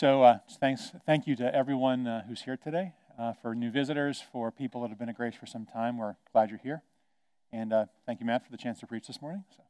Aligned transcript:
So 0.00 0.22
uh, 0.22 0.38
thanks, 0.60 0.92
thank 1.04 1.26
you 1.26 1.36
to 1.36 1.54
everyone 1.54 2.06
uh, 2.06 2.22
who's 2.26 2.40
here 2.40 2.56
today. 2.56 2.94
Uh, 3.18 3.34
for 3.42 3.54
new 3.54 3.70
visitors, 3.70 4.24
for 4.32 4.50
people 4.50 4.80
that 4.80 4.88
have 4.88 4.98
been 4.98 5.10
at 5.10 5.16
Grace 5.18 5.34
for 5.34 5.44
some 5.44 5.66
time, 5.66 5.98
we're 5.98 6.14
glad 6.32 6.48
you're 6.48 6.58
here. 6.58 6.82
And 7.52 7.70
uh, 7.70 7.84
thank 8.06 8.18
you, 8.18 8.24
Matt, 8.24 8.42
for 8.42 8.50
the 8.50 8.56
chance 8.56 8.80
to 8.80 8.86
preach 8.86 9.08
this 9.08 9.20
morning. 9.20 9.44
So. 9.54 9.62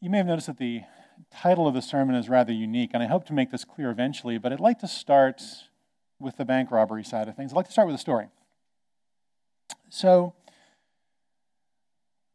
You 0.00 0.10
may 0.10 0.18
have 0.18 0.28
noticed 0.28 0.46
that 0.46 0.58
the 0.58 0.82
title 1.32 1.66
of 1.66 1.74
the 1.74 1.82
sermon 1.82 2.14
is 2.14 2.28
rather 2.28 2.52
unique, 2.52 2.90
and 2.94 3.02
I 3.02 3.06
hope 3.06 3.26
to 3.26 3.32
make 3.32 3.50
this 3.50 3.64
clear 3.64 3.90
eventually, 3.90 4.38
but 4.38 4.52
I'd 4.52 4.60
like 4.60 4.78
to 4.78 4.86
start 4.86 5.42
with 6.20 6.36
the 6.36 6.44
bank 6.44 6.70
robbery 6.70 7.02
side 7.02 7.26
of 7.26 7.34
things. 7.34 7.52
I'd 7.52 7.56
like 7.56 7.66
to 7.66 7.72
start 7.72 7.88
with 7.88 7.96
a 7.96 7.98
story. 7.98 8.28
So, 9.88 10.34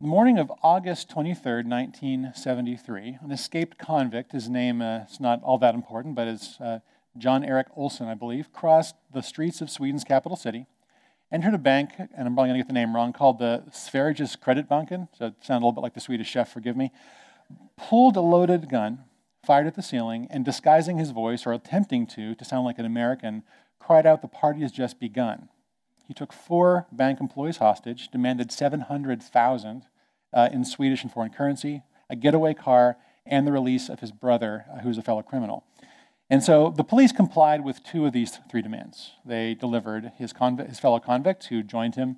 the 0.03 0.09
morning 0.09 0.37
of 0.37 0.51
August 0.61 1.07
23rd, 1.07 1.65
1973, 1.65 3.19
an 3.21 3.31
escaped 3.31 3.77
convict, 3.77 4.33
his 4.33 4.49
name 4.49 4.81
uh, 4.81 5.05
is 5.09 5.21
not 5.21 5.41
all 5.43 5.57
that 5.57 5.73
important, 5.73 6.13
but 6.13 6.27
it's 6.27 6.59
uh, 6.59 6.79
John 7.17 7.41
Eric 7.45 7.67
Olson, 7.77 8.09
I 8.09 8.13
believe, 8.13 8.51
crossed 8.51 8.95
the 9.13 9.21
streets 9.21 9.61
of 9.61 9.69
Sweden's 9.69 10.03
capital 10.03 10.35
city, 10.35 10.65
entered 11.31 11.53
a 11.53 11.57
bank, 11.57 11.91
and 11.97 12.09
I'm 12.27 12.33
probably 12.33 12.49
going 12.49 12.59
to 12.59 12.63
get 12.65 12.67
the 12.67 12.73
name 12.73 12.93
wrong, 12.93 13.13
called 13.13 13.39
the 13.39 13.63
Sveriges 13.71 14.37
Kreditbanken, 14.37 15.07
so 15.17 15.27
it 15.27 15.35
sounded 15.39 15.63
a 15.63 15.67
little 15.67 15.71
bit 15.71 15.83
like 15.83 15.93
the 15.93 16.01
Swedish 16.01 16.27
chef, 16.27 16.51
forgive 16.51 16.75
me, 16.75 16.91
pulled 17.77 18.17
a 18.17 18.21
loaded 18.21 18.69
gun, 18.69 19.05
fired 19.45 19.67
at 19.67 19.75
the 19.75 19.81
ceiling, 19.81 20.27
and 20.29 20.43
disguising 20.43 20.97
his 20.97 21.11
voice, 21.11 21.45
or 21.45 21.53
attempting 21.53 22.07
to, 22.07 22.35
to 22.35 22.43
sound 22.43 22.65
like 22.65 22.77
an 22.77 22.85
American, 22.85 23.43
cried 23.79 24.05
out, 24.05 24.21
The 24.21 24.27
party 24.27 24.63
has 24.63 24.73
just 24.73 24.99
begun. 24.99 25.47
He 26.05 26.13
took 26.13 26.33
four 26.33 26.87
bank 26.91 27.21
employees 27.21 27.57
hostage, 27.57 28.09
demanded 28.09 28.51
700,000 28.51 29.85
uh, 30.33 30.49
in 30.51 30.65
Swedish 30.65 31.03
and 31.03 31.11
foreign 31.11 31.31
currency, 31.31 31.83
a 32.09 32.15
getaway 32.15 32.53
car, 32.53 32.97
and 33.25 33.47
the 33.47 33.51
release 33.51 33.89
of 33.89 33.99
his 33.99 34.11
brother, 34.11 34.65
uh, 34.71 34.79
who 34.79 34.89
was 34.89 34.97
a 34.97 35.01
fellow 35.01 35.21
criminal. 35.21 35.65
And 36.29 36.43
so 36.43 36.73
the 36.75 36.83
police 36.83 37.11
complied 37.11 37.63
with 37.63 37.83
two 37.83 38.05
of 38.05 38.13
these 38.13 38.39
three 38.49 38.61
demands. 38.61 39.11
They 39.25 39.53
delivered 39.53 40.13
his, 40.17 40.33
convict, 40.33 40.69
his 40.69 40.79
fellow 40.79 40.99
convict 40.99 41.45
who 41.45 41.63
joined 41.63 41.95
him 41.95 42.17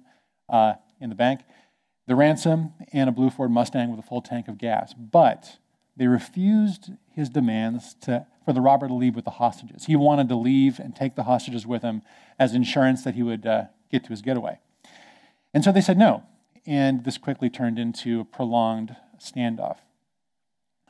uh, 0.49 0.75
in 0.99 1.09
the 1.09 1.15
bank, 1.15 1.41
the 2.07 2.15
ransom, 2.15 2.73
and 2.93 3.09
a 3.09 3.11
blue 3.11 3.29
Ford 3.29 3.51
Mustang 3.51 3.89
with 3.89 3.99
a 3.99 4.07
full 4.07 4.21
tank 4.21 4.47
of 4.47 4.57
gas. 4.57 4.93
But 4.93 5.57
they 5.97 6.07
refused 6.07 6.91
his 7.11 7.29
demands 7.29 7.95
to, 8.01 8.25
for 8.45 8.53
the 8.53 8.61
robber 8.61 8.87
to 8.87 8.93
leave 8.93 9.15
with 9.15 9.25
the 9.25 9.31
hostages. 9.31 9.85
He 9.85 9.95
wanted 9.95 10.29
to 10.29 10.35
leave 10.35 10.79
and 10.79 10.95
take 10.95 11.15
the 11.15 11.23
hostages 11.23 11.65
with 11.65 11.81
him 11.81 12.01
as 12.37 12.53
insurance 12.53 13.03
that 13.03 13.15
he 13.15 13.23
would 13.23 13.45
uh, 13.45 13.65
get 13.91 14.03
to 14.03 14.09
his 14.09 14.21
getaway. 14.21 14.59
And 15.53 15.63
so 15.63 15.71
they 15.71 15.81
said 15.81 15.97
no. 15.97 16.23
And 16.65 17.03
this 17.03 17.17
quickly 17.17 17.49
turned 17.49 17.77
into 17.77 18.21
a 18.21 18.25
prolonged 18.25 18.95
standoff. 19.19 19.77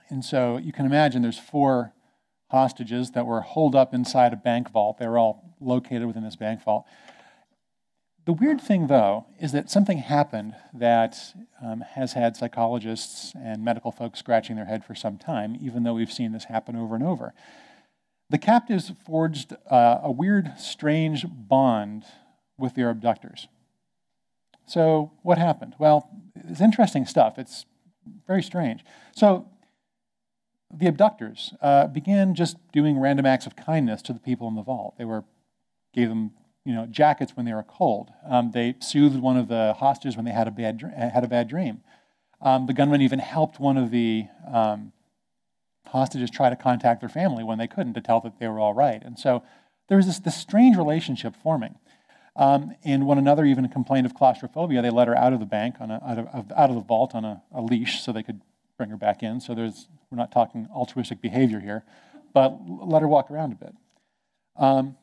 And 0.10 0.24
so 0.24 0.58
you 0.58 0.72
can 0.72 0.86
imagine 0.86 1.22
there's 1.22 1.40
four 1.40 1.94
hostages 2.50 3.12
that 3.12 3.26
were 3.26 3.42
holed 3.42 3.76
up 3.76 3.94
inside 3.94 4.34
a 4.34 4.38
bank 4.38 4.70
vault. 4.70 4.98
They 4.98 5.08
were 5.08 5.18
all 5.18 5.56
located 5.60 6.06
within 6.06 6.24
this 6.24 6.36
bank 6.36 6.64
vault. 6.64 6.86
The 8.26 8.34
weird 8.34 8.60
thing, 8.60 8.88
though, 8.88 9.28
is 9.40 9.52
that 9.52 9.70
something 9.70 10.00
happened 10.00 10.56
that 10.74 11.18
um, 11.62 11.82
has 11.82 12.14
had 12.14 12.36
psychologists 12.36 13.34
and 13.36 13.64
medical 13.64 13.92
folks 13.92 14.18
scratching 14.18 14.56
their 14.56 14.66
head 14.66 14.84
for 14.84 14.96
some 14.96 15.18
time, 15.18 15.56
even 15.62 15.84
though 15.84 15.94
we've 15.94 16.12
seen 16.12 16.32
this 16.32 16.46
happen 16.46 16.76
over 16.76 16.96
and 16.96 17.04
over. 17.04 17.34
The 18.32 18.40
captives 18.40 18.92
forged 19.06 19.56
uh, 19.70 20.00
a 20.02 20.12
weird, 20.12 20.54
strange 20.58 21.26
bond 21.30 22.06
with 22.58 22.74
their 22.74 22.90
abductors. 22.90 23.48
So, 24.66 25.12
what 25.22 25.38
happened? 25.38 25.76
Well, 25.80 26.10
it's 26.36 26.62
interesting 26.62 27.06
stuff. 27.06 27.38
It's 27.38 27.66
very 28.28 28.44
strange. 28.44 28.84
So, 29.16 29.48
the 30.74 30.88
abductors 30.88 31.54
uh, 31.62 31.88
began 31.88 32.36
just 32.36 32.58
doing 32.72 33.00
random 33.00 33.26
acts 33.26 33.46
of 33.46 33.56
kindness 33.56 34.02
to 34.04 34.14
the 34.14 34.20
people 34.20 34.48
in 34.48 34.56
the 34.56 34.64
vault. 34.64 34.96
They 34.98 35.06
were 35.06 35.24
gave 35.94 36.10
them 36.10 36.32
you 36.66 36.74
know 36.74 36.86
jackets 36.88 37.38
when 37.38 37.46
they 37.46 37.54
were 37.54 37.64
cold. 37.64 38.10
Um, 38.28 38.52
they 38.52 38.76
soothed 38.80 39.20
one 39.22 39.38
of 39.38 39.48
the 39.48 39.76
hostages 39.78 40.16
when 40.16 40.26
they 40.26 40.32
had 40.32 40.48
a 40.48 40.52
bad 40.52 40.82
had 41.14 41.24
a 41.24 41.28
bad 41.28 41.48
dream. 41.48 41.82
Um, 42.42 42.66
the 42.66 42.74
gunman 42.74 43.02
even 43.02 43.20
helped 43.20 43.60
one 43.60 43.78
of 43.78 43.92
the 43.92 44.28
um, 44.52 44.92
hostages 45.88 46.30
try 46.30 46.50
to 46.50 46.56
contact 46.56 47.00
their 47.00 47.10
family 47.10 47.44
when 47.44 47.58
they 47.58 47.68
couldn't 47.68 47.94
to 47.94 48.02
tell 48.02 48.20
that 48.22 48.40
they 48.40 48.48
were 48.48 48.60
all 48.60 48.74
right. 48.74 49.02
And 49.04 49.18
so 49.18 49.44
there 49.88 49.98
was 49.98 50.06
this, 50.06 50.20
this 50.20 50.36
strange 50.36 50.76
relationship 50.76 51.36
forming. 51.42 51.76
Um, 52.36 52.76
and 52.84 53.08
when 53.08 53.18
another 53.18 53.46
even 53.46 53.68
complained 53.70 54.06
of 54.06 54.14
claustrophobia, 54.14 54.82
they 54.82 54.90
let 54.90 55.08
her 55.08 55.18
out 55.18 55.34
of 55.34 55.40
the 55.40 55.46
bank, 55.46 55.76
on 55.80 55.90
a, 55.90 56.02
out, 56.06 56.18
of, 56.18 56.52
out 56.52 56.70
of 56.70 56.76
the 56.76 56.82
vault 56.82 57.16
on 57.16 57.24
a, 57.24 57.42
a 57.54 57.62
leash 57.62 58.02
so 58.02 58.12
they 58.12 58.24
could 58.24 58.42
bring 58.78 58.90
her 58.90 58.98
back 58.98 59.24
in. 59.24 59.40
So 59.40 59.56
there's, 59.56 59.88
we're 60.12 60.18
not 60.18 60.32
talking 60.32 60.68
altruistic 60.76 61.22
behavior 61.22 61.62
here, 61.62 61.84
but 62.34 62.58
let 62.68 63.02
her 63.02 63.08
walk 63.08 63.32
around 63.32 63.54
a 63.54 63.56
bit. 63.56 63.74
Um, 64.58 64.98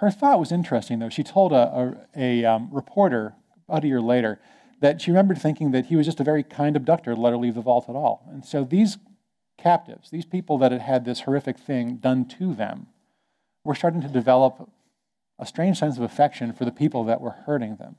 her 0.00 0.10
thought 0.10 0.38
was 0.38 0.52
interesting, 0.52 0.98
though. 0.98 1.08
She 1.08 1.22
told 1.22 1.52
a, 1.52 1.96
a, 2.14 2.42
a 2.42 2.44
um, 2.44 2.68
reporter 2.70 3.34
about 3.68 3.84
a 3.84 3.86
year 3.86 4.00
later 4.00 4.40
that 4.80 5.00
she 5.00 5.10
remembered 5.10 5.40
thinking 5.40 5.70
that 5.72 5.86
he 5.86 5.96
was 5.96 6.06
just 6.06 6.20
a 6.20 6.24
very 6.24 6.42
kind 6.42 6.76
abductor 6.76 7.14
to 7.14 7.20
let 7.20 7.30
her 7.30 7.36
leave 7.36 7.54
the 7.54 7.60
vault 7.60 7.86
at 7.88 7.94
all. 7.94 8.26
And 8.30 8.44
so 8.44 8.64
these 8.64 8.98
captives, 9.58 10.10
these 10.10 10.24
people 10.24 10.58
that 10.58 10.72
had 10.72 10.80
had 10.80 11.04
this 11.04 11.20
horrific 11.20 11.58
thing 11.58 11.96
done 11.96 12.26
to 12.38 12.54
them, 12.54 12.86
were 13.64 13.74
starting 13.74 14.00
to 14.00 14.08
develop 14.08 14.70
a 15.40 15.46
strange 15.46 15.78
sense 15.78 15.96
of 15.96 16.02
affection 16.02 16.52
for 16.52 16.64
the 16.64 16.70
people 16.70 17.04
that 17.04 17.20
were 17.20 17.30
hurting 17.30 17.76
them. 17.76 17.96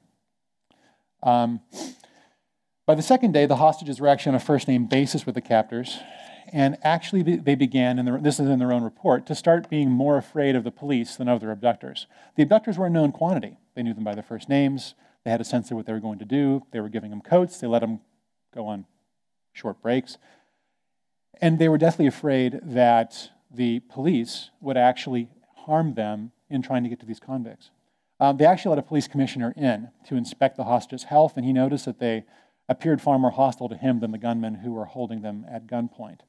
Um, 1.24 1.62
by 2.85 2.96
the 2.96 3.02
second 3.02 3.31
day, 3.31 3.46
the 3.47 3.57
hostages 3.57 4.00
were 4.00 4.07
actually 4.07 4.31
on 4.31 4.35
a 4.35 4.40
first 4.40 4.68
name 4.68 4.85
basis 4.85 5.25
with 5.25 5.35
the 5.35 5.41
captors, 5.41 5.97
and 6.53 6.78
actually 6.84 7.24
they 7.38 7.56
began, 7.56 7.97
and 8.00 8.24
this 8.24 8.40
is 8.40 8.47
in 8.47 8.59
their 8.59 8.72
own 8.72 8.84
report, 8.84 9.25
to 9.25 9.35
start 9.35 9.69
being 9.69 9.90
more 9.90 10.18
afraid 10.18 10.56
of 10.56 10.63
the 10.63 10.72
police 10.72 11.16
than 11.16 11.28
of 11.28 11.41
their 11.41 11.51
abductors. 11.51 12.06
The 12.35 12.44
abductors 12.44 12.78
were 12.78 12.88
a 12.88 12.90
known 12.90 13.12
quantity. 13.12 13.57
They 13.75 13.84
knew 13.84 13.94
them 13.94 14.03
by 14.03 14.13
their 14.13 14.24
first 14.24 14.47
names, 14.47 14.94
they 15.24 15.31
had 15.31 15.41
a 15.41 15.46
sense 15.46 15.72
of 15.72 15.78
what 15.78 15.85
they 15.85 15.94
were 15.94 16.00
going 16.00 16.19
to 16.19 16.25
do, 16.25 16.63
they 16.72 16.80
were 16.80 16.90
giving 16.90 17.09
them 17.09 17.22
coats, 17.22 17.57
they 17.57 17.68
let 17.68 17.80
them 17.80 18.01
go 18.53 18.68
on 18.68 18.85
short 19.53 19.81
breaks. 19.81 20.18
And 21.40 21.57
they 21.57 21.69
were 21.69 21.78
deathly 21.78 22.07
afraid 22.07 22.59
that 22.62 23.31
the 23.50 23.80
police 23.80 24.51
would 24.59 24.78
actually 24.78 25.30
harm 25.66 25.96
them 25.96 26.31
in 26.51 26.62
trying 26.62 26.84
to 26.84 26.89
get 26.89 27.00
to 27.00 27.06
these 27.06 27.19
convicts. 27.19 27.72
Um, 28.19 28.38
they 28.38 28.45
actually 28.45 28.69
let 28.69 28.79
a 28.79 28.88
police 28.88 29.07
commissioner 29.07 29.53
in 29.57 29.89
to 30.07 30.16
inspect 30.16 30.57
the 30.57 30.66
hostages' 30.66 31.06
health, 31.06 31.34
and 31.35 31.45
he 31.45 31.53
noticed 31.53 31.85
that 31.85 32.00
they 32.00 32.23
appeared 32.69 33.01
far 33.01 33.17
more 33.17 33.31
hostile 33.31 33.67
to 33.69 33.75
him 33.75 34.00
than 34.00 34.12
the 34.12 34.17
gunmen 34.17 34.56
who 34.56 34.73
were 34.73 34.85
holding 34.85 35.22
them 35.22 35.45
at 35.50 35.67
gunpoint. 35.67 36.19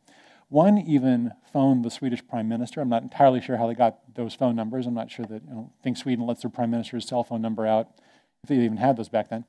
One 0.48 0.78
even 0.78 1.32
phoned 1.52 1.84
the 1.84 1.90
Swedish 1.90 2.26
prime 2.26 2.48
minister. 2.48 2.80
I'm 2.80 2.88
not 2.88 3.02
entirely 3.02 3.40
sure 3.40 3.56
how 3.56 3.66
they 3.66 3.74
got 3.74 4.14
those 4.14 4.34
phone 4.34 4.56
numbers. 4.56 4.86
I'm 4.86 4.94
not 4.94 5.10
sure 5.10 5.24
that, 5.26 5.42
I 5.50 5.64
think 5.82 5.96
Sweden 5.96 6.26
lets 6.26 6.42
their 6.42 6.50
prime 6.50 6.70
minister's 6.70 7.06
cell 7.06 7.24
phone 7.24 7.40
number 7.40 7.66
out, 7.66 7.88
if 8.42 8.48
they 8.48 8.56
even 8.56 8.76
had 8.76 8.96
those 8.96 9.08
back 9.08 9.30
then. 9.30 9.44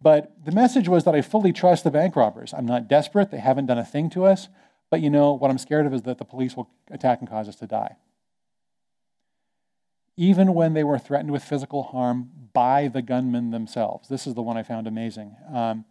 But 0.00 0.32
the 0.44 0.52
message 0.52 0.88
was 0.88 1.04
that 1.04 1.14
I 1.14 1.22
fully 1.22 1.52
trust 1.52 1.84
the 1.84 1.90
bank 1.90 2.16
robbers. 2.16 2.52
I'm 2.52 2.66
not 2.66 2.88
desperate. 2.88 3.30
They 3.30 3.38
haven't 3.38 3.66
done 3.66 3.78
a 3.78 3.84
thing 3.84 4.10
to 4.10 4.24
us. 4.24 4.48
But 4.90 5.00
you 5.00 5.10
know, 5.10 5.32
what 5.32 5.50
I'm 5.50 5.58
scared 5.58 5.86
of 5.86 5.94
is 5.94 6.02
that 6.02 6.18
the 6.18 6.24
police 6.24 6.56
will 6.56 6.68
attack 6.90 7.20
and 7.20 7.28
cause 7.28 7.48
us 7.48 7.56
to 7.56 7.66
die. 7.66 7.96
Even 10.16 10.54
when 10.54 10.74
they 10.74 10.84
were 10.84 10.98
threatened 10.98 11.30
with 11.30 11.42
physical 11.42 11.82
harm 11.82 12.30
by 12.52 12.88
the 12.88 13.02
gunmen 13.02 13.50
themselves. 13.50 14.08
This 14.08 14.26
is 14.26 14.34
the 14.34 14.42
one 14.42 14.56
I 14.56 14.62
found 14.62 14.86
amazing. 14.86 15.36
Um, 15.52 15.84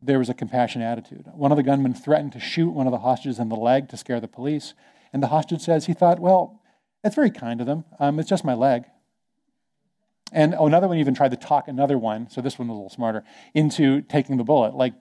there 0.00 0.18
was 0.18 0.28
a 0.28 0.34
compassionate 0.34 0.86
attitude. 0.86 1.26
One 1.34 1.50
of 1.50 1.56
the 1.56 1.62
gunmen 1.62 1.94
threatened 1.94 2.32
to 2.32 2.40
shoot 2.40 2.70
one 2.70 2.86
of 2.86 2.92
the 2.92 2.98
hostages 2.98 3.38
in 3.38 3.48
the 3.48 3.56
leg 3.56 3.88
to 3.88 3.96
scare 3.96 4.20
the 4.20 4.28
police. 4.28 4.74
And 5.12 5.22
the 5.22 5.28
hostage 5.28 5.62
says 5.62 5.86
he 5.86 5.94
thought, 5.94 6.20
well, 6.20 6.60
that's 7.02 7.14
very 7.14 7.30
kind 7.30 7.60
of 7.60 7.66
them. 7.66 7.84
Um, 7.98 8.18
it's 8.20 8.28
just 8.28 8.44
my 8.44 8.54
leg. 8.54 8.84
And 10.32 10.54
oh, 10.54 10.66
another 10.66 10.88
one 10.88 10.98
even 10.98 11.14
tried 11.14 11.30
to 11.30 11.36
talk 11.36 11.68
another 11.68 11.96
one, 11.96 12.28
so 12.28 12.40
this 12.40 12.58
one 12.58 12.68
was 12.68 12.74
a 12.74 12.76
little 12.76 12.90
smarter, 12.90 13.24
into 13.54 14.02
taking 14.02 14.36
the 14.36 14.44
bullet. 14.44 14.74
Like, 14.74 14.92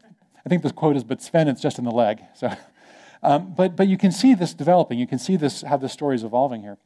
I 0.46 0.50
think 0.50 0.64
the 0.64 0.72
quote 0.72 0.96
is, 0.96 1.04
but 1.04 1.22
Sven, 1.22 1.50
it's 1.50 1.62
just 1.62 1.78
in 1.78 1.84
the 1.84 1.92
leg. 1.92 2.22
So, 2.34 2.54
um, 3.24 3.54
but, 3.56 3.76
but 3.76 3.88
you 3.88 3.98
can 3.98 4.12
see 4.12 4.34
this 4.34 4.54
developing. 4.54 4.98
You 4.98 5.08
can 5.08 5.20
see 5.20 5.36
this, 5.36 5.64
how 5.64 5.78
this 5.78 5.92
story 5.92 6.16
is 6.16 6.24
evolving 6.24 6.62
here. 6.62 6.78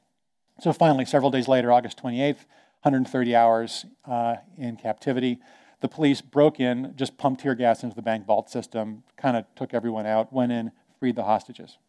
So 0.62 0.72
finally, 0.72 1.06
several 1.06 1.32
days 1.32 1.48
later, 1.48 1.72
August 1.72 1.98
28th, 2.04 2.46
130 2.84 3.36
hours 3.36 3.88
uh, 4.06 4.36
in 4.56 4.76
captivity, 4.76 5.40
the 5.80 5.88
police 5.88 6.22
broke 6.22 6.60
in, 6.60 6.94
just 6.96 7.18
pumped 7.18 7.42
tear 7.42 7.56
gas 7.56 7.82
into 7.82 7.96
the 7.96 8.04
bank 8.04 8.28
vault 8.28 8.48
system, 8.48 9.02
kind 9.18 9.36
of 9.36 9.46
took 9.56 9.74
everyone 9.74 10.06
out, 10.06 10.32
went 10.32 10.52
in, 10.52 10.72
freed 11.00 11.16
the 11.16 11.24
hostages. 11.24 11.80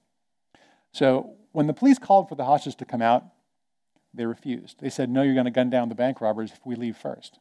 So 0.90 1.34
when 1.52 1.66
the 1.66 1.74
police 1.74 1.98
called 1.98 2.30
for 2.30 2.34
the 2.34 2.46
hostages 2.46 2.74
to 2.76 2.86
come 2.86 3.02
out, 3.02 3.26
they 4.14 4.24
refused. 4.24 4.80
They 4.80 4.88
said, 4.88 5.10
No, 5.10 5.20
you're 5.20 5.34
going 5.34 5.44
to 5.44 5.50
gun 5.50 5.68
down 5.68 5.90
the 5.90 5.94
bank 5.94 6.22
robbers 6.22 6.50
if 6.50 6.60
we 6.64 6.74
leave 6.74 6.96
first. 6.96 7.40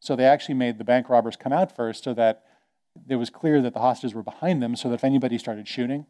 So 0.00 0.16
they 0.16 0.24
actually 0.24 0.54
made 0.54 0.78
the 0.78 0.84
bank 0.84 1.10
robbers 1.10 1.36
come 1.36 1.52
out 1.52 1.76
first 1.76 2.04
so 2.04 2.14
that 2.14 2.44
it 3.06 3.16
was 3.16 3.28
clear 3.28 3.60
that 3.60 3.74
the 3.74 3.80
hostages 3.80 4.14
were 4.14 4.22
behind 4.22 4.62
them, 4.62 4.74
so 4.74 4.88
that 4.88 4.94
if 4.94 5.04
anybody 5.04 5.36
started 5.36 5.68
shooting, 5.68 6.06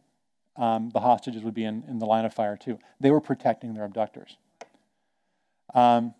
um, 0.61 0.91
the 0.91 1.01
hostages 1.01 1.43
would 1.43 1.55
be 1.55 1.65
in, 1.65 1.85
in 1.89 1.99
the 1.99 2.07
line 2.07 2.25
of 2.25 2.35
fire 2.35 2.57
too. 2.57 2.79
They 3.01 3.11
were 3.11 3.21
protecting 3.21 3.75
their 3.75 3.85
abductors. 3.85 4.37
Um, 5.75 6.15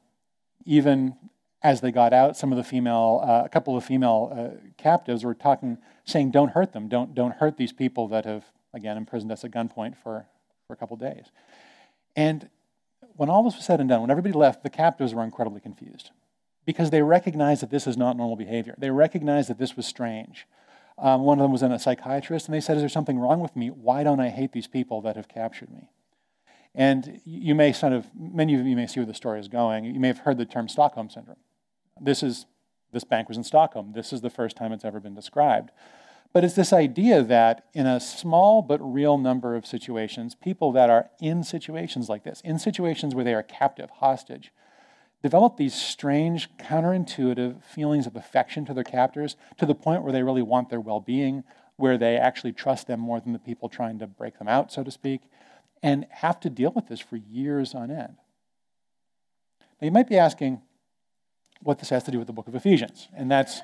even 0.65 1.17
as 1.63 1.81
they 1.81 1.93
got 1.93 2.13
out, 2.13 2.37
some 2.37 2.53
of 2.53 2.57
the 2.57 2.65
female, 2.65 3.21
uh, 3.23 3.43
a 3.45 3.49
couple 3.49 3.77
of 3.77 3.85
female 3.85 4.33
uh, 4.35 4.73
captives 4.79 5.25
were 5.25 5.35
talking, 5.35 5.79
saying, 6.05 6.31
"Don't 6.31 6.51
hurt 6.53 6.73
them. 6.73 6.89
Don't 6.89 7.15
don't 7.15 7.33
hurt 7.33 7.57
these 7.57 7.73
people 7.73 8.09
that 8.09 8.25
have 8.25 8.45
again 8.73 8.97
imprisoned 8.97 9.31
us 9.31 9.45
at 9.45 9.51
gunpoint 9.51 9.97
for 10.03 10.27
for 10.67 10.75
a 10.75 10.77
couple 10.77 10.95
of 10.95 11.01
days. 11.01 11.27
And 12.15 12.49
when 13.17 13.29
all 13.29 13.43
this 13.43 13.57
was 13.57 13.65
said 13.65 13.81
and 13.81 13.89
done, 13.89 14.01
when 14.01 14.11
everybody 14.11 14.33
left, 14.33 14.63
the 14.63 14.71
captives 14.71 15.13
were 15.13 15.25
incredibly 15.25 15.61
confused 15.61 16.11
because 16.65 16.91
they 16.91 17.03
recognized 17.03 17.61
that 17.63 17.71
this 17.71 17.87
is 17.89 17.97
not 17.97 18.17
normal 18.17 18.37
behavior. 18.37 18.75
They 18.79 18.91
recognized 18.91 19.51
that 19.51 19.59
this 19.59 19.77
was 19.77 19.85
strange. 19.85 20.47
Um, 21.01 21.23
one 21.23 21.39
of 21.39 21.43
them 21.43 21.53
was 21.53 21.63
in 21.63 21.73
a 21.73 21.79
psychiatrist, 21.79 22.47
and 22.47 22.55
they 22.55 22.61
said, 22.61 22.77
Is 22.77 22.83
there 22.83 22.89
something 22.89 23.19
wrong 23.19 23.41
with 23.41 23.57
me? 23.57 23.69
Why 23.69 24.03
don't 24.03 24.21
I 24.21 24.29
hate 24.29 24.53
these 24.53 24.67
people 24.67 25.01
that 25.03 25.17
have 25.17 25.29
captured 25.29 25.71
me? 25.71 25.89
And 26.75 27.21
you 27.25 27.55
may 27.55 27.73
sort 27.73 27.93
of, 27.93 28.07
many 28.15 28.55
of 28.55 28.67
you 28.67 28.77
may 28.77 28.87
see 28.87 29.01
where 29.01 29.07
the 29.07 29.15
story 29.15 29.41
is 29.41 29.49
going. 29.49 29.85
You 29.85 29.99
may 29.99 30.09
have 30.09 30.19
heard 30.19 30.39
the 30.39 30.45
term 30.45 30.69
Stockholm 30.69 31.11
Syndrome. 31.11 31.39
This 32.01 32.23
is, 32.23 32.47
this 32.93 33.03
bank 33.03 33.29
was 33.29 33.37
in 33.37 33.45
Stockholm. 33.45 33.93
This 33.93 34.13
is 34.13 34.21
the 34.21 34.31
first 34.31 34.57
time 34.57 34.73
it's 34.73 34.85
ever 34.85 35.01
been 35.01 35.15
described. 35.15 35.71
But 36.33 36.45
it's 36.45 36.55
this 36.55 36.73
idea 36.73 37.25
that 37.25 37.67
in 37.75 37.87
a 37.87 37.99
small 37.99 38.63
but 38.63 38.79
real 38.79 39.19
number 39.19 39.57
of 39.57 39.67
situations, 39.67 40.37
people 40.37 40.71
that 40.73 40.89
are 40.89 41.11
in 41.21 41.43
situations 41.43 42.09
like 42.09 42.23
this, 42.23 42.41
in 42.43 42.59
situations 42.59 43.15
where 43.15 43.25
they 43.25 43.35
are 43.35 43.43
captive, 43.43 43.91
hostage, 43.91 44.53
develop 45.23 45.57
these 45.57 45.75
strange, 45.75 46.49
counterintuitive 46.57 47.63
feelings 47.63 48.07
of 48.07 48.17
affection 48.17 48.65
to 48.65 48.75
their 48.75 48.85
captors 48.85 49.37
to 49.59 49.67
the 49.67 49.75
point 49.75 50.03
where 50.03 50.13
they 50.13 50.23
really 50.23 50.43
want 50.43 50.71
their 50.71 50.81
well 50.81 51.01
being, 51.01 51.45
where 51.77 51.99
they 51.99 52.17
actually 52.17 52.53
trust 52.53 52.87
them 52.87 53.01
more 53.01 53.21
than 53.21 53.33
the 53.33 53.39
people 53.39 53.69
trying 53.69 53.99
to 53.99 54.07
break 54.07 54.39
them 54.39 54.49
out, 54.49 54.73
so 54.73 54.83
to 54.83 54.91
speak, 54.91 55.23
and 55.83 56.07
have 56.11 56.41
to 56.41 56.51
deal 56.51 56.73
with 56.75 56.89
this 56.89 57.01
for 57.01 57.17
years 57.17 57.75
on 57.75 57.91
end. 57.91 58.17
Now, 59.81 59.87
you 59.87 59.91
might 59.91 60.09
be 60.09 60.19
asking 60.19 60.61
what 61.63 61.79
this 61.79 61.91
has 61.91 62.05
to 62.05 62.11
do 62.11 62.19
with 62.19 62.27
the 62.27 62.33
book 62.33 62.49
of 62.49 62.55
Ephesians, 62.55 63.09
and 63.15 63.31
that's 63.31 63.61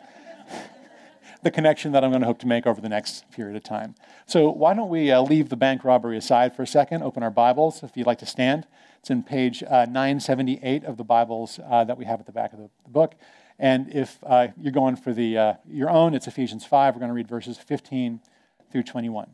the 1.42 1.50
connection 1.50 1.92
that 1.92 2.04
I'm 2.04 2.10
going 2.10 2.20
to 2.20 2.26
hope 2.26 2.38
to 2.40 2.46
make 2.46 2.66
over 2.66 2.80
the 2.80 2.88
next 2.88 3.30
period 3.30 3.56
of 3.56 3.62
time. 3.62 3.94
So, 4.26 4.50
why 4.50 4.74
don't 4.74 4.88
we 4.88 5.10
uh, 5.10 5.22
leave 5.22 5.48
the 5.48 5.56
bank 5.56 5.84
robbery 5.84 6.16
aside 6.16 6.54
for 6.54 6.62
a 6.62 6.66
second, 6.66 7.02
open 7.02 7.22
our 7.22 7.30
Bibles 7.30 7.82
if 7.82 7.96
you'd 7.96 8.06
like 8.06 8.18
to 8.18 8.26
stand. 8.26 8.66
It's 9.00 9.10
in 9.10 9.22
page 9.22 9.62
uh, 9.62 9.86
978 9.86 10.84
of 10.84 10.96
the 10.96 11.04
Bibles 11.04 11.60
uh, 11.64 11.84
that 11.84 11.96
we 11.96 12.04
have 12.04 12.20
at 12.20 12.26
the 12.26 12.32
back 12.32 12.52
of 12.52 12.58
the, 12.58 12.70
the 12.84 12.90
book. 12.90 13.14
And 13.58 13.94
if 13.94 14.18
uh, 14.24 14.48
you're 14.60 14.72
going 14.72 14.96
for 14.96 15.12
the, 15.12 15.38
uh, 15.38 15.54
your 15.66 15.88
own, 15.88 16.14
it's 16.14 16.26
Ephesians 16.26 16.64
5. 16.64 16.94
We're 16.94 17.00
going 17.00 17.10
to 17.10 17.14
read 17.14 17.28
verses 17.28 17.56
15 17.56 18.20
through 18.70 18.82
21. 18.82 19.30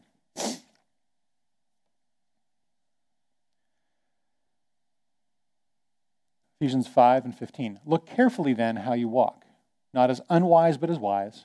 Ephesians 6.60 6.86
5 6.86 7.24
and 7.24 7.36
15. 7.36 7.80
Look 7.84 8.06
carefully 8.06 8.54
then 8.54 8.76
how 8.76 8.92
you 8.92 9.08
walk, 9.08 9.44
not 9.92 10.10
as 10.10 10.20
unwise 10.30 10.76
but 10.76 10.90
as 10.90 10.98
wise 10.98 11.44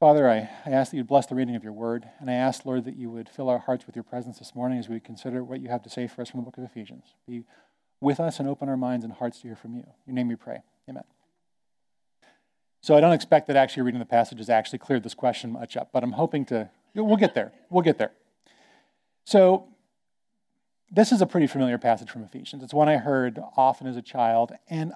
Father, 0.00 0.30
I, 0.30 0.48
I 0.64 0.70
ask 0.70 0.92
that 0.92 0.96
you 0.96 1.04
bless 1.04 1.26
the 1.26 1.34
reading 1.34 1.56
of 1.56 1.62
your 1.62 1.74
word, 1.74 2.08
and 2.20 2.30
I 2.30 2.32
ask, 2.32 2.64
Lord, 2.64 2.86
that 2.86 2.96
you 2.96 3.10
would 3.10 3.28
fill 3.28 3.50
our 3.50 3.58
hearts 3.58 3.86
with 3.86 3.94
your 3.94 4.02
presence 4.02 4.38
this 4.38 4.54
morning 4.54 4.78
as 4.78 4.88
we 4.88 4.98
consider 4.98 5.44
what 5.44 5.60
you 5.60 5.68
have 5.68 5.82
to 5.82 5.90
say 5.90 6.06
for 6.06 6.22
us 6.22 6.30
from 6.30 6.40
the 6.40 6.44
book 6.44 6.56
of 6.56 6.64
Ephesians. 6.64 7.04
Be 7.28 7.44
with 8.00 8.18
us 8.18 8.40
and 8.40 8.48
open 8.48 8.70
our 8.70 8.78
minds 8.78 9.04
and 9.04 9.12
hearts 9.12 9.42
to 9.42 9.48
hear 9.48 9.56
from 9.56 9.74
you. 9.74 9.82
In 9.82 9.86
your 10.06 10.14
name 10.14 10.28
we 10.28 10.36
pray. 10.36 10.62
Amen. 10.88 11.04
So 12.80 12.96
I 12.96 13.00
don't 13.00 13.12
expect 13.12 13.46
that 13.48 13.56
actually 13.56 13.82
reading 13.82 13.98
the 13.98 14.06
passage 14.06 14.38
has 14.38 14.48
actually 14.48 14.78
cleared 14.78 15.02
this 15.02 15.12
question 15.12 15.52
much 15.52 15.76
up, 15.76 15.90
but 15.92 16.02
I'm 16.02 16.12
hoping 16.12 16.46
to, 16.46 16.70
we'll 16.94 17.18
get 17.18 17.34
there. 17.34 17.52
We'll 17.68 17.82
get 17.82 17.98
there. 17.98 18.12
So 19.26 19.68
this 20.90 21.12
is 21.12 21.20
a 21.20 21.26
pretty 21.26 21.46
familiar 21.46 21.76
passage 21.76 22.08
from 22.10 22.24
Ephesians. 22.24 22.62
It's 22.62 22.72
one 22.72 22.88
I 22.88 22.96
heard 22.96 23.38
often 23.54 23.86
as 23.86 23.98
a 23.98 24.02
child, 24.02 24.52
and 24.70 24.94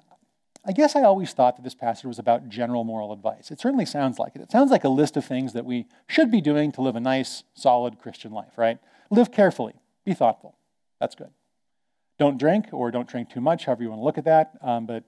I 0.67 0.71
guess 0.71 0.95
I 0.95 1.03
always 1.03 1.31
thought 1.31 1.57
that 1.57 1.63
this 1.63 1.75
passage 1.75 2.05
was 2.05 2.17
about 2.17 2.49
general 2.49 2.83
moral 2.83 3.13
advice. 3.13 3.51
It 3.51 3.59
certainly 3.59 3.85
sounds 3.85 4.17
like 4.17 4.35
it. 4.35 4.41
It 4.41 4.51
sounds 4.51 4.71
like 4.71 4.83
a 4.83 4.89
list 4.89 5.15
of 5.15 5.23
things 5.23 5.53
that 5.53 5.65
we 5.65 5.85
should 6.07 6.31
be 6.31 6.41
doing 6.41 6.71
to 6.73 6.81
live 6.81 6.95
a 6.95 6.99
nice, 6.99 7.43
solid 7.53 7.99
Christian 7.99 8.31
life, 8.31 8.57
right? 8.57 8.79
Live 9.11 9.31
carefully, 9.31 9.73
be 10.05 10.13
thoughtful. 10.13 10.55
That's 10.99 11.13
good. 11.13 11.29
Don't 12.17 12.39
drink 12.39 12.69
or 12.71 12.89
don't 12.89 13.07
drink 13.07 13.29
too 13.29 13.41
much, 13.41 13.65
however 13.65 13.83
you 13.83 13.89
want 13.89 13.99
to 13.99 14.05
look 14.05 14.17
at 14.17 14.25
that, 14.25 14.53
um, 14.61 14.85
but 14.87 15.03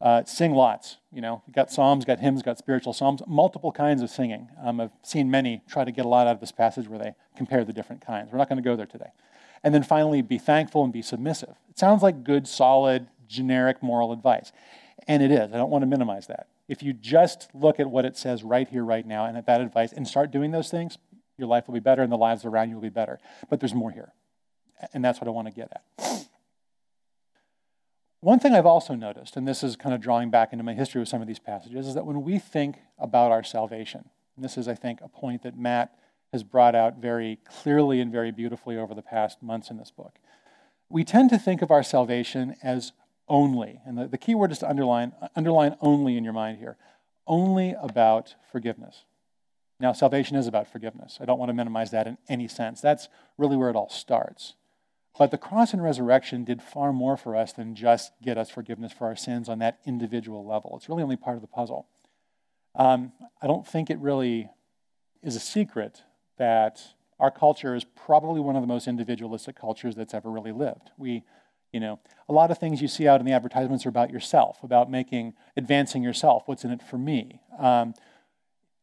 uh, 0.00 0.24
sing 0.24 0.52
lots. 0.52 0.98
You 1.10 1.22
know, 1.22 1.42
got 1.50 1.70
psalms, 1.70 2.04
got 2.04 2.18
hymns, 2.20 2.42
got 2.42 2.58
spiritual 2.58 2.92
psalms, 2.92 3.22
multiple 3.26 3.72
kinds 3.72 4.02
of 4.02 4.10
singing. 4.10 4.48
Um, 4.62 4.80
I've 4.80 4.90
seen 5.02 5.30
many 5.30 5.62
try 5.68 5.84
to 5.84 5.92
get 5.92 6.04
a 6.04 6.08
lot 6.08 6.26
out 6.26 6.34
of 6.34 6.40
this 6.40 6.52
passage 6.52 6.88
where 6.88 6.98
they 6.98 7.14
compare 7.36 7.64
the 7.64 7.72
different 7.72 8.04
kinds. 8.04 8.30
We're 8.30 8.38
not 8.38 8.48
going 8.48 8.62
to 8.62 8.68
go 8.68 8.76
there 8.76 8.86
today. 8.86 9.12
And 9.62 9.72
then 9.72 9.82
finally, 9.82 10.20
be 10.20 10.36
thankful 10.36 10.84
and 10.84 10.92
be 10.92 11.00
submissive. 11.00 11.54
It 11.70 11.78
sounds 11.78 12.02
like 12.02 12.22
good, 12.22 12.46
solid, 12.46 13.08
generic 13.28 13.82
moral 13.82 14.12
advice. 14.12 14.52
And 15.06 15.22
it 15.22 15.30
is. 15.30 15.52
I 15.52 15.56
don't 15.56 15.70
want 15.70 15.82
to 15.82 15.86
minimize 15.86 16.26
that. 16.28 16.48
If 16.68 16.82
you 16.82 16.92
just 16.92 17.48
look 17.54 17.78
at 17.78 17.90
what 17.90 18.04
it 18.04 18.16
says 18.16 18.42
right 18.42 18.68
here, 18.68 18.84
right 18.84 19.06
now, 19.06 19.26
and 19.26 19.36
at 19.36 19.46
that 19.46 19.60
advice, 19.60 19.92
and 19.92 20.08
start 20.08 20.30
doing 20.30 20.50
those 20.50 20.70
things, 20.70 20.96
your 21.36 21.48
life 21.48 21.66
will 21.66 21.74
be 21.74 21.80
better 21.80 22.02
and 22.02 22.10
the 22.10 22.16
lives 22.16 22.44
around 22.44 22.70
you 22.70 22.76
will 22.76 22.82
be 22.82 22.88
better. 22.88 23.18
But 23.50 23.60
there's 23.60 23.74
more 23.74 23.90
here. 23.90 24.12
And 24.92 25.04
that's 25.04 25.20
what 25.20 25.28
I 25.28 25.30
want 25.30 25.48
to 25.48 25.54
get 25.54 25.70
at. 25.72 26.28
One 28.20 28.38
thing 28.38 28.54
I've 28.54 28.64
also 28.64 28.94
noticed, 28.94 29.36
and 29.36 29.46
this 29.46 29.62
is 29.62 29.76
kind 29.76 29.94
of 29.94 30.00
drawing 30.00 30.30
back 30.30 30.52
into 30.52 30.64
my 30.64 30.72
history 30.72 30.98
with 30.98 31.08
some 31.08 31.20
of 31.20 31.28
these 31.28 31.38
passages, 31.38 31.86
is 31.86 31.94
that 31.94 32.06
when 32.06 32.22
we 32.22 32.38
think 32.38 32.78
about 32.98 33.30
our 33.30 33.42
salvation, 33.42 34.08
and 34.34 34.44
this 34.44 34.56
is, 34.56 34.66
I 34.66 34.74
think, 34.74 35.00
a 35.02 35.08
point 35.08 35.42
that 35.42 35.58
Matt 35.58 35.94
has 36.32 36.42
brought 36.42 36.74
out 36.74 36.96
very 36.96 37.38
clearly 37.44 38.00
and 38.00 38.10
very 38.10 38.30
beautifully 38.30 38.78
over 38.78 38.94
the 38.94 39.02
past 39.02 39.42
months 39.42 39.70
in 39.70 39.76
this 39.76 39.90
book, 39.90 40.14
we 40.88 41.04
tend 41.04 41.28
to 41.30 41.38
think 41.38 41.60
of 41.60 41.70
our 41.70 41.82
salvation 41.82 42.56
as 42.62 42.92
only, 43.28 43.80
and 43.86 43.96
the, 43.96 44.06
the 44.08 44.18
key 44.18 44.34
word 44.34 44.52
is 44.52 44.58
to 44.58 44.68
underline, 44.68 45.12
underline 45.34 45.76
only 45.80 46.16
in 46.16 46.24
your 46.24 46.32
mind 46.32 46.58
here, 46.58 46.76
only 47.26 47.74
about 47.80 48.34
forgiveness. 48.52 49.04
Now, 49.80 49.92
salvation 49.92 50.36
is 50.36 50.46
about 50.46 50.70
forgiveness. 50.70 51.18
I 51.20 51.24
don't 51.24 51.38
want 51.38 51.48
to 51.48 51.54
minimize 51.54 51.90
that 51.90 52.06
in 52.06 52.18
any 52.28 52.48
sense. 52.48 52.80
That's 52.80 53.08
really 53.38 53.56
where 53.56 53.70
it 53.70 53.76
all 53.76 53.88
starts. 53.88 54.54
But 55.18 55.30
the 55.30 55.38
cross 55.38 55.72
and 55.72 55.82
resurrection 55.82 56.44
did 56.44 56.62
far 56.62 56.92
more 56.92 57.16
for 57.16 57.36
us 57.36 57.52
than 57.52 57.74
just 57.74 58.12
get 58.22 58.36
us 58.36 58.50
forgiveness 58.50 58.92
for 58.92 59.06
our 59.06 59.16
sins 59.16 59.48
on 59.48 59.60
that 59.60 59.78
individual 59.84 60.44
level. 60.44 60.74
It's 60.76 60.88
really 60.88 61.02
only 61.02 61.16
part 61.16 61.36
of 61.36 61.40
the 61.40 61.48
puzzle. 61.48 61.86
Um, 62.74 63.12
I 63.40 63.46
don't 63.46 63.66
think 63.66 63.90
it 63.90 63.98
really 63.98 64.48
is 65.22 65.36
a 65.36 65.40
secret 65.40 66.02
that 66.36 66.80
our 67.20 67.30
culture 67.30 67.76
is 67.76 67.84
probably 67.84 68.40
one 68.40 68.56
of 68.56 68.62
the 68.62 68.66
most 68.66 68.88
individualistic 68.88 69.54
cultures 69.54 69.94
that's 69.94 70.14
ever 70.14 70.30
really 70.30 70.52
lived. 70.52 70.90
We 70.98 71.22
you 71.74 71.80
know, 71.80 71.98
a 72.28 72.32
lot 72.32 72.52
of 72.52 72.58
things 72.58 72.80
you 72.80 72.86
see 72.86 73.08
out 73.08 73.18
in 73.18 73.26
the 73.26 73.32
advertisements 73.32 73.84
are 73.84 73.88
about 73.88 74.12
yourself, 74.12 74.62
about 74.62 74.88
making, 74.88 75.34
advancing 75.56 76.04
yourself. 76.04 76.44
What's 76.46 76.64
in 76.64 76.70
it 76.70 76.80
for 76.80 76.96
me? 76.96 77.40
Um, 77.58 77.94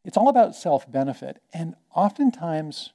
it's 0.04 0.18
all 0.18 0.28
about 0.28 0.56
self 0.56 0.92
benefit. 0.92 1.42
And 1.54 1.76
oftentimes, 1.96 2.92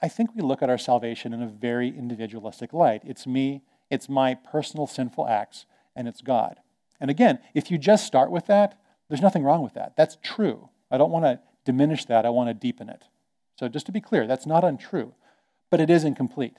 I 0.00 0.08
think 0.08 0.34
we 0.34 0.40
look 0.40 0.62
at 0.62 0.70
our 0.70 0.78
salvation 0.78 1.34
in 1.34 1.42
a 1.42 1.46
very 1.46 1.88
individualistic 1.88 2.72
light. 2.72 3.02
It's 3.04 3.26
me, 3.26 3.60
it's 3.90 4.08
my 4.08 4.34
personal 4.34 4.86
sinful 4.86 5.28
acts, 5.28 5.66
and 5.94 6.08
it's 6.08 6.22
God. 6.22 6.60
And 6.98 7.10
again, 7.10 7.38
if 7.52 7.70
you 7.70 7.76
just 7.76 8.06
start 8.06 8.30
with 8.30 8.46
that, 8.46 8.80
there's 9.10 9.20
nothing 9.20 9.44
wrong 9.44 9.62
with 9.62 9.74
that. 9.74 9.94
That's 9.94 10.16
true. 10.22 10.70
I 10.90 10.96
don't 10.96 11.12
want 11.12 11.26
to 11.26 11.40
diminish 11.66 12.06
that, 12.06 12.24
I 12.24 12.30
want 12.30 12.48
to 12.48 12.54
deepen 12.54 12.88
it. 12.88 13.04
So, 13.58 13.68
just 13.68 13.84
to 13.86 13.92
be 13.92 14.00
clear, 14.00 14.26
that's 14.26 14.46
not 14.46 14.64
untrue, 14.64 15.12
but 15.68 15.82
it 15.82 15.90
is 15.90 16.02
incomplete 16.02 16.56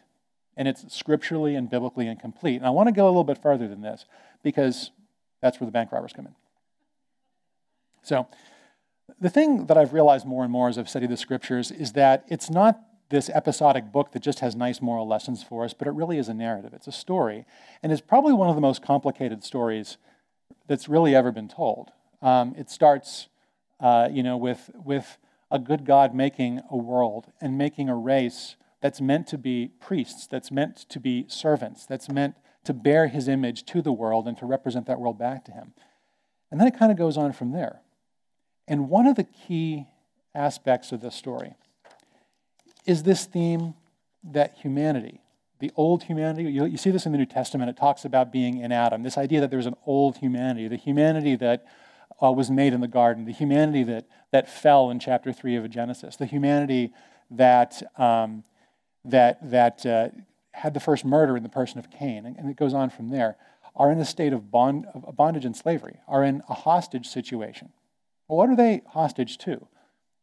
and 0.60 0.68
it's 0.68 0.94
scripturally 0.94 1.56
and 1.56 1.70
biblically 1.70 2.06
incomplete. 2.06 2.58
And 2.58 2.66
I 2.66 2.70
want 2.70 2.88
to 2.88 2.92
go 2.92 3.06
a 3.06 3.08
little 3.08 3.24
bit 3.24 3.42
further 3.42 3.66
than 3.66 3.82
this 3.82 4.04
because 4.44 4.92
that's 5.42 5.60
where 5.60 5.66
the 5.66 5.72
bank 5.72 5.94
robbers 5.94 6.12
come 6.12 6.28
in. 6.28 6.36
So, 8.04 8.28
the 9.22 9.30
thing 9.30 9.68
that 9.68 9.78
I've 9.78 9.94
realized 9.94 10.26
more 10.26 10.44
and 10.44 10.52
more 10.52 10.68
as 10.68 10.78
I've 10.78 10.90
studied 10.90 11.10
the 11.10 11.18
scriptures 11.18 11.72
is 11.72 11.94
that 11.94 12.26
it's 12.28 12.50
not 12.50 12.80
this 13.10 13.30
episodic 13.30 13.92
book 13.92 14.12
that 14.12 14.22
just 14.22 14.42
has 14.42 14.54
nice 14.54 14.82
moral 14.82 15.08
lessons 15.08 15.42
for 15.42 15.64
us, 15.64 15.74
but 15.74 15.88
it 15.88 15.92
really 15.92 16.18
is 16.18 16.28
a 16.28 16.34
narrative. 16.34 16.74
It's 16.74 16.88
a 16.88 16.92
story. 16.92 17.46
And 17.82 17.92
it's 17.92 18.02
probably 18.02 18.34
one 18.34 18.50
of 18.50 18.56
the 18.56 18.62
most 18.62 18.84
complicated 18.84 19.44
stories 19.44 19.98
that's 20.68 20.90
really 20.90 21.16
ever 21.16 21.32
been 21.32 21.48
told. 21.48 21.92
Um, 22.22 22.54
it 22.58 22.70
starts, 22.70 23.30
uh, 23.80 24.10
you 24.12 24.24
know, 24.24 24.36
with, 24.36 24.70
with 24.76 25.18
a 25.50 25.58
good 25.58 25.86
God 25.86 26.14
making 26.14 26.62
a 26.70 26.78
world 26.78 27.28
and 27.42 27.58
making 27.58 27.88
a 27.88 27.96
race 27.96 28.58
that's 28.82 29.02
meant 29.02 29.28
to 29.28 29.38
be 29.38 29.72
priests, 29.80 30.28
that's 30.28 30.52
meant 30.52 30.78
to 30.90 31.00
be 31.00 31.26
servants, 31.28 31.86
that's 31.86 32.10
meant 32.10 32.36
to 32.64 32.74
bear 32.74 33.08
his 33.08 33.28
image 33.28 33.66
to 33.66 33.82
the 33.82 33.92
world 33.92 34.28
and 34.28 34.38
to 34.38 34.46
represent 34.46 34.86
that 34.88 35.00
world 35.00 35.18
back 35.18 35.46
to 35.46 35.52
him. 35.52 35.74
And 36.52 36.60
then 36.60 36.68
it 36.68 36.78
kind 36.78 36.92
of 36.92 36.98
goes 36.98 37.18
on 37.18 37.34
from 37.34 37.52
there. 37.52 37.82
And 38.68 38.90
one 38.90 39.08
of 39.08 39.16
the 39.16 39.24
key 39.24 39.88
aspects 40.36 40.92
of 40.92 41.02
this 41.02 41.16
story 41.16 41.56
is 42.86 43.04
this 43.04 43.26
theme 43.26 43.74
that 44.24 44.56
humanity, 44.62 45.22
the 45.60 45.72
old 45.76 46.04
humanity. 46.04 46.52
You, 46.52 46.66
you, 46.66 46.78
see 46.78 46.92
this 46.92 47.06
in 47.06 47.12
the 47.12 47.18
New 47.18 47.26
Testament. 47.26 47.70
It 47.70 47.78
talks 47.78 48.06
about 48.06 48.32
being 48.32 48.60
in 48.60 48.72
Adam. 48.72 49.04
This 49.04 49.18
idea 49.18 49.42
that 49.42 49.52
there's 49.52 49.66
an 49.66 49.76
old 49.86 50.18
humanity, 50.18 50.68
the 50.68 50.76
humanity 50.76 51.36
that 51.38 51.66
uh, 52.22 52.32
was 52.32 52.50
made 52.50 52.74
in 52.74 52.82
the 52.82 52.88
garden, 52.88 53.26
the 53.26 53.32
humanity 53.32 53.84
that, 53.84 54.06
that 54.32 54.50
fell 54.50 54.90
in 54.90 55.00
chapter 55.00 55.32
3 55.32 55.56
of 55.56 55.70
Genesis, 55.70 56.16
the 56.16 56.26
humanity 56.26 56.94
that, 57.32 57.82
um, 57.98 58.44
that, 59.06 59.52
that 59.52 59.86
uh, 59.86 60.10
had 60.52 60.74
the 60.74 60.80
first 60.80 61.06
murder 61.06 61.38
in 61.38 61.44
the 61.44 61.50
person 61.50 61.80
of 61.80 61.90
Cain, 61.90 62.26
and, 62.26 62.38
and 62.38 62.50
it 62.50 62.58
goes 62.58 62.74
on 62.74 62.90
from 62.90 63.10
there, 63.10 63.38
are 63.76 63.92
in 63.92 64.00
a 64.00 64.06
state 64.06 64.34
of, 64.34 64.52
bond, 64.52 64.86
of 64.94 65.16
bondage 65.16 65.46
and 65.46 65.56
slavery, 65.56 65.98
are 66.08 66.24
in 66.24 66.42
a 66.50 66.54
hostage 66.54 67.08
situation. 67.08 67.70
Well, 68.28 68.38
what 68.38 68.50
are 68.50 68.56
they 68.56 68.82
hostage 68.90 69.38
to? 69.40 69.68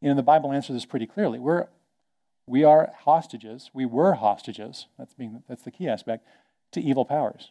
You 0.00 0.10
know, 0.10 0.14
the 0.14 0.22
Bible 0.22 0.52
answers 0.52 0.76
this 0.76 0.84
pretty 0.84 1.06
clearly. 1.06 1.38
We're, 1.38 1.68
we 2.46 2.64
are 2.64 2.92
hostages, 3.00 3.70
we 3.72 3.86
were 3.86 4.14
hostages, 4.14 4.86
that's, 4.98 5.14
being, 5.14 5.42
that's 5.48 5.62
the 5.62 5.70
key 5.70 5.88
aspect, 5.88 6.26
to 6.72 6.80
evil 6.80 7.04
powers, 7.04 7.50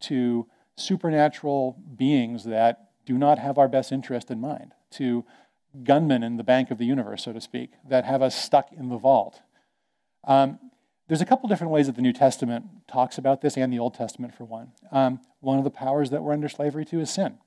to 0.00 0.46
supernatural 0.76 1.78
beings 1.96 2.44
that 2.44 2.90
do 3.06 3.16
not 3.16 3.38
have 3.38 3.56
our 3.56 3.68
best 3.68 3.92
interest 3.92 4.30
in 4.30 4.40
mind, 4.40 4.72
to 4.90 5.24
gunmen 5.84 6.22
in 6.22 6.36
the 6.36 6.44
bank 6.44 6.70
of 6.70 6.78
the 6.78 6.84
universe, 6.84 7.24
so 7.24 7.32
to 7.32 7.40
speak, 7.40 7.70
that 7.88 8.04
have 8.04 8.22
us 8.22 8.34
stuck 8.34 8.72
in 8.72 8.88
the 8.88 8.98
vault. 8.98 9.40
Um, 10.24 10.58
there's 11.08 11.20
a 11.20 11.26
couple 11.26 11.48
different 11.48 11.72
ways 11.72 11.86
that 11.86 11.96
the 11.96 12.02
New 12.02 12.12
Testament 12.12 12.66
talks 12.86 13.18
about 13.18 13.40
this, 13.40 13.56
and 13.56 13.72
the 13.72 13.78
Old 13.78 13.94
Testament 13.94 14.34
for 14.34 14.44
one. 14.44 14.72
Um, 14.92 15.20
one 15.40 15.58
of 15.58 15.64
the 15.64 15.70
powers 15.70 16.10
that 16.10 16.22
we're 16.22 16.32
under 16.32 16.48
slavery 16.48 16.84
to 16.86 17.00
is 17.00 17.10
sin. 17.10 17.38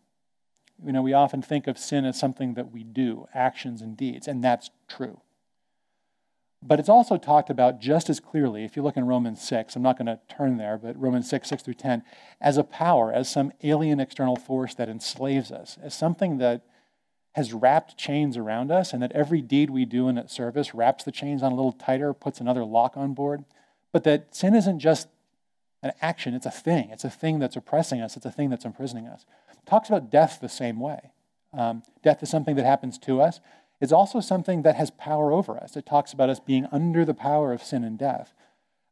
You 0.83 0.91
know, 0.91 1.01
we 1.01 1.13
often 1.13 1.41
think 1.41 1.67
of 1.67 1.77
sin 1.77 2.03
as 2.03 2.19
something 2.19 2.55
that 2.55 2.71
we 2.71 2.83
do, 2.83 3.27
actions 3.33 3.81
and 3.81 3.95
deeds, 3.95 4.27
and 4.27 4.43
that's 4.43 4.69
true. 4.89 5.21
But 6.65 6.79
it's 6.79 6.89
also 6.89 7.17
talked 7.17 7.49
about 7.49 7.79
just 7.79 8.09
as 8.09 8.19
clearly, 8.19 8.63
if 8.63 8.75
you 8.75 8.83
look 8.83 8.95
in 8.95 9.05
Romans 9.05 9.41
6, 9.41 9.75
I'm 9.75 9.81
not 9.81 9.97
going 9.97 10.05
to 10.07 10.19
turn 10.33 10.57
there, 10.57 10.77
but 10.77 10.99
Romans 10.99 11.29
6, 11.29 11.47
6 11.47 11.63
through 11.63 11.73
10, 11.73 12.03
as 12.39 12.57
a 12.57 12.63
power, 12.63 13.11
as 13.11 13.29
some 13.29 13.51
alien 13.63 13.99
external 13.99 14.37
force 14.37 14.73
that 14.75 14.89
enslaves 14.89 15.51
us, 15.51 15.77
as 15.81 15.93
something 15.93 16.37
that 16.37 16.61
has 17.33 17.53
wrapped 17.53 17.97
chains 17.97 18.37
around 18.37 18.71
us, 18.71 18.93
and 18.93 19.01
that 19.01 19.11
every 19.11 19.41
deed 19.41 19.69
we 19.69 19.85
do 19.85 20.07
in 20.07 20.17
its 20.17 20.33
service 20.33 20.73
wraps 20.73 21.03
the 21.03 21.11
chains 21.11 21.41
on 21.41 21.51
a 21.51 21.55
little 21.55 21.71
tighter, 21.71 22.13
puts 22.13 22.39
another 22.39 22.63
lock 22.63 22.95
on 22.95 23.13
board. 23.13 23.43
But 23.91 24.03
that 24.03 24.35
sin 24.35 24.55
isn't 24.55 24.79
just 24.79 25.07
an 25.81 25.91
action, 26.01 26.33
it's 26.33 26.45
a 26.45 26.51
thing. 26.51 26.89
It's 26.91 27.03
a 27.03 27.09
thing 27.09 27.39
that's 27.39 27.55
oppressing 27.55 28.01
us, 28.01 28.15
it's 28.15 28.25
a 28.25 28.31
thing 28.31 28.49
that's 28.49 28.65
imprisoning 28.65 29.07
us. 29.07 29.25
It 29.51 29.65
talks 29.65 29.89
about 29.89 30.09
death 30.09 30.39
the 30.41 30.49
same 30.49 30.79
way. 30.79 31.11
Um, 31.53 31.83
death 32.03 32.23
is 32.23 32.29
something 32.29 32.55
that 32.55 32.65
happens 32.65 32.97
to 32.99 33.21
us, 33.21 33.39
It's 33.81 33.91
also 33.91 34.21
something 34.21 34.61
that 34.61 34.75
has 34.75 34.91
power 34.91 35.31
over 35.31 35.57
us. 35.57 35.75
It 35.75 35.85
talks 35.85 36.13
about 36.13 36.29
us 36.29 36.39
being 36.39 36.67
under 36.71 37.03
the 37.03 37.13
power 37.13 37.51
of 37.51 37.61
sin 37.61 37.83
and 37.83 37.99
death. 37.99 38.33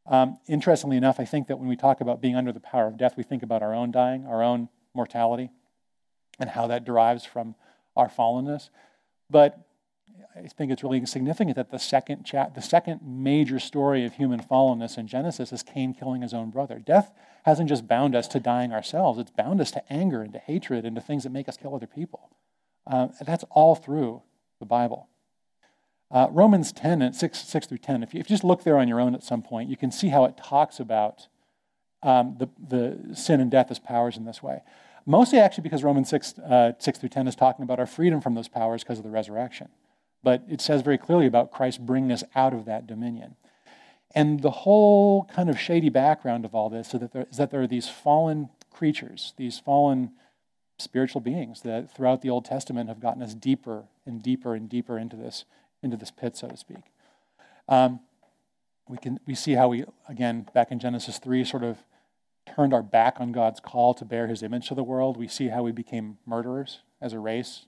Um, 0.06 0.38
interestingly 0.48 0.96
enough, 0.96 1.18
I 1.18 1.24
think 1.24 1.46
that 1.48 1.58
when 1.58 1.68
we 1.68 1.76
talk 1.76 2.00
about 2.00 2.20
being 2.20 2.36
under 2.36 2.52
the 2.52 2.60
power 2.60 2.88
of 2.88 2.98
death, 2.98 3.14
we 3.16 3.22
think 3.22 3.42
about 3.42 3.62
our 3.62 3.74
own 3.74 3.90
dying, 3.90 4.26
our 4.26 4.42
own 4.42 4.68
mortality, 4.94 5.50
and 6.38 6.50
how 6.50 6.66
that 6.66 6.84
derives 6.84 7.24
from 7.24 7.54
our 7.96 8.08
fallenness. 8.08 8.70
But 9.30 9.58
I 10.36 10.46
think 10.46 10.72
it's 10.72 10.82
really 10.82 11.04
significant 11.06 11.56
that 11.56 11.70
the 11.70 11.78
second, 11.78 12.24
chat, 12.24 12.54
the 12.54 12.62
second 12.62 13.00
major 13.02 13.58
story 13.58 14.04
of 14.04 14.14
human 14.14 14.40
fallenness 14.40 14.96
in 14.96 15.06
Genesis 15.06 15.52
is 15.52 15.62
Cain 15.62 15.94
killing 15.94 16.22
his 16.22 16.32
own 16.32 16.50
brother. 16.50 16.78
Death 16.78 17.12
hasn't 17.44 17.68
just 17.68 17.86
bound 17.86 18.14
us 18.14 18.28
to 18.28 18.40
dying 18.40 18.72
ourselves, 18.72 19.18
it's 19.18 19.30
bound 19.30 19.60
us 19.60 19.70
to 19.72 19.92
anger 19.92 20.22
and 20.22 20.32
to 20.32 20.38
hatred 20.38 20.84
and 20.84 20.96
to 20.96 21.02
things 21.02 21.24
that 21.24 21.30
make 21.30 21.48
us 21.48 21.56
kill 21.56 21.74
other 21.74 21.86
people. 21.86 22.30
Uh, 22.86 23.08
that's 23.24 23.44
all 23.50 23.74
through 23.74 24.22
the 24.58 24.66
Bible. 24.66 25.08
Uh, 26.10 26.28
Romans 26.30 26.72
10 26.72 27.00
and 27.02 27.16
6, 27.16 27.38
6 27.38 27.66
through 27.66 27.78
10, 27.78 28.02
if 28.02 28.14
you, 28.14 28.20
if 28.20 28.28
you, 28.28 28.34
just 28.34 28.44
look 28.44 28.64
there 28.64 28.76
on 28.76 28.86
your 28.86 29.00
own 29.00 29.14
at 29.14 29.24
some 29.24 29.42
point, 29.42 29.70
you 29.70 29.76
can 29.76 29.90
see 29.90 30.08
how 30.08 30.24
it 30.24 30.36
talks 30.36 30.78
about 30.78 31.26
um, 32.02 32.36
the, 32.38 32.48
the 32.68 33.16
sin 33.16 33.40
and 33.40 33.50
death 33.50 33.70
as 33.70 33.78
powers 33.78 34.16
in 34.16 34.24
this 34.24 34.42
way. 34.42 34.62
Mostly 35.04 35.38
actually 35.38 35.62
because 35.62 35.82
Romans 35.82 36.08
6, 36.08 36.38
uh, 36.38 36.72
6 36.78 36.98
through 36.98 37.08
10 37.08 37.28
is 37.28 37.34
talking 37.34 37.62
about 37.62 37.78
our 37.78 37.86
freedom 37.86 38.20
from 38.20 38.34
those 38.34 38.48
powers 38.48 38.82
because 38.82 38.98
of 38.98 39.04
the 39.04 39.10
resurrection. 39.10 39.68
But 40.22 40.44
it 40.48 40.60
says 40.60 40.82
very 40.82 40.98
clearly 40.98 41.26
about 41.26 41.50
Christ 41.50 41.84
bringing 41.84 42.12
us 42.12 42.22
out 42.34 42.54
of 42.54 42.64
that 42.66 42.86
dominion. 42.86 43.36
And 44.14 44.40
the 44.40 44.50
whole 44.50 45.24
kind 45.24 45.48
of 45.48 45.58
shady 45.58 45.88
background 45.88 46.44
of 46.44 46.54
all 46.54 46.68
this 46.68 46.94
is 46.94 47.00
that 47.00 47.12
there, 47.12 47.26
is 47.30 47.38
that 47.38 47.50
there 47.50 47.62
are 47.62 47.66
these 47.66 47.88
fallen 47.88 48.50
creatures, 48.70 49.32
these 49.36 49.58
fallen 49.58 50.12
spiritual 50.78 51.20
beings 51.20 51.62
that 51.62 51.94
throughout 51.94 52.22
the 52.22 52.30
Old 52.30 52.44
Testament 52.44 52.88
have 52.88 53.00
gotten 53.00 53.22
us 53.22 53.34
deeper 53.34 53.84
and 54.06 54.22
deeper 54.22 54.54
and 54.54 54.68
deeper 54.68 54.98
into 54.98 55.16
this, 55.16 55.44
into 55.82 55.96
this 55.96 56.10
pit, 56.10 56.36
so 56.36 56.48
to 56.48 56.56
speak. 56.56 56.84
Um, 57.68 58.00
we, 58.88 58.98
can, 58.98 59.18
we 59.26 59.34
see 59.34 59.52
how 59.52 59.68
we, 59.68 59.84
again, 60.08 60.46
back 60.52 60.70
in 60.70 60.78
Genesis 60.78 61.18
3, 61.18 61.44
sort 61.44 61.64
of 61.64 61.78
turned 62.46 62.74
our 62.74 62.82
back 62.82 63.20
on 63.20 63.32
God's 63.32 63.60
call 63.60 63.94
to 63.94 64.04
bear 64.04 64.26
his 64.26 64.42
image 64.42 64.68
to 64.68 64.74
the 64.74 64.82
world. 64.82 65.16
We 65.16 65.28
see 65.28 65.48
how 65.48 65.62
we 65.62 65.72
became 65.72 66.18
murderers 66.26 66.80
as 67.00 67.12
a 67.12 67.18
race. 67.18 67.66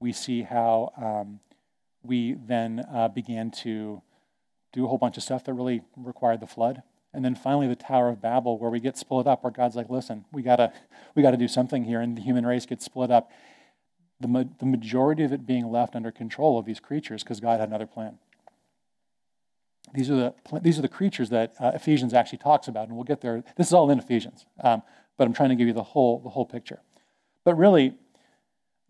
We 0.00 0.12
see 0.12 0.42
how 0.42 0.92
um, 0.96 1.40
we 2.02 2.34
then 2.34 2.84
uh, 2.92 3.08
began 3.08 3.50
to 3.62 4.02
do 4.72 4.84
a 4.84 4.88
whole 4.88 4.98
bunch 4.98 5.16
of 5.16 5.22
stuff 5.22 5.44
that 5.44 5.54
really 5.54 5.82
required 5.96 6.40
the 6.40 6.46
flood. 6.46 6.82
And 7.14 7.24
then 7.24 7.34
finally, 7.34 7.66
the 7.66 7.76
Tower 7.76 8.10
of 8.10 8.20
Babel, 8.20 8.58
where 8.58 8.70
we 8.70 8.78
get 8.78 8.98
split 8.98 9.26
up, 9.26 9.42
where 9.42 9.50
God's 9.50 9.74
like, 9.74 9.88
listen, 9.88 10.26
we 10.32 10.42
gotta, 10.42 10.72
we 11.14 11.22
gotta 11.22 11.38
do 11.38 11.48
something 11.48 11.84
here, 11.84 12.00
and 12.00 12.16
the 12.16 12.20
human 12.20 12.44
race 12.44 12.66
gets 12.66 12.84
split 12.84 13.10
up 13.10 13.30
the, 14.20 14.28
ma- 14.28 14.44
the 14.58 14.66
majority 14.66 15.22
of 15.22 15.32
it 15.32 15.46
being 15.46 15.70
left 15.70 15.94
under 15.94 16.10
control 16.10 16.58
of 16.58 16.66
these 16.66 16.80
creatures 16.80 17.22
because 17.22 17.40
God 17.40 17.60
had 17.60 17.68
another 17.68 17.86
plan. 17.86 18.18
These 19.96 20.10
are 20.10 20.16
the, 20.16 20.60
these 20.60 20.78
are 20.78 20.82
the 20.82 20.88
creatures 20.88 21.30
that 21.30 21.54
uh, 21.58 21.72
Ephesians 21.74 22.12
actually 22.12 22.38
talks 22.38 22.68
about, 22.68 22.88
and 22.88 22.96
we'll 22.96 23.04
get 23.04 23.22
there. 23.22 23.42
This 23.56 23.68
is 23.68 23.72
all 23.72 23.90
in 23.90 23.98
Ephesians, 23.98 24.44
um, 24.62 24.82
but 25.16 25.26
I'm 25.26 25.32
trying 25.32 25.48
to 25.48 25.54
give 25.54 25.66
you 25.66 25.72
the 25.72 25.82
whole, 25.82 26.20
the 26.20 26.28
whole 26.28 26.44
picture. 26.44 26.80
But 27.44 27.54
really, 27.54 27.94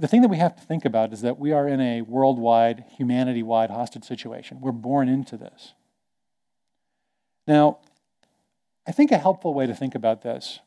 the 0.01 0.09
thing 0.09 0.23
that 0.23 0.29
we 0.29 0.39
have 0.39 0.57
to 0.57 0.63
think 0.63 0.85
about 0.85 1.13
is 1.13 1.21
that 1.21 1.39
we 1.39 1.53
are 1.53 1.69
in 1.69 1.81
a 1.81 2.03
worldwide, 2.03 2.85
humanity 2.99 3.45
wide 3.45 3.71
hostage 3.71 4.03
situation. 4.03 4.61
We're 4.61 4.73
born 4.73 5.09
into 5.09 5.37
this. 5.37 5.75
Now, 7.47 7.79
I 8.85 8.91
think 8.91 9.13
a 9.13 9.19
helpful 9.19 9.55
way 9.55 9.67
to 9.67 9.75
think 9.75 9.95
about 9.95 10.23
this, 10.23 10.59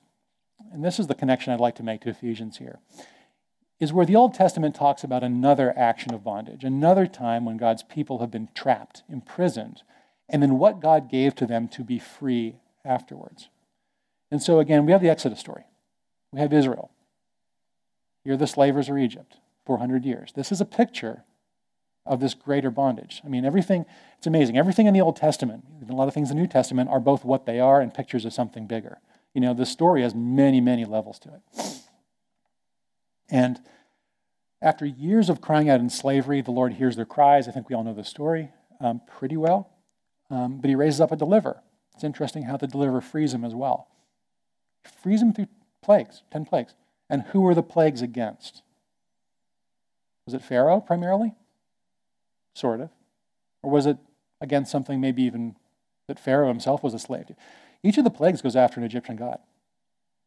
and 0.72 0.86
this 0.86 1.00
is 1.00 1.08
the 1.08 1.16
connection 1.16 1.52
I'd 1.52 1.60
like 1.60 1.76
to 1.76 1.84
make 1.84 2.00
to 2.02 2.10
Ephesians 2.10 2.60
here, 2.60 2.80
is 3.78 3.92
where 3.92 4.06
the 4.06 4.16
Old 4.16 4.34
Testament 4.34 4.74
talks 4.74 5.04
about 5.04 5.22
another 5.22 5.78
action 5.78 6.14
of 6.14 6.24
bondage, 6.24 6.64
another 6.64 7.08
time 7.08 7.44
when 7.44 7.58
God's 7.58 7.84
people 7.84 8.20
have 8.20 8.32
been 8.32 8.48
trapped, 8.56 9.04
imprisoned, 9.10 9.84
and 10.30 10.42
then 10.42 10.58
what 10.58 10.80
God 10.80 11.10
gave 11.10 11.36
to 11.36 11.46
them 11.46 11.68
to 11.70 11.84
be 11.84 12.00
free 12.00 12.58
afterwards. 12.86 13.50
And 14.32 14.42
so, 14.42 14.60
again, 14.60 14.86
we 14.86 14.92
have 14.92 15.02
the 15.02 15.10
Exodus 15.10 15.40
story. 15.40 15.64
We 16.32 16.40
have 16.40 16.54
Israel. 16.54 16.92
Here, 18.24 18.38
the 18.38 18.48
slavers 18.48 18.90
are 18.90 18.98
Egypt, 18.98 19.38
400 19.66 20.06
years. 20.06 20.32
This 20.36 20.52
is 20.52 20.62
a 20.62 20.66
picture 20.66 21.24
of 22.06 22.20
this 22.20 22.34
greater 22.34 22.70
bondage. 22.70 23.22
I 23.26 23.30
mean, 23.30 23.46
everything, 23.46 23.86
it's 24.18 24.28
amazing. 24.28 24.58
Everything 24.58 24.88
in 24.88 24.94
the 24.94 25.02
Old 25.02 25.16
Testament, 25.16 25.66
even 25.82 25.94
a 25.94 25.96
lot 25.96 26.08
of 26.08 26.14
things 26.14 26.30
in 26.30 26.38
the 26.38 26.42
New 26.42 26.48
Testament, 26.48 26.90
are 26.90 27.00
both 27.00 27.26
what 27.26 27.46
they 27.46 27.60
are 27.60 27.82
and 27.82 27.94
pictures 27.94 28.26
of 28.26 28.34
something 28.34 28.68
bigger. 28.68 29.00
You 29.34 29.42
know, 29.42 29.54
the 29.54 29.66
story 29.66 30.02
has 30.02 30.16
many, 30.16 30.62
many 30.62 30.86
levels 30.86 31.20
to 31.20 31.30
it. 31.30 31.64
And 33.30 33.60
after 34.62 34.86
years 34.86 35.30
of 35.30 35.40
crying 35.40 35.70
out 35.70 35.80
in 35.80 35.90
slavery, 35.90 36.42
the 36.42 36.52
Lord 36.52 36.74
hears 36.74 36.96
their 36.96 37.06
cries. 37.06 37.48
I 37.48 37.52
think 37.52 37.70
we 37.70 37.76
all 37.76 37.84
know 37.84 37.94
the 37.94 38.04
story 38.04 38.50
um, 38.82 39.02
pretty 39.08 39.38
well. 39.38 39.70
Um, 40.30 40.58
but 40.58 40.70
he 40.70 40.76
raises 40.76 41.02
up 41.02 41.12
a 41.12 41.16
deliverer. 41.16 41.62
It's 41.96 42.04
interesting 42.04 42.44
how 42.44 42.58
the 42.58 42.68
deliverer 42.68 43.02
frees 43.02 43.34
him 43.34 43.44
as 43.44 43.56
well. 43.56 43.88
He 44.84 44.92
frees 45.02 45.22
him 45.22 45.34
through 45.34 45.48
plagues, 45.82 46.24
10 46.32 46.46
plagues. 46.46 46.76
And 47.10 47.24
who 47.24 47.42
were 47.42 47.56
the 47.56 47.64
plagues 47.64 48.02
against? 48.02 48.62
Was 50.26 50.34
it 50.34 50.44
Pharaoh 50.44 50.80
primarily? 50.80 51.34
Sort 52.54 52.82
of. 52.82 52.90
Or 53.64 53.72
was 53.72 53.86
it 53.86 53.98
against 54.40 54.72
something 54.72 55.02
maybe 55.02 55.24
even 55.24 55.56
that 56.08 56.20
Pharaoh 56.20 56.48
himself 56.48 56.84
was 56.84 56.94
a 56.94 57.00
slave 57.00 57.28
to? 57.28 57.36
Each 57.84 57.98
of 57.98 58.04
the 58.04 58.10
plagues 58.10 58.42
goes 58.42 58.56
after 58.56 58.80
an 58.80 58.86
Egyptian 58.86 59.16
god. 59.16 59.40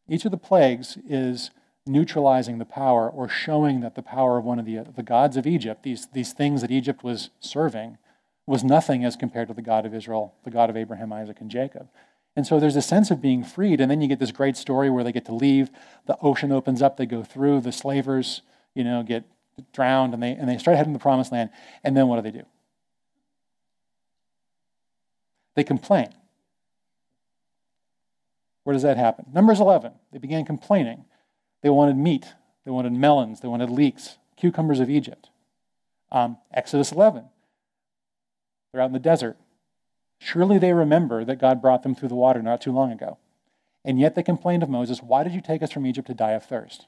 Each 0.09 0.25
of 0.25 0.31
the 0.31 0.37
plagues 0.37 0.99
is 1.09 1.51
neutralizing 1.87 2.59
the 2.59 2.65
power 2.65 3.09
or 3.09 3.29
showing 3.29 3.81
that 3.81 3.95
the 3.95 4.03
power 4.03 4.39
of 4.39 4.45
one 4.45 4.59
of 4.59 4.67
the, 4.67 4.79
the 4.79 5.03
gods 5.03 5.37
of 5.37 5.47
Egypt, 5.47 5.83
these, 5.83 6.07
these 6.09 6.33
things 6.33 6.61
that 6.61 6.71
Egypt 6.71 7.03
was 7.03 7.31
serving, 7.41 7.99
was 8.47 8.65
nothing 8.65 9.05
as 9.05 9.17
compared 9.17 9.49
to 9.49 9.55
the 9.55 9.63
God 9.63 9.87
of 9.87 9.95
Israel, 9.95 10.35
the 10.45 10.51
God 10.51 10.71
of 10.71 10.77
Abraham, 10.77 11.13
Isaac, 11.13 11.41
and 11.41 11.51
Jacob. 11.51 11.89
And 12.35 12.47
so 12.47 12.59
there's 12.59 12.77
a 12.77 12.83
sense 12.83 13.11
of 13.11 13.21
being 13.21 13.45
freed, 13.45 13.81
and 13.81 13.91
then 13.91 14.01
you 14.01 14.09
get 14.09 14.19
this 14.19 14.33
great 14.33 14.57
story 14.57 14.91
where 14.91 15.05
they 15.05 15.13
get 15.13 15.27
to 15.27 15.35
leave. 15.35 15.71
The 16.07 16.17
ocean 16.21 16.51
opens 16.51 16.81
up, 16.81 16.97
they 16.97 17.07
go 17.07 17.23
through, 17.23 17.61
the 17.61 17.73
slavers, 17.73 18.43
you 18.75 18.85
know, 18.85 19.03
get 19.03 19.25
drowned, 19.73 20.15
and 20.15 20.23
they, 20.23 20.33
and 20.33 20.49
they 20.49 20.59
start 20.59 20.77
heading 20.77 20.93
to 20.93 20.99
the 20.99 21.03
promised 21.03 21.31
land. 21.31 21.51
And 21.85 21.97
then 21.97 22.09
what 22.09 22.17
do 22.17 22.23
they 22.23 22.37
do? 22.37 22.47
They 25.55 25.65
complain. 25.65 26.09
Where 28.65 28.73
does 28.73 28.83
that 28.83 28.97
happen? 28.97 29.27
Numbers 29.33 29.61
11. 29.61 29.93
They 30.13 30.19
began 30.19 30.45
complaining. 30.45 31.05
They 31.63 31.71
wanted 31.71 31.97
meat, 31.97 32.35
they 32.65 32.71
wanted 32.71 32.93
melons, 32.93 33.41
they 33.41 33.49
wanted 33.49 33.71
leeks, 33.71 34.17
cucumbers 34.37 34.81
of 34.81 34.91
Egypt. 34.91 35.29
Um, 36.11 36.39
Exodus 36.53 36.91
11. 36.91 37.25
They're 38.73 38.81
out 38.81 38.87
in 38.87 38.93
the 38.93 38.99
desert. 38.99 39.37
Surely 40.19 40.59
they 40.59 40.73
remember 40.73 41.25
that 41.25 41.41
God 41.41 41.61
brought 41.61 41.83
them 41.83 41.95
through 41.95 42.09
the 42.09 42.15
water 42.15 42.43
not 42.43 42.61
too 42.61 42.73
long 42.73 42.93
ago. 42.93 43.19
And 43.85 43.99
yet 43.99 44.15
they 44.15 44.23
complained 44.23 44.63
of 44.63 44.69
Moses, 44.69 45.03
Why 45.03 45.25
did 45.25 45.35
you 45.35 45.41
take 45.41 45.63
us 45.63 45.73
from 45.73 45.87
Egypt 45.87 46.07
to 46.07 46.15
die 46.15 46.33
of 46.33 46.45
thirst? 46.45 46.87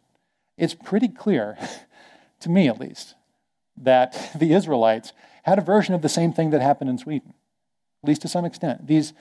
It's 0.57 0.75
pretty 0.75 1.09
clear, 1.09 1.59
to 2.41 2.49
me 2.49 2.69
at 2.69 2.81
least, 2.81 3.15
that 3.77 4.31
the 4.39 4.53
Israelites 4.53 5.13
had 5.43 5.59
a 5.59 5.63
version 5.63 5.95
of 5.95 6.03
the 6.03 6.09
same 6.09 6.33
thing 6.33 6.51
that 6.51 6.63
happened 6.63 6.91
in 6.91 6.99
Sweden, 6.99 7.35
at 8.03 8.09
least 8.09 8.23
to 8.23 8.29
some 8.29 8.45
extent. 8.45 8.87
These, 8.87 9.13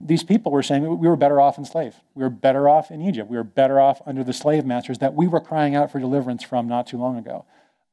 these 0.00 0.22
people 0.22 0.52
were 0.52 0.62
saying 0.62 0.82
we 0.98 1.08
were 1.08 1.16
better 1.16 1.40
off 1.40 1.58
enslaved. 1.58 1.96
We 2.14 2.22
were 2.22 2.30
better 2.30 2.68
off 2.68 2.90
in 2.90 3.00
Egypt. 3.00 3.30
We 3.30 3.36
were 3.36 3.44
better 3.44 3.80
off 3.80 4.00
under 4.06 4.22
the 4.22 4.32
slave 4.32 4.64
masters 4.64 4.98
that 4.98 5.14
we 5.14 5.26
were 5.26 5.40
crying 5.40 5.74
out 5.74 5.90
for 5.90 5.98
deliverance 5.98 6.44
from 6.44 6.68
not 6.68 6.86
too 6.86 6.98
long 6.98 7.16
ago. 7.16 7.46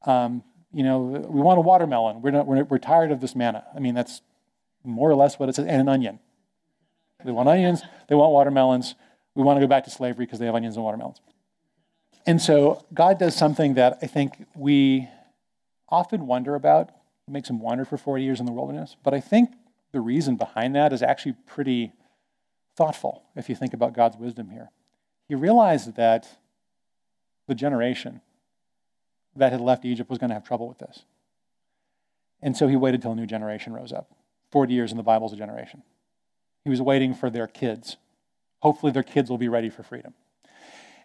Um, 0.04 0.44
you 0.72 0.82
know, 0.82 1.00
we 1.00 1.40
want 1.40 1.58
a 1.58 1.62
watermelon. 1.62 2.22
We're, 2.22 2.30
not, 2.30 2.46
we're, 2.46 2.64
we're 2.64 2.78
tired 2.78 3.10
of 3.10 3.20
this 3.20 3.34
manna. 3.34 3.64
I 3.74 3.80
mean, 3.80 3.94
that's 3.94 4.22
more 4.84 5.10
or 5.10 5.14
less 5.14 5.38
what 5.38 5.48
it 5.48 5.54
says, 5.54 5.66
and 5.66 5.80
an 5.80 5.88
onion. 5.88 6.20
They 7.24 7.32
want 7.32 7.48
onions, 7.48 7.82
they 8.08 8.14
want 8.14 8.32
watermelons. 8.32 8.94
We 9.34 9.42
want 9.42 9.58
to 9.58 9.60
go 9.60 9.68
back 9.68 9.84
to 9.84 9.90
slavery 9.90 10.26
because 10.26 10.38
they 10.38 10.46
have 10.46 10.54
onions 10.54 10.76
and 10.76 10.84
watermelons. 10.84 11.20
And 12.26 12.40
so 12.40 12.84
God 12.92 13.18
does 13.18 13.36
something 13.36 13.74
that 13.74 13.98
I 14.02 14.06
think 14.06 14.46
we 14.54 15.08
often 15.88 16.26
wonder 16.26 16.54
about. 16.54 16.90
Makes 17.28 17.48
him 17.48 17.60
wander 17.60 17.84
for 17.84 17.96
40 17.96 18.24
years 18.24 18.40
in 18.40 18.46
the 18.46 18.52
wilderness. 18.52 18.96
But 19.04 19.14
I 19.14 19.20
think 19.20 19.50
the 19.92 20.00
reason 20.00 20.36
behind 20.36 20.74
that 20.74 20.92
is 20.92 21.00
actually 21.00 21.36
pretty 21.46 21.92
thoughtful 22.76 23.22
if 23.36 23.48
you 23.48 23.54
think 23.54 23.72
about 23.72 23.92
God's 23.92 24.16
wisdom 24.16 24.50
here. 24.50 24.70
He 25.28 25.36
realized 25.36 25.94
that 25.94 26.38
the 27.46 27.54
generation 27.54 28.20
that 29.36 29.52
had 29.52 29.60
left 29.60 29.84
Egypt 29.84 30.10
was 30.10 30.18
going 30.18 30.30
to 30.30 30.34
have 30.34 30.44
trouble 30.44 30.68
with 30.68 30.78
this. 30.78 31.04
And 32.42 32.56
so 32.56 32.68
he 32.68 32.76
waited 32.76 33.02
till 33.02 33.12
a 33.12 33.16
new 33.16 33.26
generation 33.26 33.72
rose 33.72 33.92
up. 33.92 34.10
40 34.50 34.72
years 34.72 34.90
in 34.90 34.96
the 34.96 35.02
Bible 35.02 35.26
is 35.26 35.32
a 35.32 35.36
generation. 35.36 35.82
He 36.64 36.70
was 36.70 36.82
waiting 36.82 37.14
for 37.14 37.30
their 37.30 37.46
kids. 37.46 37.96
Hopefully, 38.60 38.92
their 38.92 39.02
kids 39.02 39.30
will 39.30 39.38
be 39.38 39.48
ready 39.48 39.70
for 39.70 39.82
freedom. 39.82 40.14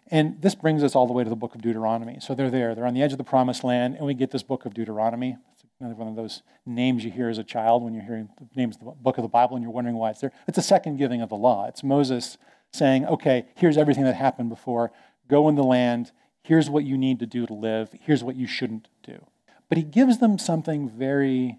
And 0.08 0.40
this 0.40 0.54
brings 0.54 0.84
us 0.84 0.94
all 0.94 1.06
the 1.06 1.12
way 1.12 1.24
to 1.24 1.30
the 1.30 1.36
book 1.36 1.54
of 1.54 1.62
Deuteronomy. 1.62 2.18
So 2.20 2.34
they're 2.34 2.50
there, 2.50 2.74
they're 2.74 2.86
on 2.86 2.94
the 2.94 3.02
edge 3.02 3.12
of 3.12 3.18
the 3.18 3.24
promised 3.24 3.64
land, 3.64 3.96
and 3.96 4.06
we 4.06 4.14
get 4.14 4.30
this 4.30 4.42
book 4.42 4.64
of 4.64 4.74
Deuteronomy. 4.74 5.36
It's 5.52 5.64
another 5.80 5.94
one 5.94 6.08
of 6.08 6.16
those 6.16 6.42
names 6.64 7.04
you 7.04 7.10
hear 7.10 7.28
as 7.28 7.38
a 7.38 7.44
child 7.44 7.82
when 7.82 7.92
you're 7.92 8.04
hearing 8.04 8.28
the 8.38 8.46
names 8.54 8.76
of 8.76 8.84
the 8.84 8.92
book 8.92 9.18
of 9.18 9.22
the 9.22 9.28
Bible 9.28 9.56
and 9.56 9.62
you're 9.62 9.72
wondering 9.72 9.96
why 9.96 10.10
it's 10.10 10.20
there. 10.20 10.32
It's 10.46 10.58
a 10.58 10.62
second 10.62 10.96
giving 10.96 11.22
of 11.22 11.28
the 11.28 11.36
law. 11.36 11.66
It's 11.66 11.82
Moses 11.82 12.38
saying, 12.72 13.06
okay, 13.06 13.46
here's 13.56 13.76
everything 13.76 14.04
that 14.04 14.14
happened 14.14 14.48
before. 14.48 14.92
Go 15.28 15.48
in 15.48 15.56
the 15.56 15.64
land. 15.64 16.12
Here's 16.46 16.70
what 16.70 16.84
you 16.84 16.96
need 16.96 17.18
to 17.18 17.26
do 17.26 17.44
to 17.44 17.52
live. 17.52 17.90
Here's 18.00 18.22
what 18.22 18.36
you 18.36 18.46
shouldn't 18.46 18.86
do. 19.02 19.26
But 19.68 19.78
he 19.78 19.82
gives 19.82 20.18
them 20.18 20.38
something 20.38 20.88
very 20.88 21.58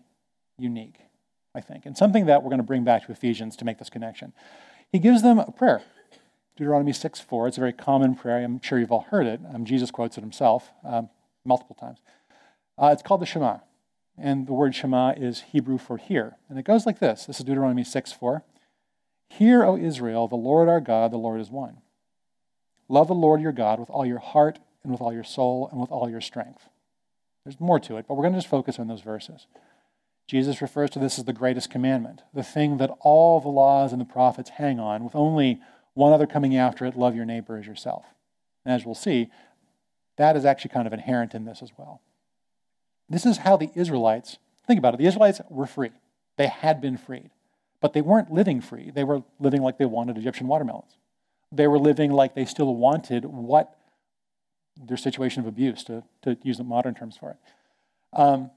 unique, 0.57 0.95
I 1.53 1.59
think, 1.59 1.85
and 1.85 1.97
something 1.97 2.25
that 2.27 2.41
we're 2.41 2.49
going 2.49 2.61
to 2.61 2.65
bring 2.65 2.85
back 2.85 3.05
to 3.05 3.11
Ephesians 3.11 3.57
to 3.57 3.65
make 3.65 3.79
this 3.79 3.89
connection. 3.89 4.31
He 4.89 4.99
gives 4.99 5.23
them 5.23 5.39
a 5.39 5.51
prayer. 5.51 5.81
Deuteronomy 6.55 6.93
6 6.93 7.19
4. 7.19 7.49
It's 7.49 7.57
a 7.57 7.59
very 7.59 7.73
common 7.73 8.15
prayer. 8.15 8.41
I'm 8.41 8.61
sure 8.61 8.79
you've 8.79 8.93
all 8.93 9.05
heard 9.09 9.27
it. 9.27 9.41
Um, 9.53 9.65
Jesus 9.65 9.91
quotes 9.91 10.17
it 10.17 10.21
himself 10.21 10.71
um, 10.85 11.09
multiple 11.43 11.75
times. 11.77 11.99
Uh, 12.77 12.91
it's 12.93 13.01
called 13.01 13.21
the 13.21 13.25
Shema. 13.25 13.57
And 14.17 14.47
the 14.47 14.53
word 14.53 14.73
Shema 14.73 15.15
is 15.17 15.41
Hebrew 15.51 15.77
for 15.77 15.97
hear. 15.97 16.37
And 16.47 16.57
it 16.57 16.63
goes 16.63 16.85
like 16.85 16.99
this 16.99 17.25
this 17.25 17.39
is 17.39 17.45
Deuteronomy 17.45 17.83
6 17.83 18.13
4. 18.13 18.41
Hear, 19.31 19.65
O 19.65 19.75
Israel, 19.75 20.29
the 20.29 20.37
Lord 20.37 20.69
our 20.69 20.79
God, 20.79 21.11
the 21.11 21.17
Lord 21.17 21.41
is 21.41 21.51
one. 21.51 21.81
Love 22.87 23.09
the 23.09 23.13
Lord 23.13 23.41
your 23.41 23.51
God 23.51 23.81
with 23.81 23.89
all 23.89 24.05
your 24.05 24.19
heart 24.19 24.59
and 24.87 24.93
with 24.93 25.01
all 25.01 25.11
your 25.11 25.23
soul 25.23 25.67
and 25.69 25.81
with 25.81 25.91
all 25.91 26.09
your 26.09 26.21
strength. 26.21 26.69
There's 27.43 27.59
more 27.59 27.79
to 27.81 27.97
it, 27.97 28.05
but 28.07 28.15
we're 28.15 28.23
going 28.23 28.33
to 28.33 28.39
just 28.39 28.49
focus 28.49 28.79
on 28.79 28.87
those 28.87 29.01
verses. 29.01 29.47
Jesus 30.27 30.61
refers 30.61 30.89
to 30.91 30.99
this 30.99 31.19
as 31.19 31.25
the 31.25 31.33
greatest 31.33 31.69
commandment, 31.69 32.21
the 32.33 32.43
thing 32.43 32.77
that 32.77 32.91
all 33.01 33.41
the 33.41 33.49
laws 33.49 33.91
and 33.91 33.99
the 33.99 34.05
prophets 34.05 34.51
hang 34.51 34.79
on, 34.79 35.03
with 35.03 35.13
only 35.13 35.59
one 35.93 36.13
other 36.13 36.25
coming 36.25 36.55
after 36.55 36.85
it 36.85 36.97
love 36.97 37.15
your 37.15 37.25
neighbor 37.25 37.57
as 37.57 37.67
yourself. 37.67 38.05
And 38.65 38.73
as 38.73 38.85
we'll 38.85 38.95
see, 38.95 39.29
that 40.15 40.37
is 40.37 40.45
actually 40.45 40.69
kind 40.69 40.87
of 40.87 40.93
inherent 40.93 41.33
in 41.33 41.43
this 41.43 41.61
as 41.61 41.71
well. 41.77 42.01
This 43.09 43.25
is 43.25 43.39
how 43.39 43.57
the 43.57 43.71
Israelites, 43.75 44.37
think 44.65 44.77
about 44.77 44.93
it, 44.93 44.97
the 44.97 45.05
Israelites 45.05 45.41
were 45.49 45.67
free. 45.67 45.91
They 46.37 46.47
had 46.47 46.79
been 46.79 46.97
freed, 46.97 47.31
but 47.81 47.91
they 47.91 48.01
weren't 48.01 48.31
living 48.31 48.61
free. 48.61 48.89
They 48.89 49.03
were 49.03 49.23
living 49.39 49.61
like 49.61 49.77
they 49.77 49.85
wanted 49.85 50.17
Egyptian 50.17 50.47
watermelons. 50.47 50.97
They 51.51 51.67
were 51.67 51.79
living 51.79 52.11
like 52.11 52.35
they 52.35 52.45
still 52.45 52.73
wanted 52.75 53.25
what 53.25 53.77
their 54.85 54.97
situation 54.97 55.41
of 55.41 55.47
abuse, 55.47 55.83
to, 55.85 56.03
to 56.23 56.37
use 56.43 56.57
the 56.57 56.63
modern 56.63 56.95
terms 56.95 57.17
for 57.17 57.31
it. 57.31 57.37
Um, 58.13 58.51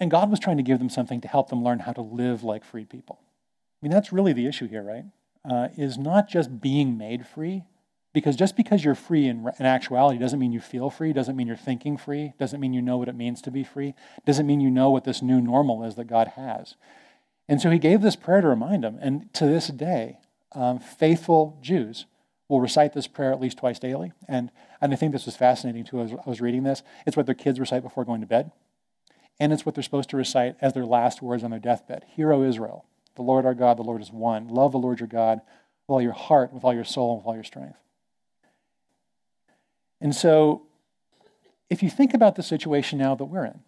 and 0.00 0.10
God 0.10 0.30
was 0.30 0.40
trying 0.40 0.56
to 0.56 0.62
give 0.62 0.78
them 0.78 0.90
something 0.90 1.20
to 1.20 1.28
help 1.28 1.48
them 1.48 1.62
learn 1.62 1.80
how 1.80 1.92
to 1.92 2.00
live 2.00 2.42
like 2.42 2.64
free 2.64 2.84
people. 2.84 3.20
I 3.22 3.78
mean, 3.82 3.92
that's 3.92 4.12
really 4.12 4.32
the 4.32 4.46
issue 4.46 4.68
here, 4.68 4.82
right? 4.82 5.04
Uh, 5.48 5.68
is 5.76 5.98
not 5.98 6.28
just 6.28 6.60
being 6.60 6.96
made 6.98 7.26
free, 7.26 7.64
because 8.12 8.36
just 8.36 8.56
because 8.56 8.84
you're 8.84 8.94
free 8.94 9.26
in, 9.26 9.50
in, 9.58 9.66
actuality 9.66 10.18
doesn't 10.18 10.38
mean 10.38 10.52
you 10.52 10.60
feel 10.60 10.90
free, 10.90 11.12
doesn't 11.12 11.34
mean 11.34 11.46
you're 11.46 11.56
thinking 11.56 11.96
free, 11.96 12.32
doesn't 12.38 12.60
mean 12.60 12.74
you 12.74 12.82
know 12.82 12.98
what 12.98 13.08
it 13.08 13.14
means 13.14 13.40
to 13.42 13.50
be 13.50 13.64
free, 13.64 13.94
doesn't 14.26 14.46
mean 14.46 14.60
you 14.60 14.70
know 14.70 14.90
what 14.90 15.04
this 15.04 15.22
new 15.22 15.40
normal 15.40 15.82
is 15.84 15.94
that 15.94 16.06
God 16.06 16.32
has. 16.36 16.76
And 17.48 17.60
so 17.60 17.70
he 17.70 17.78
gave 17.78 18.02
this 18.02 18.16
prayer 18.16 18.40
to 18.40 18.48
remind 18.48 18.84
them. 18.84 18.98
And 19.00 19.32
to 19.34 19.46
this 19.46 19.68
day, 19.68 20.18
um, 20.52 20.78
faithful 20.78 21.58
Jews 21.62 22.06
will 22.52 22.60
recite 22.60 22.92
this 22.92 23.06
prayer 23.06 23.32
at 23.32 23.40
least 23.40 23.56
twice 23.56 23.78
daily. 23.78 24.12
And, 24.28 24.50
and 24.78 24.92
I 24.92 24.96
think 24.96 25.12
this 25.12 25.24
was 25.24 25.34
fascinating 25.34 25.84
too 25.84 26.02
as 26.02 26.12
I 26.12 26.28
was 26.28 26.42
reading 26.42 26.64
this. 26.64 26.82
It's 27.06 27.16
what 27.16 27.24
their 27.24 27.34
kids 27.34 27.58
recite 27.58 27.82
before 27.82 28.04
going 28.04 28.20
to 28.20 28.26
bed. 28.26 28.52
And 29.40 29.54
it's 29.54 29.64
what 29.64 29.74
they're 29.74 29.82
supposed 29.82 30.10
to 30.10 30.18
recite 30.18 30.56
as 30.60 30.74
their 30.74 30.84
last 30.84 31.22
words 31.22 31.42
on 31.42 31.50
their 31.50 31.58
deathbed 31.58 32.04
Hear, 32.08 32.30
O 32.30 32.42
Israel, 32.42 32.84
the 33.16 33.22
Lord 33.22 33.46
our 33.46 33.54
God, 33.54 33.78
the 33.78 33.82
Lord 33.82 34.02
is 34.02 34.12
one. 34.12 34.48
Love 34.48 34.72
the 34.72 34.78
Lord 34.78 35.00
your 35.00 35.06
God 35.06 35.38
with 35.38 35.94
all 35.94 36.02
your 36.02 36.12
heart, 36.12 36.52
with 36.52 36.62
all 36.62 36.74
your 36.74 36.84
soul, 36.84 37.12
and 37.12 37.20
with 37.20 37.26
all 37.26 37.34
your 37.34 37.42
strength. 37.42 37.78
And 39.98 40.14
so, 40.14 40.66
if 41.70 41.82
you 41.82 41.88
think 41.88 42.12
about 42.12 42.36
the 42.36 42.42
situation 42.42 42.98
now 42.98 43.14
that 43.14 43.24
we're 43.24 43.46
in, 43.46 43.60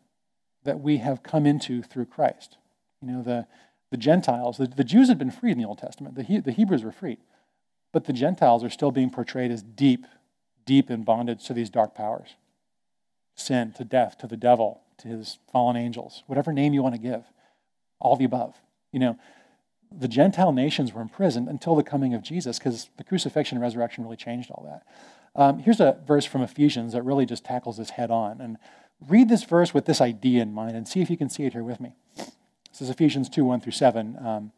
that 0.65 0.81
we 0.81 0.99
have 0.99 1.23
come 1.23 1.47
into 1.47 1.83
through 1.83 2.05
Christ, 2.05 2.59
you 3.01 3.09
know, 3.09 3.23
the, 3.23 3.47
the 3.91 3.97
Gentiles, 3.97 4.59
the, 4.59 4.67
the 4.67 4.85
Jews 4.85 5.09
had 5.09 5.19
been 5.19 5.31
freed 5.31 5.53
in 5.53 5.59
the 5.59 5.65
Old 5.65 5.79
Testament, 5.79 6.17
the, 6.17 6.23
he, 6.23 6.39
the 6.39 6.53
Hebrews 6.53 6.85
were 6.85 6.93
freed, 6.93 7.19
but 7.95 8.05
the 8.05 8.13
Gentiles 8.13 8.65
are 8.65 8.71
still 8.71 8.91
being 8.91 9.09
portrayed 9.09 9.53
as 9.53 9.63
deep, 9.63 10.05
deep 10.67 10.91
in 10.91 11.05
bondage 11.05 11.47
to 11.47 11.55
these 11.55 11.71
dark 11.71 11.95
powers 11.95 12.35
sin, 13.37 13.73
to 13.73 13.85
death, 13.85 14.19
to 14.19 14.27
the 14.27 14.37
devil, 14.37 14.81
to 14.99 15.09
his 15.09 15.39
fallen 15.51 15.77
angels, 15.77 16.23
whatever 16.27 16.53
name 16.53 16.73
you 16.73 16.83
want 16.83 16.95
to 16.95 17.01
give, 17.01 17.25
all 17.99 18.15
the 18.15 18.25
above. 18.25 18.55
You 18.93 19.01
know, 19.01 19.19
the 19.91 20.07
Gentile 20.07 20.53
nations 20.53 20.93
were 20.93 21.01
imprisoned 21.01 21.49
until 21.49 21.75
the 21.75 21.83
coming 21.83 22.15
of 22.15 22.23
Jesus 22.23 22.59
because 22.59 22.91
the 22.97 23.03
crucifixion 23.03 23.57
and 23.57 23.63
resurrection 23.63 24.05
really 24.05 24.17
changed 24.17 24.51
all 24.51 24.65
that. 24.65 25.41
Um, 25.41 25.59
here's 25.59 25.81
a 25.81 25.99
verse 26.07 26.25
from 26.25 26.43
Ephesians 26.43 26.93
that 26.93 27.03
really 27.03 27.27
just 27.27 27.45
tackles 27.45 27.77
this 27.77 27.91
head 27.91 28.11
on. 28.11 28.41
And 28.41 28.57
read 29.09 29.29
this 29.29 29.43
verse 29.45 29.75
with 29.75 29.85
this 29.87 30.01
idea 30.01 30.43
in 30.43 30.53
mind 30.53 30.77
and 30.77 30.87
see 30.87 31.01
if 31.01 31.11
you 31.11 31.17
can 31.17 31.29
see 31.29 31.45
it 31.45 31.53
here 31.53 31.65
with 31.65 31.81
me. 31.81 31.97
This 32.17 32.81
is 32.83 32.91
Ephesians 32.91 33.29
2 33.29 33.45
1 33.45 33.61
through 33.61 33.73
7. 33.73 34.17
Um, 34.25 34.53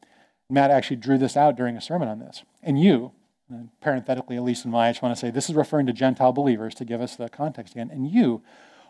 Matt 0.49 0.71
actually 0.71 0.97
drew 0.97 1.19
this 1.19 1.37
out 1.37 1.57
during 1.57 1.77
a 1.77 1.81
sermon 1.81 2.09
on 2.09 2.19
this. 2.19 2.43
And 2.63 2.81
you, 2.81 3.13
and 3.49 3.69
parenthetically, 3.81 4.37
at 4.37 4.43
least 4.43 4.65
in 4.65 4.71
my, 4.71 4.89
I 4.89 4.91
just 4.93 5.03
want 5.03 5.15
to 5.15 5.21
say 5.21 5.31
this 5.31 5.49
is 5.49 5.55
referring 5.55 5.87
to 5.87 5.93
Gentile 5.93 6.33
believers 6.33 6.75
to 6.77 6.85
give 6.85 7.01
us 7.01 7.17
the 7.17 7.29
context 7.29 7.75
again. 7.75 7.91
And 7.91 8.11
you 8.11 8.43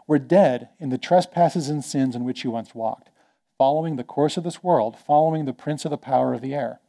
were 0.07 0.19
dead 0.19 0.71
in 0.79 0.91
the 0.91 0.99
trespasses 0.99 1.69
and 1.69 1.85
sins 1.85 2.17
in 2.17 2.25
which 2.25 2.45
you 2.45 2.51
once 2.51 2.75
walked 2.75 3.11
following 3.59 3.97
the 3.97 4.05
course 4.05 4.37
of 4.37 4.45
this 4.45 4.63
world, 4.63 4.97
following 4.99 5.45
the 5.45 5.53
prince 5.53 5.85
of 5.85 5.91
the 5.91 5.97
power 5.97 6.35
of 6.35 6.43
the 6.43 6.55
air. 6.55 6.81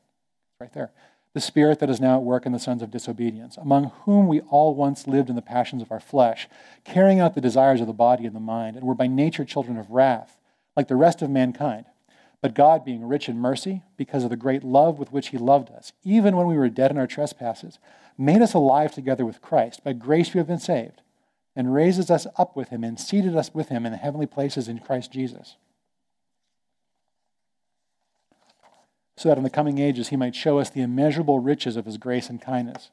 Right 0.59 0.73
there. 0.73 0.91
The 1.33 1.41
spirit 1.41 1.79
that 1.79 1.89
is 1.89 2.01
now 2.01 2.17
at 2.17 2.23
work 2.23 2.45
in 2.45 2.51
the 2.51 2.59
sons 2.59 2.81
of 2.81 2.89
disobedience, 2.89 3.57
among 3.57 3.91
whom 4.03 4.27
we 4.27 4.41
all 4.41 4.73
once 4.73 5.07
lived 5.07 5.29
in 5.29 5.35
the 5.35 5.41
passions 5.41 5.81
of 5.81 5.91
our 5.91 5.99
flesh, 5.99 6.47
carrying 6.83 7.19
out 7.19 7.35
the 7.35 7.41
desires 7.41 7.79
of 7.79 7.87
the 7.87 7.93
body 7.93 8.25
and 8.25 8.35
the 8.35 8.39
mind, 8.39 8.75
and 8.75 8.85
were 8.85 8.95
by 8.95 9.07
nature 9.07 9.45
children 9.45 9.77
of 9.77 9.91
wrath, 9.91 10.37
like 10.75 10.87
the 10.87 10.95
rest 10.95 11.21
of 11.21 11.29
mankind. 11.29 11.85
But 12.41 12.53
God, 12.53 12.85
being 12.85 13.07
rich 13.07 13.27
in 13.27 13.39
mercy, 13.39 13.81
because 13.97 14.23
of 14.23 14.29
the 14.29 14.35
great 14.35 14.63
love 14.63 14.99
with 14.99 15.11
which 15.11 15.29
He 15.29 15.37
loved 15.37 15.71
us, 15.71 15.91
even 16.03 16.35
when 16.35 16.47
we 16.47 16.57
were 16.57 16.69
dead 16.69 16.91
in 16.91 16.97
our 16.97 17.07
trespasses, 17.07 17.79
made 18.17 18.41
us 18.41 18.53
alive 18.53 18.93
together 18.93 19.25
with 19.25 19.41
Christ. 19.41 19.83
By 19.83 19.93
grace 19.93 20.33
you 20.33 20.37
have 20.39 20.47
been 20.47 20.59
saved, 20.59 21.01
and 21.55 21.73
raises 21.73 22.11
us 22.11 22.27
up 22.37 22.55
with 22.55 22.69
Him, 22.69 22.83
and 22.83 22.99
seated 22.99 23.35
us 23.35 23.53
with 23.53 23.69
Him 23.69 23.85
in 23.85 23.91
the 23.91 23.97
heavenly 23.97 24.27
places 24.27 24.67
in 24.67 24.79
Christ 24.79 25.11
Jesus 25.11 25.55
so 29.17 29.29
that 29.29 29.37
in 29.37 29.43
the 29.43 29.49
coming 29.49 29.79
ages 29.79 30.09
he 30.09 30.15
might 30.15 30.35
show 30.35 30.59
us 30.59 30.69
the 30.69 30.81
immeasurable 30.81 31.39
riches 31.39 31.75
of 31.75 31.85
his 31.85 31.97
grace 31.97 32.29
and 32.29 32.39
kindness 32.39 32.91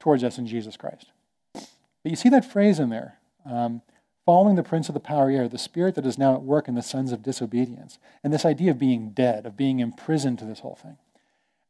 towards 0.00 0.24
us 0.24 0.36
in 0.36 0.46
Jesus 0.46 0.76
Christ. 0.76 1.06
But 1.54 1.64
you 2.10 2.16
see 2.16 2.28
that 2.30 2.44
phrase 2.44 2.80
in 2.80 2.90
there 2.90 3.18
um, 3.46 3.80
following 4.24 4.56
the 4.56 4.62
prince 4.62 4.88
of 4.88 4.94
the 4.94 5.00
power 5.00 5.24
of 5.24 5.30
the 5.30 5.36
air, 5.36 5.48
the 5.48 5.58
spirit 5.58 5.94
that 5.94 6.06
is 6.06 6.18
now 6.18 6.34
at 6.34 6.42
work 6.42 6.68
in 6.68 6.74
the 6.74 6.82
sons 6.82 7.12
of 7.12 7.22
disobedience, 7.22 7.98
and 8.22 8.32
this 8.32 8.44
idea 8.44 8.70
of 8.70 8.78
being 8.78 9.10
dead, 9.10 9.46
of 9.46 9.56
being 9.56 9.80
imprisoned 9.80 10.38
to 10.38 10.44
this 10.44 10.60
whole 10.60 10.76
thing. 10.76 10.96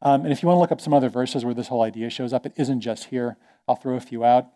Um, 0.02 0.22
and 0.22 0.32
if 0.32 0.42
you 0.42 0.48
want 0.48 0.56
to 0.56 0.60
look 0.60 0.72
up 0.72 0.80
some 0.80 0.92
other 0.92 1.08
verses 1.08 1.44
where 1.44 1.54
this 1.54 1.68
whole 1.68 1.82
idea 1.82 2.10
shows 2.10 2.32
up, 2.32 2.44
it 2.44 2.52
isn't 2.56 2.80
just 2.80 3.04
here. 3.04 3.36
I'll 3.68 3.76
throw 3.76 3.94
a 3.94 4.00
few 4.00 4.24
out. 4.24 4.48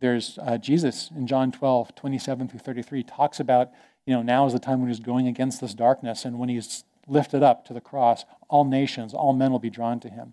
There's 0.00 0.38
uh, 0.42 0.58
Jesus 0.58 1.10
in 1.14 1.26
John 1.26 1.52
12, 1.52 1.94
27 1.94 2.48
through 2.48 2.60
33, 2.60 3.02
talks 3.04 3.38
about, 3.38 3.70
you 4.06 4.14
know, 4.14 4.22
now 4.22 4.46
is 4.46 4.52
the 4.52 4.58
time 4.58 4.80
when 4.80 4.88
he's 4.88 5.00
going 5.00 5.28
against 5.28 5.60
this 5.60 5.74
darkness 5.74 6.24
and 6.24 6.38
when 6.38 6.48
he's 6.48 6.84
lifted 7.06 7.42
up 7.42 7.64
to 7.66 7.72
the 7.72 7.80
cross, 7.80 8.24
all 8.48 8.64
nations, 8.64 9.14
all 9.14 9.32
men 9.32 9.52
will 9.52 9.58
be 9.58 9.70
drawn 9.70 10.00
to 10.00 10.08
him. 10.08 10.32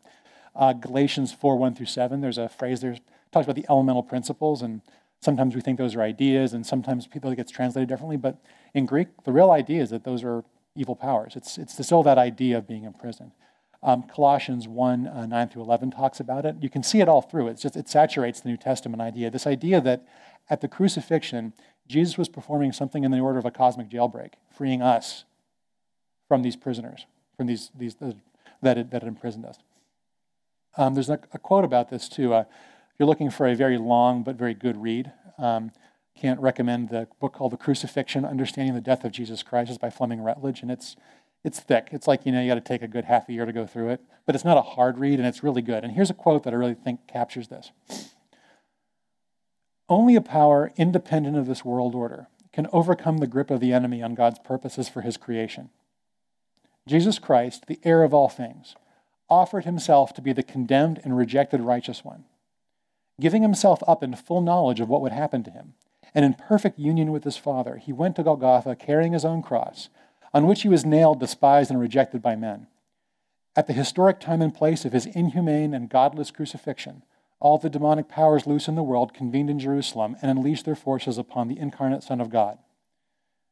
Uh, 0.55 0.73
Galatians 0.73 1.31
4 1.34 1.57
1 1.57 1.75
through 1.75 1.86
7, 1.86 2.21
there's 2.21 2.38
a 2.38 2.49
phrase 2.49 2.81
there 2.81 2.95
talks 3.31 3.45
about 3.45 3.55
the 3.55 3.65
elemental 3.69 4.03
principles, 4.03 4.62
and 4.62 4.81
sometimes 5.21 5.55
we 5.55 5.62
think 5.62 5.77
those 5.77 5.95
are 5.95 6.01
ideas, 6.01 6.53
and 6.53 6.65
sometimes 6.65 7.07
people 7.07 7.31
it 7.31 7.36
gets 7.36 7.51
translated 7.51 7.89
differently. 7.89 8.17
But 8.17 8.38
in 8.73 8.86
Greek, 8.86 9.07
the 9.23 9.31
real 9.31 9.51
idea 9.51 9.81
is 9.81 9.89
that 9.91 10.03
those 10.03 10.23
are 10.23 10.43
evil 10.75 10.95
powers. 10.95 11.36
It's, 11.36 11.57
it's 11.57 11.84
still 11.84 12.03
that 12.03 12.17
idea 12.17 12.57
of 12.57 12.67
being 12.67 12.84
imprisoned. 12.84 13.31
Um, 13.84 14.03
Colossians 14.03 14.67
1 14.67 15.07
uh, 15.07 15.25
9 15.25 15.49
through 15.49 15.63
11 15.63 15.91
talks 15.91 16.19
about 16.19 16.45
it. 16.45 16.55
You 16.62 16.69
can 16.69 16.84
see 16.84 17.01
it 17.01 17.10
all 17.10 17.21
through. 17.21 17.47
It's 17.47 17.62
just, 17.62 17.75
it 17.75 17.89
saturates 17.89 18.41
the 18.41 18.49
New 18.49 18.57
Testament 18.57 19.01
idea. 19.01 19.31
This 19.31 19.47
idea 19.47 19.81
that 19.81 20.05
at 20.49 20.62
the 20.62 20.67
crucifixion, 20.67 21.53
Jesus 21.88 22.17
was 22.17 22.29
performing 22.29 22.71
something 22.71 23.03
in 23.03 23.12
the 23.12 23.19
order 23.19 23.39
of 23.39 23.45
a 23.45 23.51
cosmic 23.51 23.89
jailbreak, 23.89 24.34
freeing 24.55 24.81
us 24.81 25.25
from 26.27 26.43
these 26.43 26.55
prisoners, 26.55 27.05
from 27.36 27.47
these, 27.47 27.71
these 27.75 27.95
uh, 28.01 28.12
that, 28.62 28.77
had, 28.77 28.91
that 28.91 29.01
had 29.01 29.07
imprisoned 29.07 29.45
us. 29.45 29.57
Um, 30.77 30.93
there's 30.93 31.10
a, 31.10 31.19
a, 31.34 31.39
quote 31.39 31.65
about 31.65 31.89
this 31.89 32.07
too. 32.07 32.34
Uh, 32.34 32.43
if 32.93 32.99
you're 32.99 33.08
looking 33.08 33.30
for 33.30 33.47
a 33.47 33.56
very 33.56 33.77
long 33.77 34.23
but 34.23 34.36
very 34.36 34.54
good 34.54 34.82
read, 34.82 35.12
um, 35.38 35.71
can't 36.15 36.39
recommend 36.39 36.89
the 36.89 37.08
book 37.19 37.34
called 37.34 37.54
The 37.54 37.58
Crucifixion 37.58 38.25
Understanding 38.25 38.75
the 38.75 38.82
Death 38.82 39.04
of 39.04 39.12
Jesus 39.12 39.43
Christ. 39.43 39.69
It's 39.69 39.77
by 39.77 39.89
Fleming 39.89 40.21
Rutledge, 40.21 40.62
and 40.62 40.69
it's 40.69 40.95
it's 41.43 41.60
thick. 41.60 41.89
It's 41.91 42.08
like, 42.08 42.25
you 42.25 42.32
know, 42.32 42.41
you 42.41 42.47
got 42.47 42.56
to 42.56 42.62
take 42.62 42.84
a 42.84 42.88
good 42.88 43.06
half 43.06 43.27
a 43.27 43.34
year 43.34 43.45
to 43.45 43.54
go 43.54 43.65
through 43.65 43.89
it. 43.89 44.01
But 44.25 44.36
it's 44.36 44.45
not 44.45 44.58
a 44.58 44.62
hard 44.62 44.99
read, 44.99 45.17
and 45.17 45.27
it's 45.27 45.43
really 45.43 45.63
good. 45.63 45.84
And 45.84 45.93
here's 45.93 46.12
a 46.12 46.15
quote 46.15 46.43
that 46.43 46.54
I 46.54 46.58
really 46.58 46.75
think 46.75 47.08
captures 47.08 47.47
this 47.47 47.71
Only 49.89 50.15
a 50.15 50.21
power 50.21 50.71
independent 50.77 51.38
of 51.38 51.47
this 51.47 51.65
world 51.65 51.95
order 51.95 52.27
can 52.54 52.67
overcome 52.71 53.17
the 53.17 53.27
grip 53.27 53.49
of 53.49 53.60
the 53.60 53.73
enemy 53.73 54.04
on 54.04 54.13
God's 54.13 54.39
purposes 54.39 54.89
for 54.89 55.01
his 55.01 55.17
creation. 55.17 55.69
Jesus 56.88 57.17
Christ, 57.17 57.67
the 57.67 57.80
heir 57.84 58.04
of 58.04 58.13
all 58.13 58.30
things, 58.30 58.75
offered 59.30 59.63
himself 59.63 60.13
to 60.13 60.21
be 60.21 60.34
the 60.34 60.43
condemned 60.43 60.99
and 61.04 61.17
rejected 61.17 61.62
righteous 61.62 62.04
one, 62.04 62.25
giving 63.21 63.41
himself 63.41 63.81
up 63.88 64.03
in 64.03 64.13
full 64.15 64.41
knowledge 64.41 64.81
of 64.81 64.89
what 64.89 65.01
would 65.01 65.13
happen 65.13 65.43
to 65.43 65.51
him. 65.51 65.73
And 66.13 66.25
in 66.25 66.34
perfect 66.34 66.77
union 66.77 67.12
with 67.12 67.23
his 67.23 67.38
Father, 67.38 67.77
he 67.77 67.93
went 67.93 68.17
to 68.17 68.23
Golgotha 68.23 68.75
carrying 68.75 69.13
his 69.13 69.23
own 69.23 69.41
cross 69.41 69.88
on 70.34 70.47
which 70.47 70.62
he 70.62 70.69
was 70.69 70.86
nailed, 70.86 71.19
despised, 71.19 71.69
and 71.69 71.79
rejected 71.79 72.21
by 72.21 72.36
men. 72.36 72.67
At 73.55 73.67
the 73.67 73.73
historic 73.73 74.19
time 74.19 74.41
and 74.41 74.53
place 74.53 74.86
of 74.86 74.93
his 74.93 75.05
inhumane 75.05 75.73
and 75.73 75.89
godless 75.89 76.31
crucifixion, 76.31 77.03
all 77.39 77.57
the 77.57 77.69
demonic 77.69 78.07
powers 78.07 78.47
loose 78.47 78.67
in 78.67 78.75
the 78.75 78.84
world 78.84 79.13
convened 79.13 79.49
in 79.49 79.60
Jerusalem 79.60 80.15
and 80.21 80.31
unleashed 80.31 80.65
their 80.65 80.75
forces 80.75 81.17
upon 81.17 81.47
the 81.47 81.60
incarnate 81.60 82.03
Son 82.03 82.21
of 82.21 82.29
God. 82.29 82.60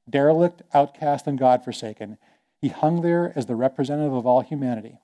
Derelict, 0.10 0.62
outcast, 0.74 1.28
and 1.28 1.38
God 1.38 1.64
forsaken, 1.64 2.18
he 2.62 2.70
hung 2.70 3.02
there 3.02 3.34
as 3.36 3.46
the 3.46 3.56
representative 3.56 4.14
of 4.14 4.26
all 4.26 4.42
humanity 4.42 5.00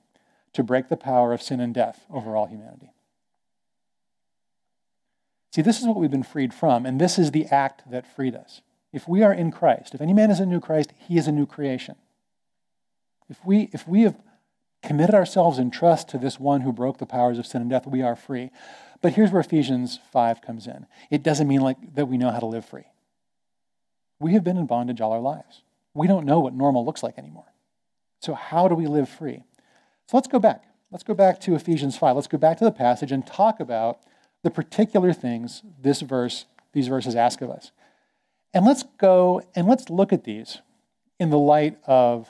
to 0.54 0.64
break 0.64 0.88
the 0.88 0.98
power 0.98 1.34
of 1.34 1.42
sin 1.42 1.60
and 1.60 1.74
death 1.74 2.06
over 2.10 2.36
all 2.36 2.46
humanity. 2.46 2.92
See, 5.56 5.62
this 5.62 5.80
is 5.80 5.88
what 5.88 5.96
we've 5.96 6.12
been 6.12 6.22
freed 6.22 6.54
from, 6.54 6.86
and 6.86 7.00
this 7.00 7.18
is 7.18 7.32
the 7.32 7.46
act 7.46 7.90
that 7.90 8.06
freed 8.06 8.36
us. 8.36 8.60
If 8.92 9.08
we 9.08 9.24
are 9.24 9.32
in 9.32 9.54
Christ, 9.54 9.96
if 9.96 10.02
any 10.02 10.12
man 10.12 10.30
is 10.30 10.42
a 10.42 10.46
new 10.46 10.60
Christ, 10.60 10.92
he 10.98 11.18
is 11.18 11.30
a 11.30 11.32
new 11.32 11.46
creation. 11.46 11.96
If 13.30 13.38
we, 13.46 13.70
if 13.72 13.88
we 13.88 14.02
have 14.02 14.18
committed 14.84 15.16
ourselves 15.16 15.58
in 15.58 15.72
trust 15.72 16.10
to 16.10 16.18
this 16.18 16.42
one 16.42 16.60
who 16.60 16.74
broke 16.74 16.98
the 16.98 17.06
powers 17.06 17.40
of 17.40 17.46
sin 17.46 17.62
and 17.62 17.70
death, 17.70 17.88
we 17.88 18.02
are 18.02 18.18
free. 18.18 18.52
But 19.02 19.14
here's 19.14 19.32
where 19.32 19.40
Ephesians 19.40 19.98
5 20.12 20.42
comes 20.42 20.68
in. 20.68 20.88
It 21.10 21.24
doesn't 21.24 21.48
mean 21.48 21.62
like 21.62 21.96
that 21.96 22.10
we 22.10 22.18
know 22.18 22.32
how 22.32 22.40
to 22.40 22.46
live 22.46 22.66
free. 22.66 22.88
We 24.20 24.34
have 24.34 24.44
been 24.44 24.58
in 24.58 24.66
bondage 24.66 25.00
all 25.00 25.14
our 25.14 25.22
lives. 25.22 25.62
We 25.94 26.06
don't 26.06 26.26
know 26.26 26.42
what 26.42 26.54
normal 26.54 26.84
looks 26.84 27.02
like 27.02 27.18
anymore. 27.18 27.54
So 28.20 28.34
how 28.34 28.68
do 28.68 28.76
we 28.76 28.88
live 28.88 29.08
free? 29.08 29.46
So 30.08 30.18
let's 30.18 30.28
go 30.28 30.38
back. 30.38 30.66
Let's 30.92 31.06
go 31.06 31.14
back 31.14 31.40
to 31.42 31.56
Ephesians 31.56 31.96
5. 31.96 32.14
Let's 32.14 32.28
go 32.28 32.38
back 32.38 32.58
to 32.58 32.66
the 32.66 32.74
passage 32.74 33.14
and 33.14 33.26
talk 33.26 33.62
about 33.62 34.02
the 34.46 34.52
particular 34.52 35.12
things 35.12 35.64
this 35.82 36.02
verse, 36.02 36.46
these 36.72 36.88
verses 36.88 37.16
ask 37.16 37.42
of 37.42 37.50
us. 37.50 37.72
And 38.54 38.64
let's 38.64 38.84
go 39.00 39.42
and 39.56 39.68
let's 39.68 39.90
look 39.90 40.14
at 40.14 40.24
these 40.24 40.60
in 41.20 41.32
the 41.32 41.40
light 41.40 41.80
of 41.88 42.30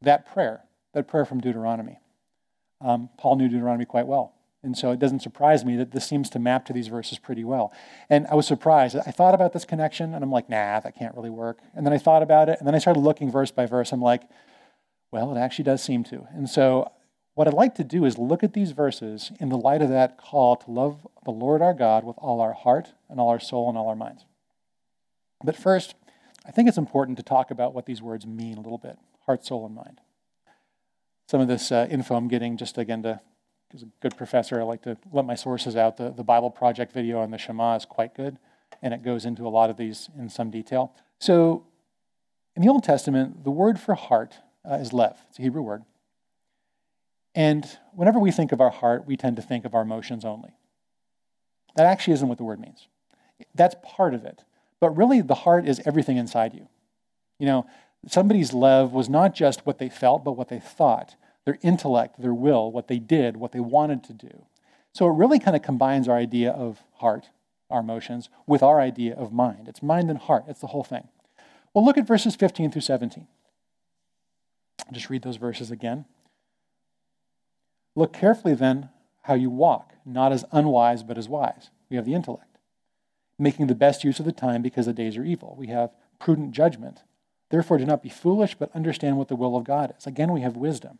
that 0.00 0.32
prayer, 0.32 0.62
that 0.94 1.06
prayer 1.06 1.26
from 1.26 1.42
Deuteronomy. 1.42 1.98
Um, 2.80 3.10
Paul 3.18 3.36
knew 3.36 3.46
Deuteronomy 3.46 3.84
quite 3.84 4.06
well. 4.06 4.32
And 4.62 4.74
so 4.74 4.90
it 4.90 4.98
doesn't 4.98 5.20
surprise 5.20 5.66
me 5.66 5.76
that 5.76 5.90
this 5.90 6.06
seems 6.06 6.30
to 6.30 6.38
map 6.38 6.64
to 6.66 6.72
these 6.72 6.88
verses 6.88 7.18
pretty 7.18 7.44
well. 7.44 7.74
And 8.08 8.26
I 8.28 8.34
was 8.34 8.46
surprised. 8.46 8.96
I 8.96 9.10
thought 9.10 9.34
about 9.34 9.52
this 9.52 9.66
connection 9.66 10.14
and 10.14 10.24
I'm 10.24 10.32
like, 10.32 10.48
nah, 10.48 10.80
that 10.80 10.96
can't 10.96 11.14
really 11.14 11.28
work. 11.28 11.58
And 11.76 11.84
then 11.84 11.92
I 11.92 11.98
thought 11.98 12.22
about 12.22 12.48
it 12.48 12.58
and 12.58 12.66
then 12.66 12.74
I 12.74 12.78
started 12.78 13.00
looking 13.00 13.30
verse 13.30 13.50
by 13.50 13.66
verse. 13.66 13.92
I'm 13.92 14.00
like, 14.00 14.22
well, 15.10 15.36
it 15.36 15.38
actually 15.38 15.64
does 15.64 15.82
seem 15.82 16.04
to. 16.04 16.26
And 16.32 16.48
so 16.48 16.90
what 17.34 17.48
I'd 17.48 17.54
like 17.54 17.74
to 17.76 17.84
do 17.84 18.04
is 18.04 18.18
look 18.18 18.42
at 18.42 18.52
these 18.52 18.72
verses 18.72 19.32
in 19.40 19.48
the 19.48 19.56
light 19.56 19.80
of 19.80 19.88
that 19.88 20.18
call 20.18 20.56
to 20.56 20.70
love 20.70 21.06
the 21.24 21.30
Lord 21.30 21.62
our 21.62 21.72
God 21.72 22.04
with 22.04 22.16
all 22.18 22.40
our 22.40 22.52
heart 22.52 22.92
and 23.08 23.18
all 23.18 23.30
our 23.30 23.40
soul 23.40 23.68
and 23.68 23.78
all 23.78 23.88
our 23.88 23.96
minds. 23.96 24.26
But 25.42 25.56
first, 25.56 25.94
I 26.44 26.50
think 26.50 26.68
it's 26.68 26.78
important 26.78 27.16
to 27.18 27.22
talk 27.22 27.50
about 27.50 27.74
what 27.74 27.86
these 27.86 28.02
words 28.02 28.26
mean 28.26 28.58
a 28.58 28.60
little 28.60 28.78
bit 28.78 28.98
heart, 29.26 29.46
soul, 29.46 29.64
and 29.64 29.74
mind. 29.74 30.00
Some 31.28 31.40
of 31.40 31.48
this 31.48 31.70
uh, 31.70 31.86
info 31.88 32.16
I'm 32.16 32.28
getting 32.28 32.56
just 32.56 32.76
again 32.76 33.04
to, 33.04 33.20
as 33.72 33.82
a 33.82 33.86
good 34.00 34.16
professor, 34.16 34.60
I 34.60 34.64
like 34.64 34.82
to 34.82 34.98
let 35.12 35.24
my 35.24 35.36
sources 35.36 35.76
out. 35.76 35.96
The, 35.96 36.10
the 36.10 36.24
Bible 36.24 36.50
Project 36.50 36.92
video 36.92 37.20
on 37.20 37.30
the 37.30 37.38
Shema 37.38 37.76
is 37.76 37.84
quite 37.84 38.14
good, 38.14 38.38
and 38.82 38.92
it 38.92 39.02
goes 39.02 39.24
into 39.24 39.46
a 39.46 39.48
lot 39.48 39.70
of 39.70 39.76
these 39.76 40.10
in 40.18 40.28
some 40.28 40.50
detail. 40.50 40.92
So, 41.20 41.66
in 42.56 42.62
the 42.62 42.68
Old 42.68 42.82
Testament, 42.82 43.44
the 43.44 43.50
word 43.50 43.78
for 43.78 43.94
heart 43.94 44.34
uh, 44.68 44.74
is 44.74 44.92
lev, 44.92 45.16
it's 45.30 45.38
a 45.38 45.42
Hebrew 45.42 45.62
word. 45.62 45.84
And 47.34 47.66
whenever 47.92 48.18
we 48.18 48.30
think 48.30 48.52
of 48.52 48.60
our 48.60 48.70
heart, 48.70 49.06
we 49.06 49.16
tend 49.16 49.36
to 49.36 49.42
think 49.42 49.64
of 49.64 49.74
our 49.74 49.82
emotions 49.82 50.24
only. 50.24 50.50
That 51.76 51.86
actually 51.86 52.14
isn't 52.14 52.28
what 52.28 52.38
the 52.38 52.44
word 52.44 52.60
means. 52.60 52.88
That's 53.54 53.74
part 53.82 54.14
of 54.14 54.24
it. 54.24 54.44
But 54.80 54.96
really, 54.96 55.20
the 55.20 55.34
heart 55.34 55.66
is 55.66 55.80
everything 55.86 56.16
inside 56.16 56.54
you. 56.54 56.68
You 57.38 57.46
know, 57.46 57.66
somebody's 58.06 58.52
lev 58.52 58.92
was 58.92 59.08
not 59.08 59.34
just 59.34 59.64
what 59.64 59.78
they 59.78 59.88
felt, 59.88 60.24
but 60.24 60.32
what 60.32 60.48
they 60.48 60.60
thought, 60.60 61.16
their 61.44 61.58
intellect, 61.62 62.20
their 62.20 62.34
will, 62.34 62.70
what 62.70 62.88
they 62.88 62.98
did, 62.98 63.36
what 63.36 63.52
they 63.52 63.60
wanted 63.60 64.04
to 64.04 64.12
do. 64.12 64.46
So 64.92 65.06
it 65.06 65.14
really 65.14 65.38
kind 65.38 65.56
of 65.56 65.62
combines 65.62 66.08
our 66.08 66.16
idea 66.16 66.50
of 66.50 66.82
heart, 66.96 67.30
our 67.70 67.80
emotions, 67.80 68.28
with 68.46 68.62
our 68.62 68.80
idea 68.80 69.14
of 69.14 69.32
mind. 69.32 69.68
It's 69.68 69.82
mind 69.82 70.10
and 70.10 70.18
heart, 70.18 70.44
it's 70.48 70.60
the 70.60 70.66
whole 70.68 70.84
thing. 70.84 71.08
Well, 71.72 71.84
look 71.84 71.96
at 71.96 72.06
verses 72.06 72.36
15 72.36 72.70
through 72.70 72.82
17. 72.82 73.26
I'll 74.86 74.92
just 74.92 75.08
read 75.08 75.22
those 75.22 75.36
verses 75.36 75.70
again. 75.70 76.04
Look 77.94 78.12
carefully 78.12 78.54
then 78.54 78.88
how 79.22 79.34
you 79.34 79.50
walk, 79.50 79.94
not 80.04 80.32
as 80.32 80.44
unwise, 80.52 81.02
but 81.02 81.18
as 81.18 81.28
wise. 81.28 81.70
We 81.88 81.96
have 81.96 82.06
the 82.06 82.14
intellect 82.14 82.52
making 83.42 83.66
the 83.66 83.74
best 83.74 84.04
use 84.04 84.20
of 84.20 84.24
the 84.24 84.32
time 84.32 84.62
because 84.62 84.86
the 84.86 84.92
days 84.92 85.16
are 85.16 85.24
evil. 85.24 85.54
We 85.58 85.66
have 85.66 85.90
prudent 86.18 86.52
judgment. 86.52 87.02
Therefore, 87.50 87.78
do 87.78 87.84
not 87.84 88.02
be 88.02 88.08
foolish, 88.08 88.54
but 88.54 88.74
understand 88.74 89.18
what 89.18 89.28
the 89.28 89.36
will 89.36 89.56
of 89.56 89.64
God 89.64 89.92
is. 89.98 90.06
Again, 90.06 90.32
we 90.32 90.40
have 90.42 90.56
wisdom. 90.56 90.98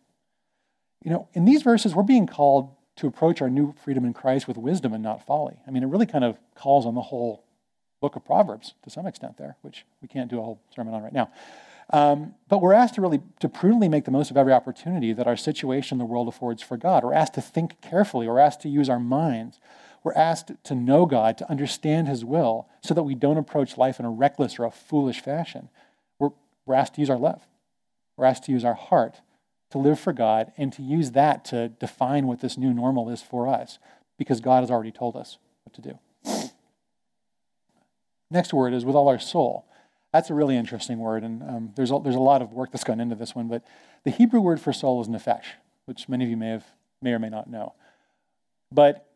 You 1.03 1.11
know, 1.11 1.29
in 1.33 1.45
these 1.45 1.63
verses, 1.63 1.95
we're 1.95 2.03
being 2.03 2.27
called 2.27 2.71
to 2.97 3.07
approach 3.07 3.41
our 3.41 3.49
new 3.49 3.75
freedom 3.85 4.05
in 4.05 4.13
Christ 4.13 4.47
with 4.47 4.57
wisdom 4.57 4.93
and 4.93 5.03
not 5.03 5.25
folly. 5.25 5.57
I 5.67 5.71
mean, 5.71 5.83
it 5.83 5.87
really 5.87 6.07
kind 6.07 6.25
of 6.25 6.37
calls 6.55 6.85
on 6.85 6.95
the 6.95 7.01
whole 7.01 7.45
book 8.01 8.17
of 8.17 8.25
Proverbs 8.25 8.75
to 8.83 8.91
some 8.91 9.07
extent 9.07 9.39
there, 9.39 9.57
which 9.63 9.87
we 10.03 10.09
can't 10.09 10.31
do 10.31 10.39
a 10.39 10.43
whole 10.43 10.61
sermon 10.75 10.93
on 10.93 11.03
right 11.03 11.13
now. 11.13 11.31
Um, 11.93 12.35
but 12.49 12.63
we're 12.63 12.73
asked 12.73 12.95
to 12.95 13.03
really 13.03 13.21
to 13.41 13.49
prudently 13.49 13.89
make 13.89 14.07
the 14.07 14.11
most 14.11 14.31
of 14.31 14.37
every 14.37 14.53
opportunity 14.53 15.13
that 15.13 15.27
our 15.27 15.37
situation 15.37 15.97
in 15.97 15.99
the 15.99 16.07
world 16.07 16.27
affords 16.27 16.63
for 16.63 16.79
God. 16.79 17.05
We're 17.05 17.13
asked 17.13 17.35
to 17.35 17.43
think 17.43 17.81
carefully. 17.83 18.27
We're 18.27 18.39
asked 18.39 18.63
to 18.63 18.69
use 18.69 18.89
our 18.89 18.99
minds. 18.99 19.61
We're 20.03 20.15
asked 20.15 20.53
to 20.65 20.75
know 20.75 21.07
God, 21.07 21.39
to 21.39 21.51
understand 21.51 22.09
His 22.09 22.25
will, 22.25 22.67
so 22.83 22.95
that 22.95 23.03
we 23.03 23.15
don't 23.15 23.37
approach 23.37 23.77
life 23.77 24.01
in 24.01 24.07
a 24.07 24.11
reckless 24.11 24.59
or 24.59 24.65
a 24.65 24.71
foolish 24.71 25.21
fashion. 25.21 25.69
We're, 26.19 26.31
we're 26.67 26.75
asked 26.75 26.95
to 26.95 27.01
use 27.01 27.11
our 27.11 27.19
love. 27.19 27.43
We're 28.17 28.25
asked 28.25 28.45
to 28.45 28.53
use 28.53 28.65
our 28.65 28.75
heart 28.75 29.21
to 29.71 29.79
live 29.79 30.01
for 30.01 30.13
God 30.13 30.53
and 30.57 30.73
to 30.73 30.83
use 30.83 31.13
that 31.13 31.45
to 31.47 31.69
define 31.69 32.27
what 32.27 32.41
this 32.41 32.59
new 32.59 32.75
normal 32.75 33.09
is 33.11 33.23
for 33.23 33.47
us, 33.49 33.79
because 34.19 34.41
God 34.41 34.61
has 34.61 34.71
already 34.71 34.93
told 34.93 35.15
us 35.15 35.39
what 35.65 35.75
to 35.75 35.81
do. 35.81 35.99
Next 38.31 38.53
word 38.53 38.73
is 38.73 38.85
with 38.85 38.97
all 38.97 39.09
our 39.09 39.19
soul. 39.19 39.67
That's 40.13 40.29
a 40.29 40.35
really 40.35 40.57
interesting 40.57 40.99
word, 40.99 41.25
and 41.25 41.43
um, 41.43 41.73
there's, 41.75 41.91
a, 41.91 41.99
there's 42.03 42.15
a 42.15 42.21
lot 42.21 42.43
of 42.43 42.53
work 42.53 42.71
that's 42.71 42.85
gone 42.85 43.01
into 43.01 43.15
this 43.15 43.35
one, 43.35 43.49
but 43.49 43.65
the 44.05 44.11
Hebrew 44.11 44.41
word 44.41 44.61
for 44.61 44.73
soul 44.73 45.01
is 45.01 45.09
nefesh, 45.09 45.45
which 45.87 46.09
many 46.09 46.25
of 46.25 46.31
you 46.31 46.37
may, 46.37 46.51
have, 46.51 46.67
may 47.01 47.13
or 47.13 47.19
may 47.19 47.31
not 47.31 47.49
know. 47.49 47.73
But 48.71 49.07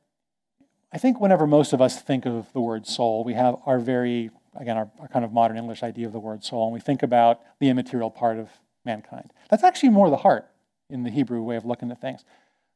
I 0.93 0.99
think 0.99 1.21
whenever 1.21 1.47
most 1.47 1.75
of 1.75 1.83
us 1.83 2.01
think 2.01 2.25
of 2.25 2.47
the 2.55 2.61
word 2.61 2.87
soul, 2.87 3.25
we 3.25 3.35
have 3.35 3.57
our 3.67 3.79
very, 3.79 4.31
again, 4.59 4.79
our, 4.79 4.91
our, 4.99 5.09
kind 5.09 5.25
of 5.25 5.33
modern 5.33 5.59
English 5.59 5.83
idea 5.83 6.07
of 6.07 6.13
the 6.13 6.19
word 6.19 6.43
soul, 6.43 6.65
and 6.65 6.73
we 6.73 6.81
think 6.81 7.03
about 7.03 7.41
the 7.61 7.69
immaterial 7.69 8.11
part 8.11 8.39
of 8.39 8.49
mankind. 8.85 9.33
That's 9.51 9.65
actually 9.65 9.91
more 9.91 10.09
the 10.09 10.17
heart 10.17 10.49
in 10.89 11.03
the 11.03 11.11
Hebrew 11.11 11.43
way 11.43 11.57
of 11.57 11.67
looking 11.67 11.91
at 11.91 12.01
things. 12.01 12.25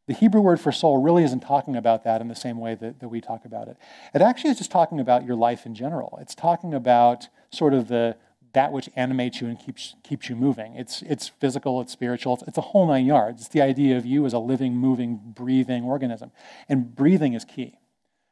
The 0.06 0.14
Hebrew 0.14 0.40
word 0.40 0.60
for 0.60 0.72
soul 0.72 1.00
really 1.00 1.24
isn't 1.24 1.40
talking 1.40 1.76
about 1.76 2.04
that 2.04 2.20
in 2.20 2.28
the 2.28 2.34
same 2.34 2.58
way 2.58 2.74
that, 2.74 3.00
that 3.00 3.08
we 3.08 3.20
talk 3.20 3.44
about 3.44 3.68
it. 3.68 3.76
It 4.12 4.20
actually 4.20 4.50
is 4.50 4.58
just 4.58 4.70
talking 4.70 5.00
about 5.00 5.24
your 5.24 5.36
life 5.36 5.64
in 5.64 5.74
general. 5.74 6.18
It's 6.20 6.34
talking 6.34 6.74
about 6.74 7.28
sort 7.50 7.74
of 7.74 7.88
the 7.88 8.16
that 8.52 8.72
which 8.72 8.88
animates 8.96 9.40
you 9.40 9.46
and 9.46 9.58
keeps, 9.58 9.94
keeps 10.02 10.28
you 10.28 10.34
moving. 10.34 10.74
It's, 10.74 11.02
it's 11.02 11.28
physical, 11.28 11.80
it's 11.80 11.92
spiritual, 11.92 12.34
it's, 12.34 12.42
it's 12.48 12.58
a 12.58 12.62
whole 12.62 12.86
nine 12.86 13.06
yards. 13.06 13.42
It's 13.42 13.48
the 13.50 13.62
idea 13.62 13.96
of 13.96 14.04
you 14.04 14.26
as 14.26 14.32
a 14.32 14.40
living, 14.40 14.74
moving, 14.74 15.20
breathing 15.24 15.84
organism. 15.84 16.32
And 16.68 16.94
breathing 16.94 17.34
is 17.34 17.44
key 17.44 17.78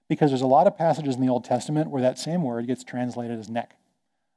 because 0.09 0.33
there's 0.33 0.43
a 0.43 0.47
lot 0.47 0.67
of 0.67 0.77
passages 0.77 1.15
in 1.15 1.21
the 1.21 1.29
Old 1.29 1.45
Testament 1.45 1.91
where 1.91 2.03
that 2.03 2.19
same 2.19 2.43
word 2.43 2.67
gets 2.67 2.83
translated 2.83 3.39
as 3.39 3.49
neck. 3.49 3.77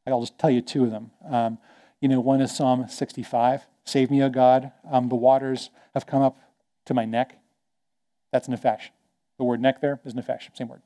I'll 0.05 0.19
just 0.19 0.37
tell 0.37 0.49
you 0.49 0.61
two 0.61 0.83
of 0.83 0.91
them. 0.91 1.11
Um, 1.29 1.57
you 2.01 2.09
know, 2.09 2.19
one 2.19 2.41
is 2.41 2.55
Psalm 2.55 2.87
65 2.89 3.65
Save 3.83 4.11
me, 4.11 4.21
O 4.21 4.29
God. 4.29 4.71
Um, 4.91 5.09
the 5.09 5.15
waters 5.15 5.71
have 5.95 6.05
come 6.05 6.21
up 6.21 6.37
to 6.85 6.93
my 6.93 7.05
neck. 7.05 7.39
That's 8.31 8.47
nefesh. 8.47 8.89
The 9.37 9.43
word 9.43 9.59
neck 9.59 9.81
there 9.81 9.99
is 10.05 10.13
nefesh, 10.13 10.55
same 10.55 10.67
word. 10.67 10.81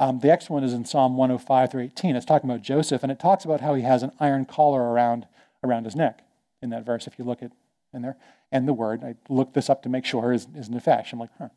Um, 0.00 0.18
the 0.18 0.28
next 0.28 0.48
one 0.48 0.64
is 0.64 0.72
in 0.72 0.86
Psalm 0.86 1.18
105 1.18 1.70
through 1.70 1.82
18. 1.82 2.16
It's 2.16 2.24
talking 2.24 2.48
about 2.48 2.62
Joseph, 2.62 3.02
and 3.02 3.12
it 3.12 3.20
talks 3.20 3.44
about 3.44 3.60
how 3.60 3.74
he 3.74 3.82
has 3.82 4.02
an 4.02 4.12
iron 4.18 4.46
collar 4.46 4.80
around, 4.80 5.26
around 5.62 5.84
his 5.84 5.94
neck 5.94 6.22
in 6.62 6.70
that 6.70 6.86
verse, 6.86 7.06
if 7.06 7.18
you 7.18 7.24
look 7.26 7.42
at 7.42 7.52
in 7.92 8.00
there. 8.00 8.16
And 8.50 8.66
the 8.66 8.72
word, 8.72 9.04
I 9.04 9.16
looked 9.28 9.52
this 9.52 9.68
up 9.68 9.82
to 9.82 9.90
make 9.90 10.06
sure, 10.06 10.32
is, 10.32 10.46
is 10.56 10.70
nefesh. 10.70 11.12
I'm 11.12 11.18
like, 11.18 11.28
huh. 11.38 11.50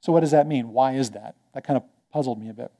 So 0.00 0.12
what 0.12 0.20
does 0.20 0.32
that 0.32 0.48
mean? 0.48 0.70
Why 0.70 0.94
is 0.94 1.10
that? 1.10 1.36
That 1.54 1.64
kind 1.64 1.76
of 1.76 1.84
puzzled 2.12 2.40
me 2.40 2.48
a 2.48 2.52
bit. 2.52 2.72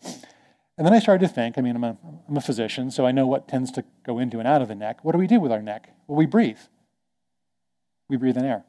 And 0.77 0.85
then 0.85 0.92
I 0.92 0.98
started 0.98 1.24
to 1.29 1.33
think, 1.33 1.57
I 1.57 1.61
mean, 1.61 1.77
I'm 1.77 1.85
a, 1.85 1.96
I'm 2.29 2.37
a 2.37 2.40
physician, 2.40 2.90
so 2.90 3.07
I 3.07 3.12
know 3.12 3.29
what 3.29 3.46
tends 3.46 3.70
to 3.72 3.85
go 4.05 4.18
into 4.18 4.40
and 4.40 4.48
out 4.48 4.62
of 4.62 4.68
the 4.68 4.74
neck. 4.74 5.05
What 5.05 5.12
do 5.12 5.18
we 5.18 5.29
do 5.29 5.38
with 5.38 5.53
our 5.53 5.62
neck? 5.62 5.90
Well, 6.09 6.18
we 6.18 6.27
breathe. 6.27 6.59
We 8.09 8.16
breathe 8.16 8.37
in 8.37 8.44
air. 8.44 8.64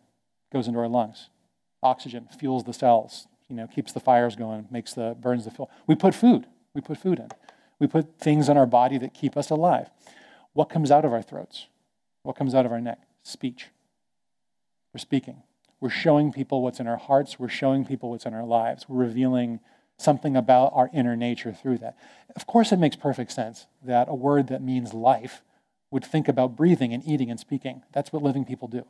It 0.51 0.53
goes 0.53 0.67
into 0.67 0.79
our 0.79 0.87
lungs. 0.87 1.29
Oxygen 1.81 2.27
fuels 2.37 2.65
the 2.65 2.73
cells, 2.73 3.25
you 3.49 3.55
know, 3.55 3.67
keeps 3.67 3.91
the 3.93 3.99
fires 3.99 4.35
going, 4.35 4.67
makes 4.71 4.93
the 4.93 5.15
burns 5.19 5.45
the 5.45 5.51
fuel. 5.51 5.69
We 5.87 5.95
put 5.95 6.15
food. 6.15 6.45
We 6.73 6.81
put 6.81 6.97
food 6.97 7.19
in. 7.19 7.29
We 7.79 7.87
put 7.87 8.19
things 8.19 8.49
in 8.49 8.57
our 8.57 8.65
body 8.65 8.97
that 8.97 9.13
keep 9.13 9.37
us 9.37 9.49
alive. 9.49 9.89
What 10.53 10.69
comes 10.69 10.91
out 10.91 11.05
of 11.05 11.13
our 11.13 11.21
throats? 11.21 11.67
What 12.23 12.35
comes 12.35 12.55
out 12.55 12.65
of 12.65 12.71
our 12.71 12.81
neck? 12.81 12.99
Speech. 13.23 13.67
We're 14.93 14.99
speaking. 14.99 15.43
We're 15.79 15.89
showing 15.89 16.31
people 16.31 16.61
what's 16.61 16.79
in 16.79 16.87
our 16.87 16.97
hearts. 16.97 17.37
We're 17.37 17.49
showing 17.49 17.85
people 17.85 18.09
what's 18.09 18.25
in 18.25 18.33
our 18.33 18.45
lives. 18.45 18.87
We're 18.87 19.05
revealing 19.05 19.59
something 19.97 20.35
about 20.35 20.71
our 20.73 20.89
inner 20.93 21.15
nature 21.15 21.53
through 21.53 21.79
that. 21.79 21.97
Of 22.35 22.47
course, 22.47 22.71
it 22.71 22.79
makes 22.79 22.95
perfect 22.95 23.31
sense 23.31 23.67
that 23.83 24.07
a 24.09 24.15
word 24.15 24.47
that 24.47 24.61
means 24.61 24.93
life 24.93 25.41
would 25.91 26.03
think 26.03 26.27
about 26.27 26.55
breathing 26.55 26.93
and 26.93 27.05
eating 27.05 27.29
and 27.29 27.39
speaking. 27.39 27.83
That's 27.93 28.11
what 28.11 28.23
living 28.23 28.45
people 28.45 28.67
do. 28.67 28.85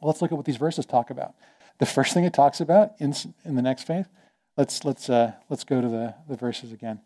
Well, 0.00 0.08
let's 0.10 0.22
look 0.22 0.32
at 0.32 0.36
what 0.36 0.46
these 0.46 0.56
verses 0.56 0.86
talk 0.86 1.10
about 1.10 1.34
the 1.80 1.86
first 1.86 2.14
thing 2.14 2.24
it 2.24 2.32
talks 2.32 2.60
about 2.60 2.92
in, 2.98 3.14
in 3.44 3.56
the 3.56 3.62
next 3.62 3.84
faith, 3.84 4.06
let's, 4.56 4.84
let's, 4.84 5.10
uh, 5.10 5.32
let's 5.48 5.64
go 5.64 5.80
to 5.80 5.88
the, 5.88 6.14
the 6.28 6.36
verses 6.36 6.72
again. 6.72 7.00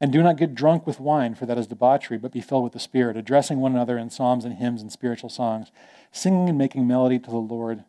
And 0.00 0.10
do 0.10 0.22
not 0.22 0.38
get 0.38 0.54
drunk 0.54 0.86
with 0.86 0.98
wine, 0.98 1.34
for 1.34 1.44
that 1.44 1.58
is 1.58 1.66
debauchery, 1.66 2.16
but 2.16 2.32
be 2.32 2.40
filled 2.40 2.64
with 2.64 2.72
the 2.72 2.78
Spirit, 2.78 3.18
addressing 3.18 3.58
one 3.58 3.72
another 3.72 3.98
in 3.98 4.08
psalms 4.08 4.46
and 4.46 4.54
hymns 4.54 4.80
and 4.80 4.90
spiritual 4.90 5.28
songs, 5.28 5.70
singing 6.10 6.48
and 6.48 6.56
making 6.56 6.86
melody 6.86 7.18
to 7.18 7.28
the 7.28 7.36
Lord 7.36 7.84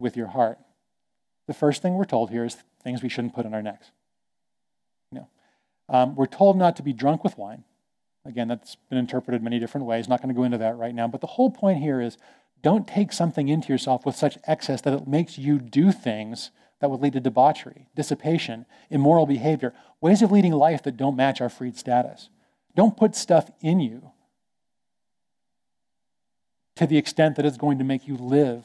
with 0.00 0.16
your 0.16 0.28
heart. 0.28 0.58
The 1.46 1.54
first 1.54 1.82
thing 1.82 1.94
we're 1.94 2.06
told 2.06 2.30
here 2.30 2.44
is 2.44 2.56
things 2.82 3.02
we 3.02 3.08
shouldn't 3.08 3.34
put 3.34 3.46
in 3.46 3.54
our 3.54 3.62
necks. 3.62 3.92
You 5.12 5.20
know, 5.20 5.28
um, 5.88 6.16
we're 6.16 6.26
told 6.26 6.56
not 6.56 6.76
to 6.76 6.82
be 6.82 6.92
drunk 6.92 7.22
with 7.22 7.38
wine. 7.38 7.62
Again, 8.24 8.48
that's 8.48 8.76
been 8.88 8.98
interpreted 8.98 9.42
many 9.42 9.58
different 9.58 9.86
ways. 9.86 10.08
Not 10.08 10.22
going 10.22 10.34
to 10.34 10.38
go 10.38 10.44
into 10.44 10.58
that 10.58 10.76
right 10.76 10.94
now. 10.94 11.08
But 11.08 11.20
the 11.20 11.26
whole 11.26 11.50
point 11.50 11.78
here 11.78 12.00
is 12.00 12.16
don't 12.62 12.86
take 12.86 13.12
something 13.12 13.48
into 13.48 13.72
yourself 13.72 14.06
with 14.06 14.14
such 14.14 14.38
excess 14.46 14.80
that 14.82 14.94
it 14.94 15.06
makes 15.06 15.36
you 15.36 15.58
do 15.58 15.92
things 15.92 16.50
that 16.80 16.90
would 16.90 17.00
lead 17.00 17.12
to 17.12 17.20
debauchery, 17.20 17.86
dissipation, 17.94 18.66
immoral 18.90 19.26
behavior, 19.26 19.72
ways 20.00 20.22
of 20.22 20.32
leading 20.32 20.52
life 20.52 20.82
that 20.82 20.96
don't 20.96 21.16
match 21.16 21.40
our 21.40 21.48
freed 21.48 21.76
status. 21.76 22.28
Don't 22.74 22.96
put 22.96 23.14
stuff 23.14 23.50
in 23.60 23.80
you 23.80 24.10
to 26.76 26.86
the 26.86 26.96
extent 26.96 27.36
that 27.36 27.44
it's 27.44 27.56
going 27.56 27.78
to 27.78 27.84
make 27.84 28.08
you 28.08 28.16
live 28.16 28.64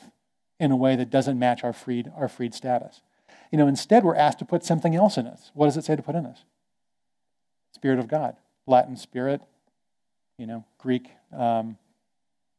in 0.59 0.71
a 0.71 0.75
way 0.75 0.95
that 0.95 1.09
doesn't 1.09 1.37
match 1.37 1.63
our 1.63 1.73
freed, 1.73 2.11
our 2.15 2.27
freed 2.27 2.53
status. 2.53 3.01
You 3.51 3.57
know, 3.57 3.67
instead, 3.67 4.03
we're 4.03 4.15
asked 4.15 4.39
to 4.39 4.45
put 4.45 4.63
something 4.63 4.95
else 4.95 5.17
in 5.17 5.27
us. 5.27 5.51
What 5.53 5.67
does 5.67 5.77
it 5.77 5.85
say 5.85 5.95
to 5.95 6.01
put 6.01 6.15
in 6.15 6.25
us? 6.25 6.43
Spirit 7.73 7.99
of 7.99 8.07
God, 8.07 8.35
Latin 8.65 8.97
spirit, 8.97 9.41
you 10.37 10.47
know, 10.47 10.65
Greek 10.79 11.11
um, 11.31 11.77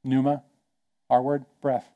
pneuma, 0.05 0.43
our 1.11 1.23
word, 1.23 1.45
breath. 1.61 1.89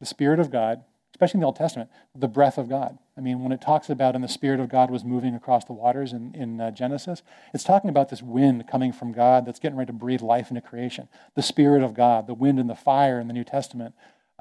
The 0.00 0.06
Spirit 0.06 0.40
of 0.40 0.50
God, 0.50 0.82
especially 1.12 1.38
in 1.38 1.40
the 1.40 1.46
Old 1.46 1.56
Testament, 1.56 1.90
the 2.14 2.28
breath 2.28 2.58
of 2.58 2.68
God. 2.68 2.98
I 3.16 3.20
mean, 3.22 3.42
when 3.42 3.52
it 3.52 3.62
talks 3.62 3.88
about 3.88 4.14
and 4.14 4.22
the 4.22 4.28
Spirit 4.28 4.60
of 4.60 4.68
God 4.68 4.90
was 4.90 5.04
moving 5.04 5.34
across 5.34 5.64
the 5.64 5.72
waters 5.72 6.12
in, 6.12 6.34
in 6.34 6.60
uh, 6.60 6.70
Genesis, 6.70 7.22
it's 7.54 7.64
talking 7.64 7.88
about 7.88 8.10
this 8.10 8.22
wind 8.22 8.68
coming 8.68 8.92
from 8.92 9.12
God 9.12 9.46
that's 9.46 9.58
getting 9.58 9.78
ready 9.78 9.86
to 9.86 9.94
breathe 9.94 10.20
life 10.20 10.50
into 10.50 10.60
creation. 10.60 11.08
The 11.34 11.42
Spirit 11.42 11.82
of 11.82 11.94
God, 11.94 12.26
the 12.26 12.34
wind 12.34 12.58
and 12.58 12.68
the 12.68 12.74
fire 12.74 13.18
in 13.18 13.28
the 13.28 13.32
New 13.32 13.44
Testament, 13.44 13.94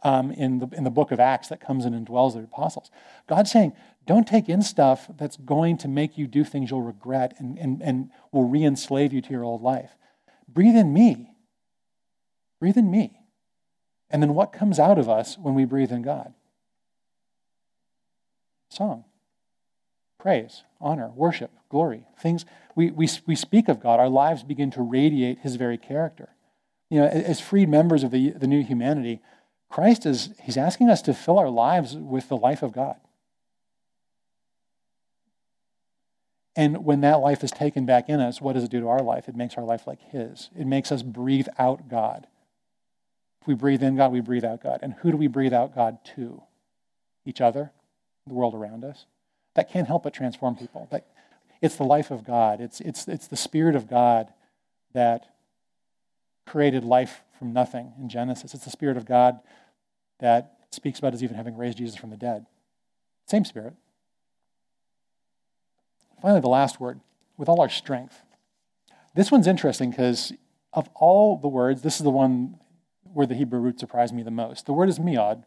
um, 0.03 0.31
in, 0.31 0.59
the, 0.59 0.67
in 0.73 0.83
the 0.83 0.89
book 0.89 1.11
of 1.11 1.19
Acts 1.19 1.47
that 1.47 1.61
comes 1.61 1.85
in 1.85 1.93
and 1.93 2.05
dwells 2.05 2.33
the 2.33 2.41
apostles. 2.41 2.91
God's 3.27 3.49
saying, 3.49 3.73
don't 4.05 4.27
take 4.27 4.49
in 4.49 4.61
stuff 4.61 5.09
that's 5.17 5.37
going 5.37 5.77
to 5.79 5.87
make 5.87 6.17
you 6.17 6.27
do 6.27 6.43
things 6.43 6.69
you'll 6.69 6.81
regret 6.81 7.33
and, 7.39 7.57
and, 7.57 7.81
and 7.81 8.11
will 8.31 8.43
re 8.43 8.63
enslave 8.63 9.13
you 9.13 9.21
to 9.21 9.29
your 9.31 9.43
old 9.43 9.61
life. 9.61 9.91
Breathe 10.47 10.75
in 10.75 10.93
me. 10.93 11.31
Breathe 12.59 12.77
in 12.77 12.91
me. 12.91 13.19
And 14.09 14.21
then 14.21 14.33
what 14.33 14.53
comes 14.53 14.79
out 14.79 14.97
of 14.97 15.09
us 15.09 15.37
when 15.37 15.55
we 15.55 15.65
breathe 15.65 15.91
in 15.91 16.01
God? 16.01 16.33
Song, 18.69 19.05
praise, 20.19 20.63
honor, 20.81 21.11
worship, 21.15 21.51
glory. 21.69 22.05
Things 22.19 22.45
we, 22.75 22.91
we, 22.91 23.07
we 23.25 23.35
speak 23.35 23.69
of 23.69 23.79
God, 23.79 23.99
our 23.99 24.09
lives 24.09 24.43
begin 24.43 24.71
to 24.71 24.81
radiate 24.81 25.39
his 25.39 25.55
very 25.55 25.77
character. 25.77 26.29
You 26.89 27.01
know, 27.01 27.07
as 27.07 27.39
freed 27.39 27.69
members 27.69 28.03
of 28.03 28.11
the, 28.11 28.31
the 28.31 28.47
new 28.47 28.63
humanity, 28.63 29.21
Christ 29.69 30.05
is 30.05 30.29
he's 30.41 30.57
asking 30.57 30.89
us 30.89 31.01
to 31.03 31.13
fill 31.13 31.39
our 31.39 31.49
lives 31.49 31.95
with 31.95 32.29
the 32.29 32.37
life 32.37 32.63
of 32.63 32.73
God. 32.73 32.97
And 36.55 36.85
when 36.85 37.01
that 37.01 37.19
life 37.19 37.43
is 37.43 37.51
taken 37.51 37.85
back 37.85 38.07
in 38.07 38.19
us, 38.21 38.39
what 38.39 38.53
does 38.53 38.63
it 38.63 38.71
do 38.71 38.79
to 38.79 38.87
our 38.87 39.01
life? 39.01 39.27
It 39.27 39.35
makes 39.35 39.55
our 39.55 39.63
life 39.63 39.85
like 39.85 40.01
His. 40.01 40.49
It 40.57 40.65
makes 40.65 40.91
us 40.91 41.03
breathe 41.03 41.47
out 41.59 41.89
God. 41.89 42.27
We 43.45 43.53
breathe 43.53 43.83
in 43.83 43.95
God, 43.95 44.11
we 44.11 44.21
breathe 44.21 44.45
out 44.45 44.63
God. 44.63 44.79
And 44.81 44.93
who 44.93 45.11
do 45.11 45.17
we 45.17 45.27
breathe 45.27 45.53
out 45.53 45.75
God 45.75 45.99
to? 46.15 46.41
Each 47.25 47.41
other, 47.41 47.71
the 48.27 48.33
world 48.33 48.53
around 48.53 48.83
us. 48.83 49.05
That 49.55 49.71
can't 49.71 49.87
help 49.87 50.03
but 50.03 50.13
transform 50.13 50.55
people. 50.55 50.87
That, 50.91 51.07
it's 51.61 51.75
the 51.75 51.83
life 51.83 52.11
of 52.11 52.23
God, 52.23 52.61
it's, 52.61 52.79
it's, 52.81 53.07
it's 53.07 53.27
the 53.27 53.35
Spirit 53.35 53.75
of 53.75 53.89
God 53.89 54.31
that 54.93 55.25
created 56.45 56.83
life 56.83 57.23
from 57.39 57.51
nothing 57.51 57.93
in 57.99 58.09
Genesis. 58.09 58.53
It's 58.53 58.65
the 58.65 58.69
Spirit 58.69 58.97
of 58.97 59.05
God 59.05 59.39
that 60.19 60.59
speaks 60.69 60.99
about 60.99 61.13
us 61.13 61.23
even 61.23 61.35
having 61.35 61.57
raised 61.57 61.77
Jesus 61.77 61.95
from 61.95 62.11
the 62.11 62.17
dead. 62.17 62.45
Same 63.27 63.45
Spirit. 63.45 63.73
Finally, 66.21 66.41
the 66.41 66.47
last 66.47 66.79
word 66.79 66.99
with 67.37 67.49
all 67.49 67.61
our 67.61 67.69
strength. 67.69 68.21
This 69.15 69.31
one's 69.31 69.47
interesting 69.47 69.89
because 69.89 70.33
of 70.73 70.89
all 70.93 71.37
the 71.37 71.47
words, 71.47 71.81
this 71.81 71.97
is 71.97 72.03
the 72.03 72.09
one 72.09 72.59
where 73.15 73.25
the 73.25 73.33
Hebrew 73.33 73.59
root 73.59 73.79
surprised 73.79 74.13
me 74.13 74.23
the 74.23 74.29
most. 74.29 74.65
The 74.65 74.73
word 74.73 74.89
is 74.89 74.99
miad, 74.99 75.45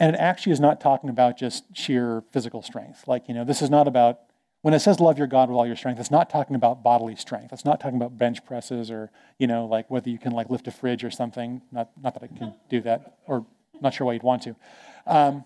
and 0.00 0.16
it 0.16 0.18
actually 0.18 0.52
is 0.52 0.60
not 0.60 0.80
talking 0.80 1.10
about 1.10 1.38
just 1.38 1.64
sheer 1.76 2.24
physical 2.32 2.62
strength. 2.62 3.06
Like, 3.06 3.28
you 3.28 3.34
know, 3.34 3.44
this 3.44 3.60
is 3.60 3.68
not 3.68 3.86
about, 3.86 4.20
when 4.62 4.72
it 4.72 4.80
says 4.80 4.98
love 4.98 5.18
your 5.18 5.26
God 5.26 5.50
with 5.50 5.56
all 5.56 5.66
your 5.66 5.76
strength, 5.76 6.00
it's 6.00 6.10
not 6.10 6.30
talking 6.30 6.56
about 6.56 6.82
bodily 6.82 7.14
strength. 7.14 7.52
It's 7.52 7.66
not 7.66 7.80
talking 7.80 7.96
about 7.96 8.16
bench 8.16 8.44
presses 8.46 8.90
or, 8.90 9.10
you 9.38 9.46
know, 9.46 9.66
like 9.66 9.90
whether 9.90 10.08
you 10.08 10.18
can 10.18 10.32
like 10.32 10.48
lift 10.48 10.66
a 10.66 10.70
fridge 10.70 11.04
or 11.04 11.10
something. 11.10 11.60
Not, 11.70 11.90
not 12.02 12.14
that 12.14 12.22
I 12.22 12.28
can 12.28 12.54
do 12.70 12.80
that, 12.80 13.18
or 13.26 13.44
not 13.80 13.92
sure 13.92 14.06
why 14.06 14.14
you'd 14.14 14.22
want 14.22 14.42
to. 14.42 14.56
Um, 15.06 15.44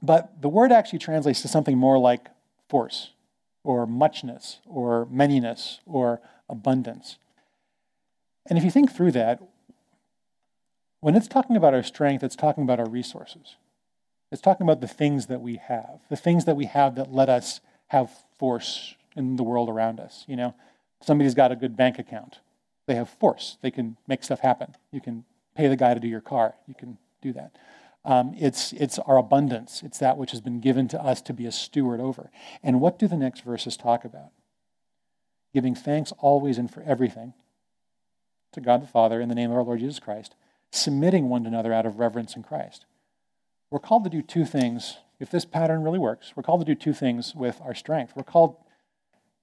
but 0.00 0.40
the 0.40 0.48
word 0.48 0.70
actually 0.70 1.00
translates 1.00 1.42
to 1.42 1.48
something 1.48 1.76
more 1.76 1.98
like 1.98 2.28
force 2.68 3.10
or 3.64 3.86
muchness 3.86 4.60
or 4.66 5.06
manyness 5.06 5.80
or 5.84 6.20
abundance. 6.48 7.18
And 8.48 8.56
if 8.56 8.64
you 8.64 8.70
think 8.70 8.92
through 8.92 9.10
that, 9.12 9.40
when 11.06 11.14
it's 11.14 11.28
talking 11.28 11.54
about 11.54 11.72
our 11.72 11.84
strength, 11.84 12.24
it's 12.24 12.34
talking 12.34 12.64
about 12.64 12.80
our 12.80 12.88
resources. 12.88 13.54
It's 14.32 14.42
talking 14.42 14.66
about 14.66 14.80
the 14.80 14.88
things 14.88 15.26
that 15.26 15.40
we 15.40 15.54
have, 15.54 16.00
the 16.10 16.16
things 16.16 16.46
that 16.46 16.56
we 16.56 16.64
have 16.64 16.96
that 16.96 17.12
let 17.12 17.28
us 17.28 17.60
have 17.86 18.10
force 18.40 18.96
in 19.14 19.36
the 19.36 19.44
world 19.44 19.68
around 19.68 20.00
us. 20.00 20.24
You 20.26 20.34
know, 20.34 20.56
somebody's 21.00 21.36
got 21.36 21.52
a 21.52 21.54
good 21.54 21.76
bank 21.76 22.00
account. 22.00 22.40
They 22.88 22.96
have 22.96 23.08
force. 23.08 23.56
They 23.62 23.70
can 23.70 23.96
make 24.08 24.24
stuff 24.24 24.40
happen. 24.40 24.74
You 24.90 25.00
can 25.00 25.24
pay 25.54 25.68
the 25.68 25.76
guy 25.76 25.94
to 25.94 26.00
do 26.00 26.08
your 26.08 26.20
car. 26.20 26.56
You 26.66 26.74
can 26.74 26.98
do 27.22 27.32
that. 27.34 27.54
Um, 28.04 28.34
it's, 28.36 28.72
it's 28.72 28.98
our 28.98 29.16
abundance. 29.16 29.84
It's 29.84 29.98
that 29.98 30.16
which 30.16 30.32
has 30.32 30.40
been 30.40 30.58
given 30.58 30.88
to 30.88 31.00
us 31.00 31.22
to 31.22 31.32
be 31.32 31.46
a 31.46 31.52
steward 31.52 32.00
over. 32.00 32.32
And 32.64 32.80
what 32.80 32.98
do 32.98 33.06
the 33.06 33.16
next 33.16 33.44
verses 33.44 33.76
talk 33.76 34.04
about? 34.04 34.32
Giving 35.54 35.76
thanks 35.76 36.12
always 36.18 36.58
and 36.58 36.68
for 36.68 36.82
everything 36.82 37.32
to 38.54 38.60
God 38.60 38.82
the 38.82 38.88
Father 38.88 39.20
in 39.20 39.28
the 39.28 39.36
name 39.36 39.52
of 39.52 39.56
our 39.56 39.62
Lord 39.62 39.78
Jesus 39.78 40.00
Christ 40.00 40.34
submitting 40.70 41.28
one 41.28 41.42
to 41.42 41.48
another 41.48 41.72
out 41.72 41.86
of 41.86 41.98
reverence 41.98 42.36
in 42.36 42.42
Christ. 42.42 42.86
We're 43.70 43.78
called 43.78 44.04
to 44.04 44.10
do 44.10 44.22
two 44.22 44.44
things. 44.44 44.98
If 45.18 45.30
this 45.30 45.44
pattern 45.44 45.82
really 45.82 45.98
works, 45.98 46.32
we're 46.36 46.42
called 46.42 46.60
to 46.60 46.66
do 46.66 46.74
two 46.74 46.92
things 46.92 47.34
with 47.34 47.60
our 47.62 47.74
strength. 47.74 48.12
We're 48.14 48.22
called 48.22 48.56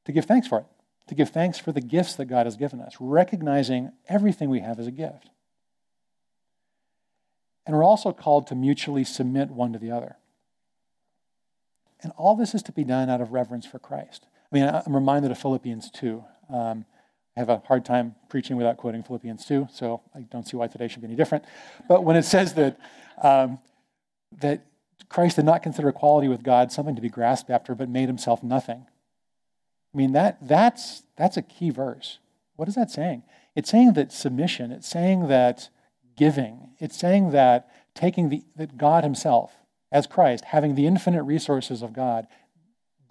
to 0.05 0.11
give 0.11 0.25
thanks 0.25 0.47
for 0.47 0.59
it. 0.59 0.65
to 1.07 1.15
give 1.15 1.29
thanks 1.29 1.59
for 1.59 1.73
the 1.73 1.81
gifts 1.81 2.15
that 2.15 2.25
God 2.25 2.45
has 2.45 2.55
given 2.55 2.79
us, 2.79 2.95
recognizing 2.99 3.91
everything 4.07 4.49
we 4.49 4.61
have 4.61 4.79
as 4.79 4.87
a 4.87 4.91
gift. 4.91 5.29
And 7.65 7.75
we're 7.75 7.83
also 7.83 8.13
called 8.13 8.47
to 8.47 8.55
mutually 8.55 9.03
submit 9.03 9.49
one 9.49 9.73
to 9.73 9.79
the 9.79 9.91
other. 9.91 10.15
And 12.01 12.11
all 12.17 12.35
this 12.35 12.53
is 12.53 12.63
to 12.63 12.71
be 12.71 12.83
done 12.83 13.09
out 13.09 13.21
of 13.21 13.31
reverence 13.31 13.65
for 13.65 13.79
Christ. 13.79 14.27
I 14.51 14.55
mean, 14.55 14.63
I'm 14.63 14.95
reminded 14.95 15.31
of 15.31 15.37
Philippians 15.37 15.89
2. 15.91 16.23
Um, 16.49 16.85
I 17.35 17.39
have 17.39 17.49
a 17.49 17.61
hard 17.65 17.83
time 17.83 18.15
preaching 18.29 18.57
without 18.57 18.77
quoting 18.77 19.01
Philippians 19.03 19.45
2, 19.45 19.69
so 19.71 20.01
I 20.13 20.21
don't 20.21 20.47
see 20.47 20.55
why 20.55 20.67
today 20.67 20.87
should 20.87 21.01
be 21.01 21.07
any 21.07 21.15
different. 21.15 21.45
But 21.87 22.03
when 22.03 22.15
it 22.15 22.23
says 22.23 22.53
that, 22.53 22.79
um, 23.21 23.59
that 24.39 24.65
Christ 25.09 25.37
did 25.37 25.45
not 25.45 25.63
consider 25.63 25.89
equality 25.89 26.27
with 26.27 26.43
God 26.43 26.71
something 26.71 26.95
to 26.95 27.01
be 27.01 27.09
grasped 27.09 27.49
after, 27.49 27.73
but 27.73 27.89
made 27.89 28.07
himself 28.07 28.43
nothing. 28.43 28.85
I 29.93 29.97
mean, 29.97 30.13
that, 30.13 30.37
that's, 30.47 31.03
that's 31.15 31.37
a 31.37 31.41
key 31.41 31.69
verse. 31.69 32.19
What 32.55 32.67
is 32.67 32.75
that 32.75 32.91
saying? 32.91 33.23
It's 33.55 33.69
saying 33.69 33.93
that 33.93 34.11
submission, 34.11 34.71
it's 34.71 34.87
saying 34.87 35.27
that 35.27 35.69
giving, 36.15 36.71
it's 36.79 36.97
saying 36.97 37.31
that 37.31 37.69
taking 37.95 38.29
the, 38.29 38.43
that 38.55 38.77
God 38.77 39.03
himself, 39.03 39.55
as 39.91 40.07
Christ, 40.07 40.45
having 40.45 40.75
the 40.75 40.87
infinite 40.87 41.23
resources 41.23 41.81
of 41.81 41.93
God, 41.93 42.27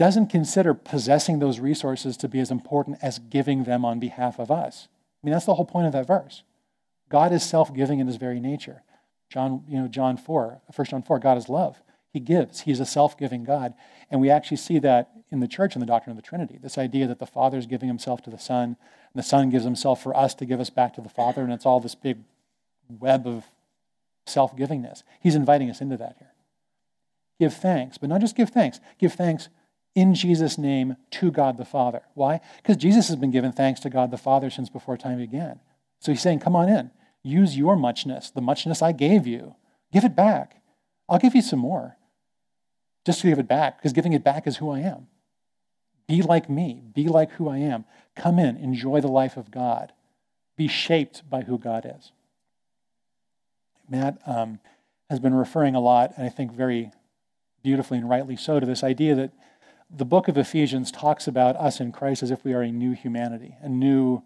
doesn't 0.02 0.26
consider 0.26 0.74
possessing 0.74 1.38
those 1.38 1.60
resources 1.60 2.16
to 2.16 2.26
be 2.26 2.40
as 2.40 2.50
important 2.50 2.98
as 3.02 3.20
giving 3.20 3.62
them 3.62 3.84
on 3.84 4.00
behalf 4.00 4.40
of 4.40 4.50
us. 4.50 4.88
I 5.22 5.24
mean, 5.24 5.32
that's 5.32 5.46
the 5.46 5.54
whole 5.54 5.64
point 5.64 5.86
of 5.86 5.92
that 5.92 6.08
verse. 6.08 6.42
God 7.08 7.32
is 7.32 7.44
self-giving 7.44 8.00
in 8.00 8.08
his 8.08 8.16
very 8.16 8.40
nature. 8.40 8.82
John, 9.30 9.62
you 9.68 9.78
know, 9.78 9.86
John 9.86 10.16
4, 10.16 10.60
1 10.74 10.86
John 10.86 11.02
4, 11.02 11.20
God 11.20 11.38
is 11.38 11.48
love. 11.48 11.80
He 12.12 12.18
gives. 12.18 12.62
He's 12.62 12.80
a 12.80 12.84
self-giving 12.84 13.44
God. 13.44 13.74
And 14.10 14.20
we 14.20 14.28
actually 14.28 14.56
see 14.56 14.80
that 14.80 15.12
in 15.30 15.38
the 15.38 15.46
church 15.46 15.76
in 15.76 15.80
the 15.80 15.86
doctrine 15.86 16.10
of 16.10 16.20
the 16.20 16.28
Trinity. 16.28 16.58
This 16.60 16.78
idea 16.78 17.06
that 17.06 17.20
the 17.20 17.24
Father 17.24 17.56
is 17.56 17.66
giving 17.66 17.86
himself 17.86 18.22
to 18.22 18.30
the 18.30 18.38
Son, 18.38 18.70
and 18.70 18.76
the 19.14 19.22
Son 19.22 19.50
gives 19.50 19.62
himself 19.62 20.02
for 20.02 20.16
us 20.16 20.34
to 20.34 20.44
give 20.44 20.58
us 20.58 20.68
back 20.68 20.94
to 20.94 21.00
the 21.00 21.08
Father, 21.08 21.42
and 21.42 21.52
it's 21.52 21.64
all 21.64 21.78
this 21.78 21.94
big 21.94 22.18
web 22.88 23.24
of 23.24 23.44
self-givingness. 24.26 25.04
He's 25.20 25.36
inviting 25.36 25.70
us 25.70 25.80
into 25.80 25.96
that 25.98 26.16
here. 26.18 26.32
Give 27.38 27.54
thanks, 27.54 27.98
but 27.98 28.08
not 28.08 28.20
just 28.20 28.34
give 28.34 28.50
thanks. 28.50 28.80
Give 28.98 29.12
thanks 29.12 29.48
in 29.94 30.14
Jesus' 30.14 30.56
name 30.56 30.96
to 31.12 31.30
God 31.30 31.58
the 31.58 31.64
Father. 31.64 32.02
Why? 32.14 32.40
Because 32.56 32.76
Jesus 32.76 33.08
has 33.08 33.16
been 33.16 33.30
given 33.30 33.52
thanks 33.52 33.80
to 33.80 33.90
God 33.90 34.10
the 34.10 34.16
Father 34.16 34.50
since 34.50 34.68
before 34.68 34.96
time 34.96 35.18
began. 35.18 35.60
So 36.00 36.12
he's 36.12 36.22
saying, 36.22 36.40
come 36.40 36.56
on 36.56 36.68
in. 36.68 36.90
Use 37.22 37.56
your 37.56 37.76
muchness, 37.76 38.30
the 38.30 38.40
muchness 38.40 38.82
I 38.82 38.92
gave 38.92 39.26
you. 39.26 39.54
Give 39.92 40.04
it 40.04 40.16
back. 40.16 40.62
I'll 41.08 41.18
give 41.18 41.34
you 41.34 41.42
some 41.42 41.60
more. 41.60 41.96
Just 43.04 43.20
to 43.20 43.28
give 43.28 43.38
it 43.38 43.48
back, 43.48 43.78
because 43.78 43.92
giving 43.92 44.12
it 44.12 44.24
back 44.24 44.46
is 44.46 44.56
who 44.56 44.70
I 44.70 44.80
am. 44.80 45.08
Be 46.08 46.22
like 46.22 46.48
me. 46.48 46.82
Be 46.94 47.08
like 47.08 47.32
who 47.32 47.48
I 47.48 47.58
am. 47.58 47.84
Come 48.16 48.38
in. 48.38 48.56
Enjoy 48.56 49.00
the 49.00 49.08
life 49.08 49.36
of 49.36 49.50
God. 49.50 49.92
Be 50.56 50.68
shaped 50.68 51.28
by 51.28 51.42
who 51.42 51.58
God 51.58 51.90
is. 51.98 52.12
Matt 53.88 54.18
um, 54.26 54.58
has 55.10 55.20
been 55.20 55.34
referring 55.34 55.74
a 55.74 55.80
lot, 55.80 56.12
and 56.16 56.26
I 56.26 56.28
think 56.28 56.52
very 56.52 56.92
beautifully 57.62 57.98
and 57.98 58.08
rightly 58.08 58.36
so, 58.36 58.58
to 58.58 58.66
this 58.66 58.82
idea 58.82 59.14
that 59.14 59.32
the 59.94 60.04
book 60.04 60.28
of 60.28 60.38
Ephesians 60.38 60.90
talks 60.90 61.28
about 61.28 61.56
us 61.56 61.78
in 61.78 61.92
Christ 61.92 62.22
as 62.22 62.30
if 62.30 62.44
we 62.44 62.54
are 62.54 62.62
a 62.62 62.72
new 62.72 62.92
humanity, 62.92 63.56
a 63.60 63.68
new, 63.68 64.22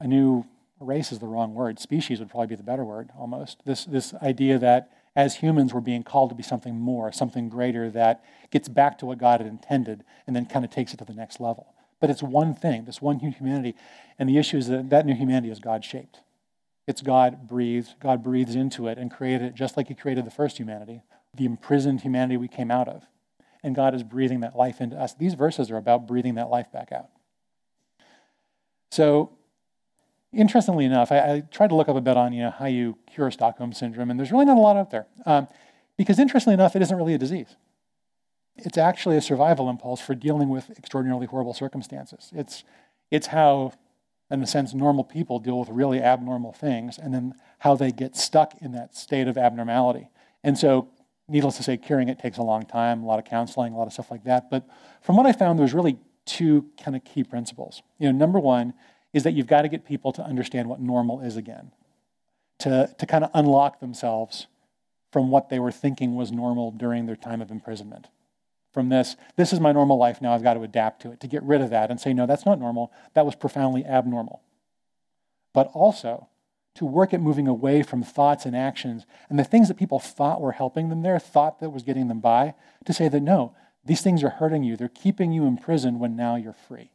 a 0.00 0.06
new 0.06 0.46
race 0.80 1.12
is 1.12 1.18
the 1.18 1.26
wrong 1.26 1.54
word. 1.54 1.78
Species 1.78 2.18
would 2.18 2.30
probably 2.30 2.48
be 2.48 2.54
the 2.54 2.62
better 2.62 2.84
word, 2.84 3.10
almost. 3.18 3.58
This, 3.66 3.84
this 3.84 4.14
idea 4.14 4.58
that 4.58 4.90
as 5.14 5.36
humans 5.36 5.74
we're 5.74 5.80
being 5.80 6.02
called 6.02 6.30
to 6.30 6.36
be 6.36 6.42
something 6.42 6.78
more, 6.78 7.12
something 7.12 7.48
greater 7.48 7.90
that 7.90 8.24
gets 8.50 8.68
back 8.68 8.98
to 8.98 9.06
what 9.06 9.18
God 9.18 9.40
had 9.40 9.48
intended 9.48 10.02
and 10.26 10.34
then 10.34 10.46
kind 10.46 10.64
of 10.64 10.70
takes 10.70 10.94
it 10.94 10.98
to 10.98 11.04
the 11.04 11.14
next 11.14 11.40
level. 11.40 11.74
But 12.00 12.10
it's 12.10 12.22
one 12.22 12.54
thing, 12.54 12.84
this 12.84 13.00
one 13.00 13.18
new 13.18 13.30
humanity. 13.30 13.74
And 14.18 14.28
the 14.28 14.38
issue 14.38 14.58
is 14.58 14.68
that 14.68 14.90
that 14.90 15.06
new 15.06 15.14
humanity 15.14 15.50
is 15.50 15.58
God 15.58 15.84
shaped. 15.84 16.20
It's 16.86 17.02
God 17.02 17.48
breathed. 17.48 17.94
God 18.00 18.22
breathes 18.22 18.54
into 18.54 18.86
it 18.88 18.96
and 18.96 19.10
created 19.10 19.42
it 19.42 19.54
just 19.54 19.76
like 19.76 19.88
He 19.88 19.94
created 19.94 20.24
the 20.24 20.30
first 20.30 20.58
humanity, 20.58 21.02
the 21.34 21.44
imprisoned 21.44 22.02
humanity 22.02 22.36
we 22.36 22.48
came 22.48 22.70
out 22.70 22.88
of 22.88 23.02
and 23.66 23.74
God 23.74 23.96
is 23.96 24.04
breathing 24.04 24.40
that 24.40 24.56
life 24.56 24.80
into 24.80 24.96
us. 24.96 25.12
These 25.14 25.34
verses 25.34 25.72
are 25.72 25.76
about 25.76 26.06
breathing 26.06 26.36
that 26.36 26.48
life 26.48 26.70
back 26.72 26.92
out. 26.92 27.08
So, 28.92 29.32
interestingly 30.32 30.84
enough, 30.84 31.10
I, 31.10 31.18
I 31.18 31.40
tried 31.50 31.70
to 31.70 31.74
look 31.74 31.88
up 31.88 31.96
a 31.96 32.00
bit 32.00 32.16
on 32.16 32.32
you 32.32 32.44
know 32.44 32.52
how 32.52 32.66
you 32.66 32.96
cure 33.12 33.30
Stockholm 33.32 33.72
syndrome, 33.72 34.08
and 34.08 34.18
there's 34.18 34.30
really 34.30 34.44
not 34.44 34.56
a 34.56 34.60
lot 34.60 34.76
out 34.76 34.92
there. 34.92 35.06
Um, 35.26 35.48
because 35.98 36.20
interestingly 36.20 36.54
enough, 36.54 36.76
it 36.76 36.82
isn't 36.82 36.96
really 36.96 37.14
a 37.14 37.18
disease. 37.18 37.56
It's 38.56 38.78
actually 38.78 39.16
a 39.16 39.20
survival 39.20 39.68
impulse 39.68 40.00
for 40.00 40.14
dealing 40.14 40.48
with 40.48 40.70
extraordinarily 40.78 41.26
horrible 41.26 41.52
circumstances. 41.52 42.30
It's, 42.34 42.62
it's 43.10 43.26
how, 43.26 43.72
in 44.30 44.42
a 44.42 44.46
sense, 44.46 44.74
normal 44.74 45.04
people 45.04 45.40
deal 45.40 45.58
with 45.58 45.68
really 45.70 46.00
abnormal 46.00 46.52
things, 46.52 46.98
and 46.98 47.12
then 47.12 47.34
how 47.58 47.74
they 47.74 47.90
get 47.90 48.16
stuck 48.16 48.54
in 48.60 48.72
that 48.72 48.96
state 48.96 49.26
of 49.26 49.36
abnormality. 49.36 50.08
And 50.44 50.56
so 50.56 50.88
needless 51.28 51.56
to 51.56 51.62
say, 51.62 51.76
curing 51.76 52.08
it 52.08 52.18
takes 52.18 52.38
a 52.38 52.42
long 52.42 52.64
time, 52.64 53.02
a 53.02 53.06
lot 53.06 53.18
of 53.18 53.24
counseling, 53.24 53.72
a 53.72 53.76
lot 53.76 53.86
of 53.86 53.92
stuff 53.92 54.10
like 54.10 54.24
that. 54.24 54.50
But 54.50 54.66
from 55.02 55.16
what 55.16 55.26
I 55.26 55.32
found, 55.32 55.58
there's 55.58 55.74
really 55.74 55.98
two 56.24 56.66
kind 56.82 56.96
of 56.96 57.04
key 57.04 57.24
principles. 57.24 57.82
You 57.98 58.12
know, 58.12 58.18
number 58.18 58.38
one 58.38 58.74
is 59.12 59.22
that 59.24 59.32
you've 59.32 59.46
got 59.46 59.62
to 59.62 59.68
get 59.68 59.84
people 59.84 60.12
to 60.12 60.22
understand 60.22 60.68
what 60.68 60.80
normal 60.80 61.20
is 61.20 61.36
again, 61.36 61.72
to, 62.58 62.94
to 62.98 63.06
kind 63.06 63.24
of 63.24 63.30
unlock 63.34 63.80
themselves 63.80 64.46
from 65.10 65.30
what 65.30 65.48
they 65.48 65.58
were 65.58 65.72
thinking 65.72 66.14
was 66.14 66.30
normal 66.30 66.70
during 66.70 67.06
their 67.06 67.16
time 67.16 67.40
of 67.40 67.50
imprisonment. 67.50 68.08
From 68.72 68.90
this, 68.90 69.16
this 69.36 69.52
is 69.52 69.60
my 69.60 69.72
normal 69.72 69.96
life 69.96 70.20
now, 70.20 70.34
I've 70.34 70.42
got 70.42 70.54
to 70.54 70.62
adapt 70.62 71.00
to 71.02 71.12
it, 71.12 71.20
to 71.20 71.26
get 71.26 71.42
rid 71.42 71.62
of 71.62 71.70
that 71.70 71.90
and 71.90 71.98
say, 71.98 72.12
no, 72.12 72.26
that's 72.26 72.44
not 72.44 72.58
normal. 72.58 72.92
That 73.14 73.24
was 73.24 73.34
profoundly 73.34 73.84
abnormal. 73.84 74.42
But 75.54 75.70
also, 75.72 76.28
to 76.76 76.86
work 76.86 77.12
at 77.12 77.20
moving 77.20 77.48
away 77.48 77.82
from 77.82 78.02
thoughts 78.02 78.46
and 78.46 78.56
actions 78.56 79.06
and 79.28 79.38
the 79.38 79.44
things 79.44 79.68
that 79.68 79.76
people 79.76 79.98
thought 79.98 80.40
were 80.40 80.52
helping 80.52 80.88
them 80.88 81.02
there, 81.02 81.18
thought 81.18 81.60
that 81.60 81.70
was 81.70 81.82
getting 81.82 82.08
them 82.08 82.20
by, 82.20 82.54
to 82.84 82.92
say 82.92 83.08
that 83.08 83.20
no, 83.20 83.54
these 83.84 84.02
things 84.02 84.22
are 84.22 84.30
hurting 84.30 84.64
you. 84.64 84.76
They're 84.76 84.88
keeping 84.88 85.32
you 85.32 85.46
imprisoned 85.46 86.00
when 86.00 86.16
now 86.16 86.36
you're 86.36 86.52
free. 86.52 86.90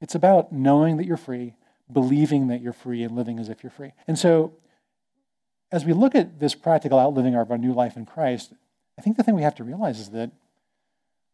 It's 0.00 0.14
about 0.14 0.52
knowing 0.52 0.96
that 0.98 1.06
you're 1.06 1.16
free, 1.16 1.54
believing 1.90 2.48
that 2.48 2.60
you're 2.60 2.72
free, 2.72 3.02
and 3.02 3.16
living 3.16 3.38
as 3.38 3.48
if 3.48 3.62
you're 3.62 3.70
free. 3.70 3.92
And 4.06 4.18
so, 4.18 4.52
as 5.72 5.84
we 5.84 5.92
look 5.92 6.14
at 6.14 6.38
this 6.38 6.54
practical 6.54 6.98
outliving 6.98 7.34
of 7.34 7.50
our 7.50 7.58
new 7.58 7.72
life 7.72 7.96
in 7.96 8.06
Christ, 8.06 8.52
I 8.98 9.02
think 9.02 9.16
the 9.16 9.22
thing 9.22 9.34
we 9.34 9.42
have 9.42 9.54
to 9.56 9.64
realize 9.64 9.98
is 9.98 10.10
that 10.10 10.30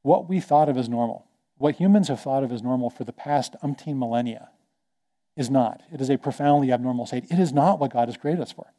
what 0.03 0.29
we 0.29 0.41
thought 0.41 0.69
of 0.69 0.77
as 0.77 0.89
normal, 0.89 1.27
what 1.59 1.77
humans 1.77 2.09
have 2.09 2.21
thought 2.21 2.43
of 2.43 2.53
as 2.53 2.63
normal 2.63 2.91
for 2.91 3.05
the 3.05 3.13
past 3.13 3.55
umpteen 3.63 3.99
millennia, 3.99 4.51
is 5.37 5.51
not. 5.51 5.83
It 5.93 6.01
is 6.01 6.11
a 6.11 6.19
profoundly 6.19 6.73
abnormal 6.73 7.07
state. 7.07 7.25
It 7.31 7.39
is 7.39 7.53
not 7.53 7.79
what 7.79 7.93
God 7.93 8.09
has 8.09 8.17
created 8.17 8.43
us 8.43 8.53
for. 8.53 8.73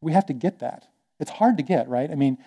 We 0.00 0.12
have 0.12 0.26
to 0.26 0.32
get 0.32 0.60
that. 0.60 0.86
It's 1.18 1.32
hard 1.32 1.56
to 1.56 1.62
get, 1.62 1.88
right? 1.88 2.10
I 2.10 2.14
mean, 2.14 2.38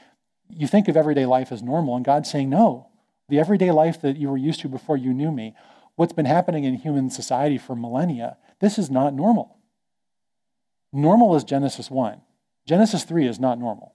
you 0.49 0.67
think 0.67 0.87
of 0.87 0.97
everyday 0.97 1.25
life 1.25 1.51
as 1.51 1.61
normal, 1.61 1.95
and 1.95 2.05
God's 2.05 2.29
saying, 2.29 2.49
no, 2.49 2.87
the 3.29 3.39
everyday 3.39 3.71
life 3.71 4.01
that 4.01 4.17
you 4.17 4.29
were 4.29 4.37
used 4.37 4.61
to 4.61 4.67
before 4.67 4.97
you 4.97 5.13
knew 5.13 5.31
me, 5.31 5.55
what's 5.95 6.13
been 6.13 6.25
happening 6.25 6.63
in 6.63 6.75
human 6.75 7.09
society 7.09 7.57
for 7.57 7.75
millennia, 7.75 8.37
this 8.59 8.77
is 8.77 8.89
not 8.89 9.13
normal. 9.13 9.57
Normal 10.91 11.35
is 11.35 11.43
Genesis 11.43 11.89
1. 11.89 12.21
Genesis 12.67 13.03
3 13.03 13.27
is 13.27 13.39
not 13.39 13.59
normal. 13.59 13.93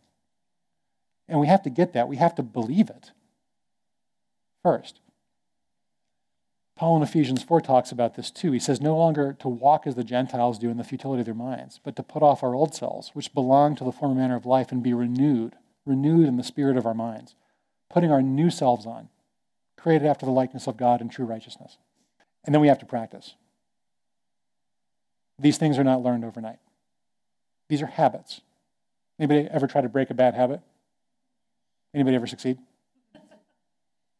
And 1.29 1.40
we 1.40 1.47
have 1.47 1.62
to 1.62 1.71
get 1.71 1.92
that. 1.92 2.09
We 2.09 2.16
have 2.16 2.35
to 2.37 2.42
believe 2.42 2.90
it 2.90 3.12
first. 4.62 5.01
Paul 6.79 6.97
in 6.97 7.03
Ephesians 7.03 7.43
4 7.43 7.61
talks 7.61 7.91
about 7.91 8.14
this 8.14 8.31
too. 8.31 8.53
He 8.53 8.61
says, 8.61 8.81
No 8.81 8.97
longer 8.97 9.37
to 9.41 9.49
walk 9.49 9.85
as 9.85 9.97
the 9.97 10.05
Gentiles 10.05 10.61
do 10.61 10.71
in 10.71 10.77
the 10.77 10.85
futility 10.85 11.21
of 11.21 11.27
their 11.27 11.35
minds, 11.35 11.81
but 11.83 11.97
to 11.97 12.05
put 12.05 12.23
off 12.23 12.45
our 12.45 12.55
old 12.55 12.73
selves, 12.73 13.11
which 13.14 13.35
belong 13.35 13.75
to 13.75 13.85
the 13.85 13.91
former 13.91 14.14
manner 14.14 14.37
of 14.37 14.47
life, 14.47 14.71
and 14.71 14.81
be 14.81 14.95
renewed, 14.95 15.57
renewed 15.85 16.29
in 16.29 16.37
the 16.37 16.45
spirit 16.45 16.77
of 16.77 16.87
our 16.87 16.95
minds, 16.95 17.35
putting 17.91 18.12
our 18.12 18.23
new 18.23 18.49
selves 18.49 18.87
on, 18.87 19.09
created 19.77 20.07
after 20.07 20.25
the 20.25 20.31
likeness 20.31 20.69
of 20.69 20.77
God 20.77 21.01
in 21.01 21.09
true 21.09 21.25
righteousness. 21.25 21.79
And 22.45 22.55
then 22.55 22.62
we 22.62 22.69
have 22.69 22.79
to 22.79 22.87
practice. 22.87 23.35
These 25.37 25.59
things 25.59 25.79
are 25.79 25.85
not 25.85 26.05
learned 26.05 26.24
overnight, 26.24 26.61
these 27.68 27.83
are 27.83 27.87
habits. 27.87 28.41
Anybody 29.18 29.49
ever 29.51 29.66
try 29.66 29.81
to 29.81 29.89
break 29.89 30.11
a 30.11 30.14
bad 30.14 30.35
habit? 30.35 30.61
Anybody 31.93 32.14
ever 32.14 32.29
succeed? 32.29 32.59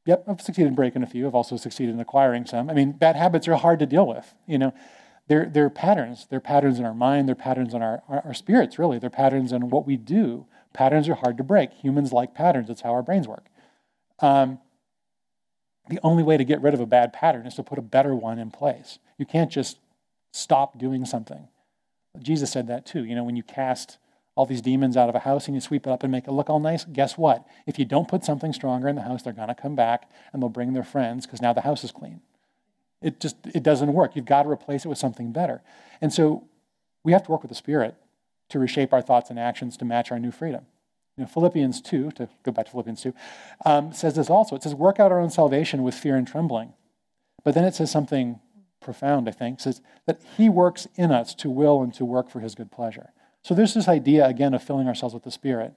Yep, 0.09 0.25
I've 0.27 0.41
succeeded 0.41 0.69
in 0.69 0.75
breaking 0.75 1.03
a 1.03 1.07
few. 1.07 1.27
I've 1.27 1.35
also 1.35 1.59
succeeded 1.59 1.95
in 1.95 2.01
acquiring 2.01 2.47
some. 2.47 2.71
I 2.71 2.73
mean, 2.73 2.93
bad 2.93 3.15
habits 3.15 3.47
are 3.47 3.57
hard 3.57 3.79
to 3.81 3.85
deal 3.85 4.07
with. 4.07 4.35
You 4.47 4.57
know, 4.57 4.73
they're, 5.27 5.51
they're 5.53 5.69
patterns. 5.69 6.27
They're 6.31 6.41
patterns 6.41 6.79
in 6.79 6.87
our 6.87 6.95
mind. 6.95 7.29
They're 7.29 7.35
patterns 7.35 7.75
in 7.75 7.83
our, 7.83 8.03
our, 8.09 8.23
our 8.25 8.33
spirits, 8.33 8.79
really. 8.79 8.99
They're 8.99 9.11
patterns 9.11 9.53
in 9.53 9.69
what 9.69 9.87
we 9.87 9.99
do. 9.99 10.47
Patterns 10.73 11.11
are 11.11 11.15
hard 11.15 11.37
to 11.37 11.45
break. 11.45 11.75
Humans 11.75 12.11
like 12.11 12.33
patterns. 12.33 12.71
It's 12.71 12.81
how 12.81 12.93
our 12.93 13.03
brains 13.03 13.29
work. 13.29 13.49
Um, 14.21 14.61
the 15.91 16.01
only 16.03 16.23
way 16.23 16.39
to 16.39 16.45
get 16.45 16.63
rid 16.63 16.73
of 16.73 16.81
a 16.81 16.87
bad 16.87 17.13
pattern 17.13 17.47
is 17.47 17.57
to 17.57 17.63
put 17.63 17.79
a 17.79 17.83
better 17.83 18.15
one 18.15 18.39
in 18.39 18.51
place. 18.51 18.99
You 19.19 19.27
can't 19.27 19.53
just 19.53 19.79
stop 20.33 20.79
doing 20.79 21.05
something. 21.05 21.49
Jesus 22.19 22.51
said 22.51 22.67
that 22.69 22.87
too. 22.87 23.05
You 23.05 23.15
know, 23.15 23.25
when 23.25 23.37
you 23.37 23.43
cast 23.43 23.99
all 24.39 24.47
these 24.47 24.63
demons 24.63 24.97
out 24.97 25.09
of 25.09 25.17
a 25.17 25.19
house 25.19 25.47
and 25.47 25.57
you 25.57 25.61
sweep 25.61 25.85
it 25.85 25.91
up 25.91 26.05
and 26.05 26.13
make 26.13 26.29
it 26.29 26.31
look 26.31 26.49
all 26.49 26.61
nice, 26.61 26.85
guess 26.85 27.19
what? 27.19 27.45
If 27.67 27.77
you 27.77 27.85
don't 27.85 28.07
put 28.07 28.25
something 28.25 28.53
stronger 28.53 28.87
in 28.87 28.95
the 28.95 29.03
house, 29.03 29.25
they're 29.25 29.33
going 29.33 29.49
to 29.49 29.55
come 29.55 29.75
back 29.75 30.09
and 30.33 30.41
they'll 30.41 30.49
bring 30.49 30.75
their 30.75 30.85
friends 30.85 31.27
because 31.27 31.43
now 31.43 31.53
the 31.53 31.63
house 31.63 31.83
is 31.83 31.91
clean. 31.91 32.21
It 33.03 33.19
just 33.19 33.35
it 33.53 33.65
doesn't 33.65 33.93
work. 33.93 34.15
You've 34.15 34.27
got 34.27 34.45
to 34.45 34.49
replace 34.49 34.85
it 34.85 34.89
with 34.89 34.97
something 34.97 35.33
better. 35.33 35.61
And 36.01 36.13
so 36.13 36.45
we 37.03 37.11
have 37.11 37.25
to 37.25 37.33
work 37.33 37.43
with 37.43 37.49
the 37.49 37.57
Spirit 37.57 37.97
to 38.51 38.61
reshape 38.61 38.93
our 38.93 39.03
thoughts 39.03 39.29
and 39.29 39.41
actions 39.41 39.77
to 39.79 39.85
match 39.85 40.13
our 40.13 40.21
new 40.21 40.31
freedom. 40.31 40.67
You 41.17 41.25
know, 41.25 41.29
Philippians 41.29 41.81
2, 41.81 42.13
to 42.13 42.29
go 42.45 42.53
back 42.53 42.67
to 42.67 42.71
Philippians 42.71 43.03
2, 43.03 43.15
um, 43.67 43.93
says 43.93 44.15
this 44.15 44.31
also. 44.31 44.55
It 44.55 44.63
says, 44.63 44.73
work 44.73 45.01
out 45.01 45.11
our 45.11 45.19
own 45.19 45.31
salvation 45.31 45.83
with 45.83 45.97
fear 45.97 46.15
and 46.15 46.29
trembling. 46.29 46.75
But 47.43 47.55
then 47.55 47.65
it 47.65 47.75
says 47.75 47.91
something 47.91 48.39
profound, 48.81 49.29
I 49.29 49.33
think. 49.33 49.59
It 49.59 49.63
says 49.63 49.81
that 50.07 50.21
he 50.37 50.49
works 50.49 50.87
in 50.95 51.11
us 51.11 51.35
to 51.37 51.51
will 51.51 51.83
and 51.83 51.93
to 51.95 52.05
work 52.05 52.31
for 52.31 52.39
his 52.39 52.55
good 52.55 52.71
pleasure. 52.71 53.11
So 53.43 53.55
there's 53.55 53.75
this 53.75 53.89
idea, 53.89 54.27
again, 54.27 54.55
of 54.55 54.63
filling 54.63 54.89
ourselves 54.89 55.15
with 55.15 55.25
the 55.25 55.31
Spirit, 55.31 55.73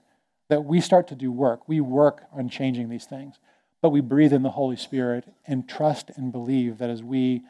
that 0.49 0.65
we 0.65 0.81
start 0.81 1.07
to 1.07 1.15
do 1.15 1.31
work. 1.31 1.67
We 1.67 1.79
work 1.79 2.23
on 2.33 2.49
changing 2.49 2.89
these 2.89 3.05
things. 3.05 3.39
But 3.81 3.89
we 3.89 4.01
breathe 4.01 4.33
in 4.33 4.43
the 4.43 4.51
Holy 4.51 4.75
Spirit 4.75 5.25
and 5.47 5.67
trust 5.67 6.11
and 6.15 6.31
believe 6.31 6.77
that 6.77 6.89
as 6.89 7.01
we 7.01 7.41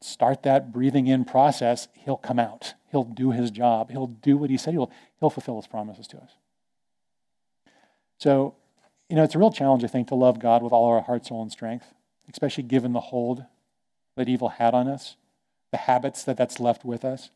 start 0.00 0.42
that 0.42 0.72
breathing 0.72 1.06
in 1.06 1.24
process, 1.24 1.88
he'll 1.94 2.16
come 2.16 2.38
out. 2.38 2.74
He'll 2.90 3.04
do 3.04 3.30
his 3.30 3.50
job. 3.50 3.90
He'll 3.90 4.08
do 4.08 4.36
what 4.36 4.50
he 4.50 4.56
said 4.56 4.74
he'll, 4.74 4.90
he'll 5.20 5.30
fulfill 5.30 5.56
his 5.56 5.66
promises 5.66 6.06
to 6.08 6.18
us. 6.18 6.32
So, 8.18 8.54
you 9.08 9.16
know, 9.16 9.22
it's 9.22 9.34
a 9.34 9.38
real 9.38 9.52
challenge, 9.52 9.84
I 9.84 9.88
think, 9.88 10.08
to 10.08 10.14
love 10.14 10.38
God 10.38 10.62
with 10.62 10.72
all 10.72 10.86
our 10.86 11.02
heart, 11.02 11.26
soul, 11.26 11.42
and 11.42 11.52
strength, 11.52 11.92
especially 12.30 12.64
given 12.64 12.92
the 12.92 13.00
hold 13.00 13.44
that 14.16 14.28
evil 14.28 14.48
had 14.48 14.74
on 14.74 14.88
us, 14.88 15.16
the 15.70 15.76
habits 15.76 16.24
that 16.24 16.36
that's 16.36 16.60
left 16.60 16.84
with 16.84 17.04
us. 17.04 17.30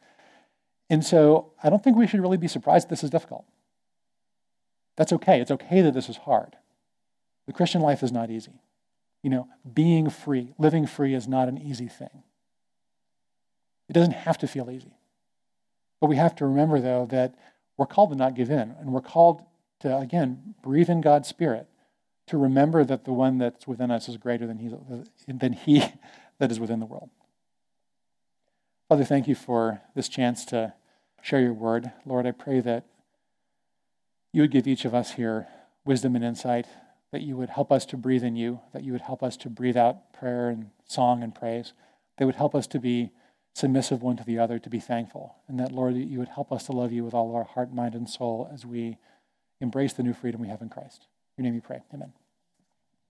And 0.88 1.04
so 1.04 1.52
I 1.62 1.70
don't 1.70 1.82
think 1.82 1.96
we 1.96 2.06
should 2.06 2.20
really 2.20 2.36
be 2.36 2.48
surprised 2.48 2.88
this 2.88 3.04
is 3.04 3.10
difficult. 3.10 3.44
That's 4.96 5.12
okay. 5.12 5.40
It's 5.40 5.50
okay 5.50 5.82
that 5.82 5.94
this 5.94 6.08
is 6.08 6.16
hard. 6.18 6.56
The 7.46 7.52
Christian 7.52 7.80
life 7.80 8.02
is 8.02 8.12
not 8.12 8.30
easy. 8.30 8.60
You 9.22 9.30
know, 9.30 9.48
being 9.72 10.08
free, 10.10 10.54
living 10.58 10.86
free 10.86 11.14
is 11.14 11.26
not 11.26 11.48
an 11.48 11.58
easy 11.58 11.88
thing. 11.88 12.22
It 13.88 13.92
doesn't 13.92 14.12
have 14.12 14.38
to 14.38 14.46
feel 14.46 14.70
easy. 14.70 14.94
But 16.00 16.08
we 16.08 16.16
have 16.16 16.34
to 16.36 16.46
remember, 16.46 16.80
though, 16.80 17.06
that 17.10 17.34
we're 17.76 17.86
called 17.86 18.10
to 18.10 18.16
not 18.16 18.34
give 18.34 18.50
in. 18.50 18.74
And 18.80 18.92
we're 18.92 19.00
called 19.00 19.42
to, 19.80 19.96
again, 19.96 20.54
breathe 20.62 20.90
in 20.90 21.00
God's 21.00 21.28
Spirit, 21.28 21.68
to 22.26 22.36
remember 22.36 22.84
that 22.84 23.04
the 23.04 23.12
one 23.12 23.38
that's 23.38 23.66
within 23.66 23.90
us 23.90 24.08
is 24.08 24.16
greater 24.16 24.46
than 24.46 24.58
he, 24.58 24.70
than 25.28 25.52
he 25.52 25.84
that 26.38 26.50
is 26.50 26.58
within 26.58 26.80
the 26.80 26.86
world. 26.86 27.10
Father, 28.88 29.04
thank 29.04 29.26
you 29.26 29.34
for 29.34 29.82
this 29.96 30.08
chance 30.08 30.44
to 30.46 30.72
share 31.20 31.40
your 31.40 31.52
word. 31.52 31.90
Lord, 32.04 32.24
I 32.24 32.30
pray 32.30 32.60
that 32.60 32.84
you 34.32 34.42
would 34.42 34.52
give 34.52 34.68
each 34.68 34.84
of 34.84 34.94
us 34.94 35.12
here 35.12 35.48
wisdom 35.84 36.14
and 36.14 36.24
insight, 36.24 36.66
that 37.10 37.22
you 37.22 37.36
would 37.36 37.50
help 37.50 37.72
us 37.72 37.84
to 37.86 37.96
breathe 37.96 38.22
in 38.22 38.36
you, 38.36 38.60
that 38.72 38.84
you 38.84 38.92
would 38.92 39.00
help 39.00 39.24
us 39.24 39.36
to 39.38 39.50
breathe 39.50 39.76
out 39.76 40.12
prayer 40.12 40.48
and 40.48 40.70
song 40.86 41.24
and 41.24 41.34
praise, 41.34 41.72
that 42.18 42.26
would 42.26 42.36
help 42.36 42.54
us 42.54 42.68
to 42.68 42.78
be 42.78 43.10
submissive 43.54 44.02
one 44.02 44.16
to 44.18 44.24
the 44.24 44.38
other, 44.38 44.58
to 44.60 44.70
be 44.70 44.78
thankful. 44.78 45.34
And 45.48 45.58
that, 45.58 45.72
Lord, 45.72 45.96
you 45.96 46.18
would 46.20 46.28
help 46.28 46.52
us 46.52 46.66
to 46.66 46.72
love 46.72 46.92
you 46.92 47.04
with 47.04 47.14
all 47.14 47.28
of 47.28 47.34
our 47.34 47.44
heart, 47.44 47.72
mind, 47.72 47.94
and 47.94 48.08
soul 48.08 48.48
as 48.52 48.64
we 48.64 48.98
embrace 49.60 49.94
the 49.94 50.04
new 50.04 50.12
freedom 50.12 50.40
we 50.40 50.48
have 50.48 50.62
in 50.62 50.68
Christ. 50.68 51.06
In 51.36 51.44
your 51.44 51.50
name 51.50 51.60
we 51.60 51.66
pray. 51.66 51.82
Amen. 51.92 52.12